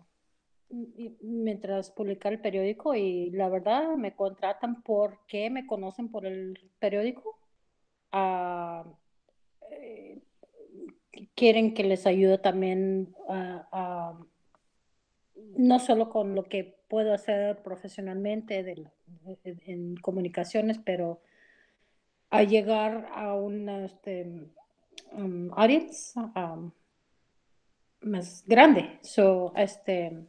mientras 1.20 1.90
publicar 1.90 2.32
el 2.32 2.40
periódico 2.40 2.94
y 2.94 3.30
la 3.30 3.48
verdad 3.50 3.96
me 3.96 4.14
contratan 4.14 4.82
porque 4.82 5.50
me 5.50 5.66
conocen 5.66 6.10
por 6.10 6.24
el 6.26 6.58
periódico. 6.78 7.38
Quieren 11.34 11.74
que 11.74 11.84
les 11.84 12.06
ayude 12.06 12.38
también 12.38 13.14
no 15.56 15.78
solo 15.78 16.08
con 16.10 16.34
lo 16.34 16.44
que 16.44 16.78
puedo 16.88 17.12
hacer 17.12 17.62
profesionalmente 17.62 18.86
en 19.44 19.96
comunicaciones, 19.96 20.78
pero 20.78 21.20
a 22.30 22.42
llegar 22.42 23.08
a 23.12 23.34
una 23.34 23.84
este, 23.84 24.50
um, 25.12 25.50
audience, 25.54 26.18
um, 26.36 26.70
más 28.02 28.44
grande. 28.46 28.98
So, 29.02 29.52
este, 29.56 30.26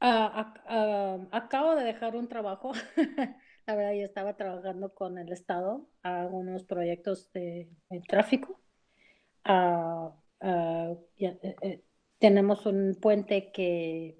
acabo 0.00 1.74
de 1.76 1.84
dejar 1.84 2.16
un 2.16 2.28
trabajo. 2.28 2.72
Yo 3.66 4.04
estaba 4.04 4.36
trabajando 4.36 4.92
con 4.92 5.18
el 5.18 5.32
Estado 5.32 5.86
a 6.02 6.26
unos 6.26 6.64
proyectos 6.64 7.32
de, 7.32 7.70
tráfico. 8.08 8.60
Uh, 9.46 10.10
tenemos 12.18 12.66
un 12.66 12.96
puente 13.00 13.52
que 13.52 14.18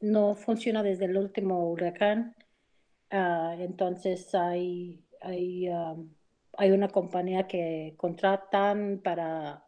no 0.00 0.34
funciona 0.36 0.82
desde 0.82 1.06
el 1.06 1.16
último 1.16 1.68
huracán. 1.70 2.36
entonces 3.10 4.34
hay, 4.34 5.04
hay, 5.20 5.68
hay 6.56 6.70
una 6.70 6.88
compañía 6.88 7.48
que 7.48 7.94
contratan 7.96 9.00
para 9.02 9.66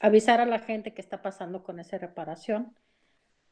avisar 0.00 0.40
a 0.40 0.46
la 0.46 0.58
gente 0.58 0.92
que 0.92 1.00
está 1.00 1.22
pasando 1.22 1.62
con 1.62 1.78
esa 1.78 1.98
reparación. 1.98 2.74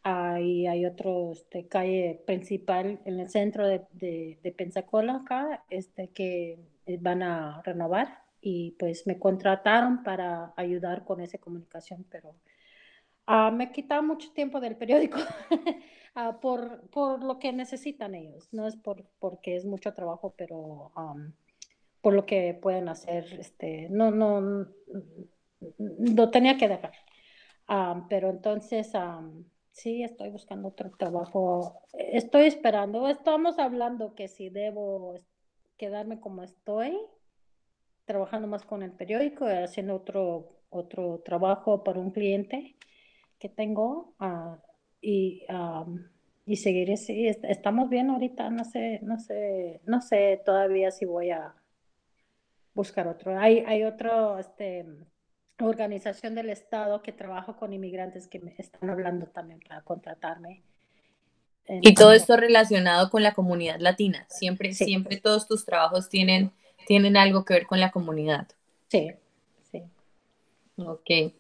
Ahí 0.03 0.66
hay 0.66 0.86
otro 0.86 1.32
este, 1.32 1.66
calle 1.66 2.22
principal 2.26 3.01
en 3.05 3.20
el 3.20 3.28
centro 3.28 3.66
de, 3.66 3.86
de, 3.92 4.55
Pensacola 4.57 5.16
acá, 5.16 5.64
este, 5.70 6.09
que 6.09 6.59
van 7.01 7.22
a 7.22 7.61
renovar 7.62 8.22
y 8.40 8.72
pues 8.78 9.07
me 9.07 9.18
contrataron 9.18 10.03
para 10.03 10.53
ayudar 10.57 11.05
con 11.05 11.20
esa 11.20 11.38
comunicación, 11.38 12.07
pero 12.11 12.34
uh, 13.26 13.53
me 13.53 13.72
quitado 13.72 14.03
mucho 14.03 14.32
tiempo 14.32 14.61
del 14.61 14.76
periódico 14.76 15.18
uh, 16.16 16.38
por, 16.40 16.88
por, 16.90 17.22
lo 17.24 17.38
que 17.38 17.53
necesitan 17.53 18.14
ellos, 18.14 18.49
no 18.53 18.66
es 18.66 18.76
por, 18.76 19.05
porque 19.18 19.57
es 19.57 19.64
mucho 19.64 19.92
trabajo, 19.92 20.34
pero 20.36 20.92
um, 20.96 21.32
por 22.01 22.14
lo 22.14 22.26
que 22.26 22.55
pueden 22.55 22.88
hacer, 22.88 23.24
este, 23.38 23.88
no, 23.90 24.11
no, 24.11 24.68
lo 25.78 26.30
tenía 26.30 26.57
que 26.57 26.68
dejar. 26.68 26.92
Um, 27.68 28.09
pero 28.09 28.30
entonces, 28.30 28.92
um, 28.94 29.44
sí, 29.79 30.03
estoy 30.03 30.31
buscando 30.31 30.68
otro 30.68 30.91
trabajo. 30.91 31.81
Estoy 31.93 32.47
esperando, 32.47 33.09
estamos 33.09 33.59
hablando 33.59 34.14
que 34.14 34.29
si 34.29 34.51
debo 34.51 35.14
quedarme 35.76 36.20
como 36.20 36.43
estoy, 36.43 36.99
trabajando 38.05 38.49
más 38.49 38.64
con 38.64 38.83
el 38.83 38.93
periódico, 38.93 39.47
haciendo 39.47 39.95
otro, 39.95 40.61
otro 40.70 41.20
trabajo 41.24 41.85
para 41.85 42.01
un 42.01 42.11
cliente 42.11 42.76
que 43.39 43.49
tengo 43.49 44.14
uh, 44.20 44.57
y, 45.01 45.45
um, 45.49 46.05
y 46.45 46.57
seguir 46.57 46.93
así. 46.93 47.29
Estamos 47.29 47.89
bien 47.89 48.11
ahorita, 48.11 48.51
no 48.51 48.64
sé, 48.64 48.99
no 49.03 49.18
sé, 49.18 49.81
no 49.85 50.01
sé 50.01 50.43
todavía 50.45 50.91
si 50.91 51.05
voy 51.05 51.31
a 51.31 51.55
buscar 52.74 53.07
otro. 53.07 53.39
Hay, 53.39 53.61
hay 53.66 53.85
otro, 53.85 54.39
este, 54.39 54.87
organización 55.61 56.34
del 56.34 56.50
Estado 56.50 57.02
que 57.02 57.12
trabajo 57.12 57.56
con 57.56 57.72
inmigrantes 57.72 58.28
que 58.28 58.38
me 58.38 58.54
están 58.59 58.90
hablando 58.90 59.26
también 59.26 59.61
para 59.66 59.82
contratarme. 59.82 60.62
Y 61.68 61.94
todo 61.94 62.12
esto 62.12 62.36
relacionado 62.36 63.11
con 63.11 63.22
la 63.22 63.34
comunidad 63.34 63.78
latina. 63.78 64.26
Siempre, 64.30 64.72
siempre 64.72 65.18
todos 65.18 65.46
tus 65.46 65.66
trabajos 65.66 66.09
tienen, 66.09 66.50
tienen 66.86 67.16
algo 67.16 67.44
que 67.44 67.54
ver 67.54 67.66
con 67.66 67.78
la 67.78 67.90
comunidad. 67.90 68.48
Sí, 68.88 69.12
sí. 69.70 69.82
Ok. 70.78 71.34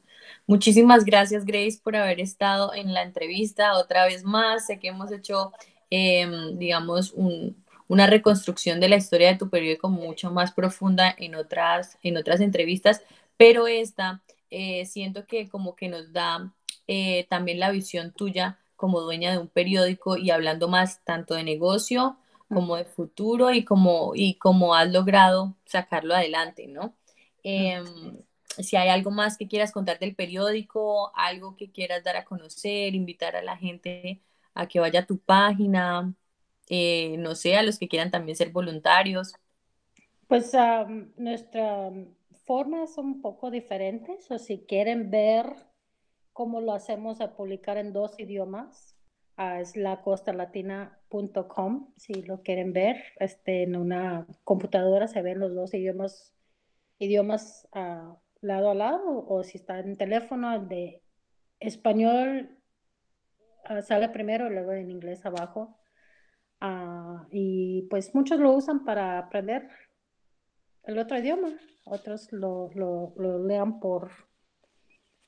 Muchísimas 0.46 1.04
gracias, 1.04 1.46
Grace, 1.46 1.80
por 1.82 1.96
haber 1.96 2.20
estado 2.20 2.74
en 2.74 2.92
la 2.92 3.02
entrevista 3.02 3.74
otra 3.78 4.04
vez 4.04 4.24
más. 4.24 4.66
Sé 4.66 4.78
que 4.78 4.88
hemos 4.88 5.10
hecho, 5.12 5.52
em, 5.88 6.58
digamos, 6.58 7.12
un, 7.12 7.56
una 7.86 8.06
reconstrucción 8.06 8.80
de 8.80 8.88
la 8.90 8.96
historia 8.96 9.28
de 9.28 9.38
tu 9.38 9.48
periódico 9.48 9.88
mucho 9.88 10.30
más 10.30 10.52
profunda 10.52 11.14
en 11.16 11.34
otras, 11.34 11.98
en 12.02 12.18
otras 12.18 12.40
entrevistas, 12.40 13.02
pero 13.38 13.66
esta 13.66 14.22
eh, 14.50 14.84
siento 14.84 15.26
que 15.26 15.48
como 15.48 15.74
que 15.74 15.88
nos 15.88 16.12
da 16.12 16.52
eh, 16.86 17.26
también 17.30 17.60
la 17.60 17.70
visión 17.70 18.12
tuya 18.12 18.58
como 18.76 19.00
dueña 19.00 19.32
de 19.32 19.38
un 19.38 19.48
periódico 19.48 20.18
y 20.18 20.30
hablando 20.30 20.68
más 20.68 21.02
tanto 21.04 21.34
de 21.34 21.44
negocio 21.44 22.18
como 22.48 22.76
de 22.76 22.84
futuro 22.84 23.52
y 23.52 23.64
como, 23.64 24.12
y 24.14 24.34
como 24.34 24.74
has 24.74 24.90
logrado 24.90 25.54
sacarlo 25.66 26.14
adelante, 26.14 26.66
¿no? 26.66 26.94
Em, 27.42 27.84
si 28.58 28.76
hay 28.76 28.88
algo 28.88 29.10
más 29.10 29.36
que 29.36 29.48
quieras 29.48 29.72
contar 29.72 29.98
del 29.98 30.14
periódico, 30.14 31.12
algo 31.14 31.56
que 31.56 31.70
quieras 31.70 32.02
dar 32.04 32.16
a 32.16 32.24
conocer, 32.24 32.94
invitar 32.94 33.36
a 33.36 33.42
la 33.42 33.56
gente 33.56 34.22
a 34.54 34.66
que 34.66 34.80
vaya 34.80 35.00
a 35.00 35.06
tu 35.06 35.18
página, 35.18 36.14
eh, 36.68 37.16
no 37.18 37.34
sé, 37.34 37.56
a 37.56 37.62
los 37.62 37.78
que 37.78 37.88
quieran 37.88 38.10
también 38.10 38.36
ser 38.36 38.50
voluntarios? 38.50 39.34
Pues 40.26 40.52
nuestra 41.16 41.90
forma 42.48 42.82
es 42.82 42.98
un 42.98 43.22
poco 43.22 43.52
diferentes, 43.52 44.28
o 44.30 44.38
si 44.38 44.64
quieren 44.66 45.10
ver 45.10 45.46
cómo 46.32 46.60
lo 46.60 46.72
hacemos 46.72 47.20
a 47.20 47.36
publicar 47.36 47.76
en 47.76 47.92
dos 47.92 48.18
idiomas, 48.18 48.96
uh, 49.36 49.60
es 49.60 49.76
lacostalatina.com, 49.76 51.92
si 51.96 52.22
lo 52.22 52.42
quieren 52.42 52.72
ver, 52.72 52.96
este, 53.20 53.62
en 53.64 53.76
una 53.76 54.26
computadora 54.44 55.08
se 55.08 55.22
ven 55.22 55.38
los 55.38 55.54
dos 55.54 55.74
idiomas, 55.74 56.34
idiomas 56.98 57.68
uh, 57.74 58.16
lado 58.40 58.70
a 58.70 58.74
lado, 58.74 59.26
o 59.28 59.44
si 59.44 59.58
está 59.58 59.80
en 59.80 59.96
teléfono 59.96 60.58
de 60.66 61.02
español 61.60 62.58
sale 63.82 64.08
primero 64.08 64.48
luego 64.48 64.72
en 64.72 64.90
inglés 64.90 65.26
abajo. 65.26 65.78
Ah, 66.60 67.26
y 67.30 67.86
pues 67.90 68.14
muchos 68.14 68.40
lo 68.40 68.52
usan 68.52 68.84
para 68.84 69.18
aprender 69.18 69.68
el 70.88 70.98
otro 70.98 71.18
idioma, 71.18 71.50
otros 71.84 72.32
lo, 72.32 72.70
lo, 72.74 73.46
lean 73.46 73.78
por, 73.78 74.10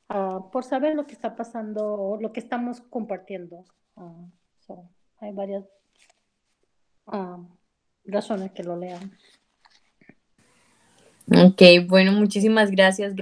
uh, 0.09 0.51
por 0.51 0.65
saber 0.65 0.95
lo 0.95 1.07
que 1.07 1.13
está 1.13 1.37
pasando 1.37 1.85
o 1.85 2.21
lo 2.21 2.33
que 2.33 2.41
estamos 2.41 2.81
compartiendo. 2.81 3.67
Uh, 3.95 4.31
hay 5.19 5.33
varias 5.33 5.65
razones 8.05 8.53
que 8.53 8.63
lo 8.63 8.77
lean. 8.77 9.13
Ok, 11.27 11.63
bueno, 11.87 12.13
muchísimas 12.13 12.71
gracias. 12.71 13.15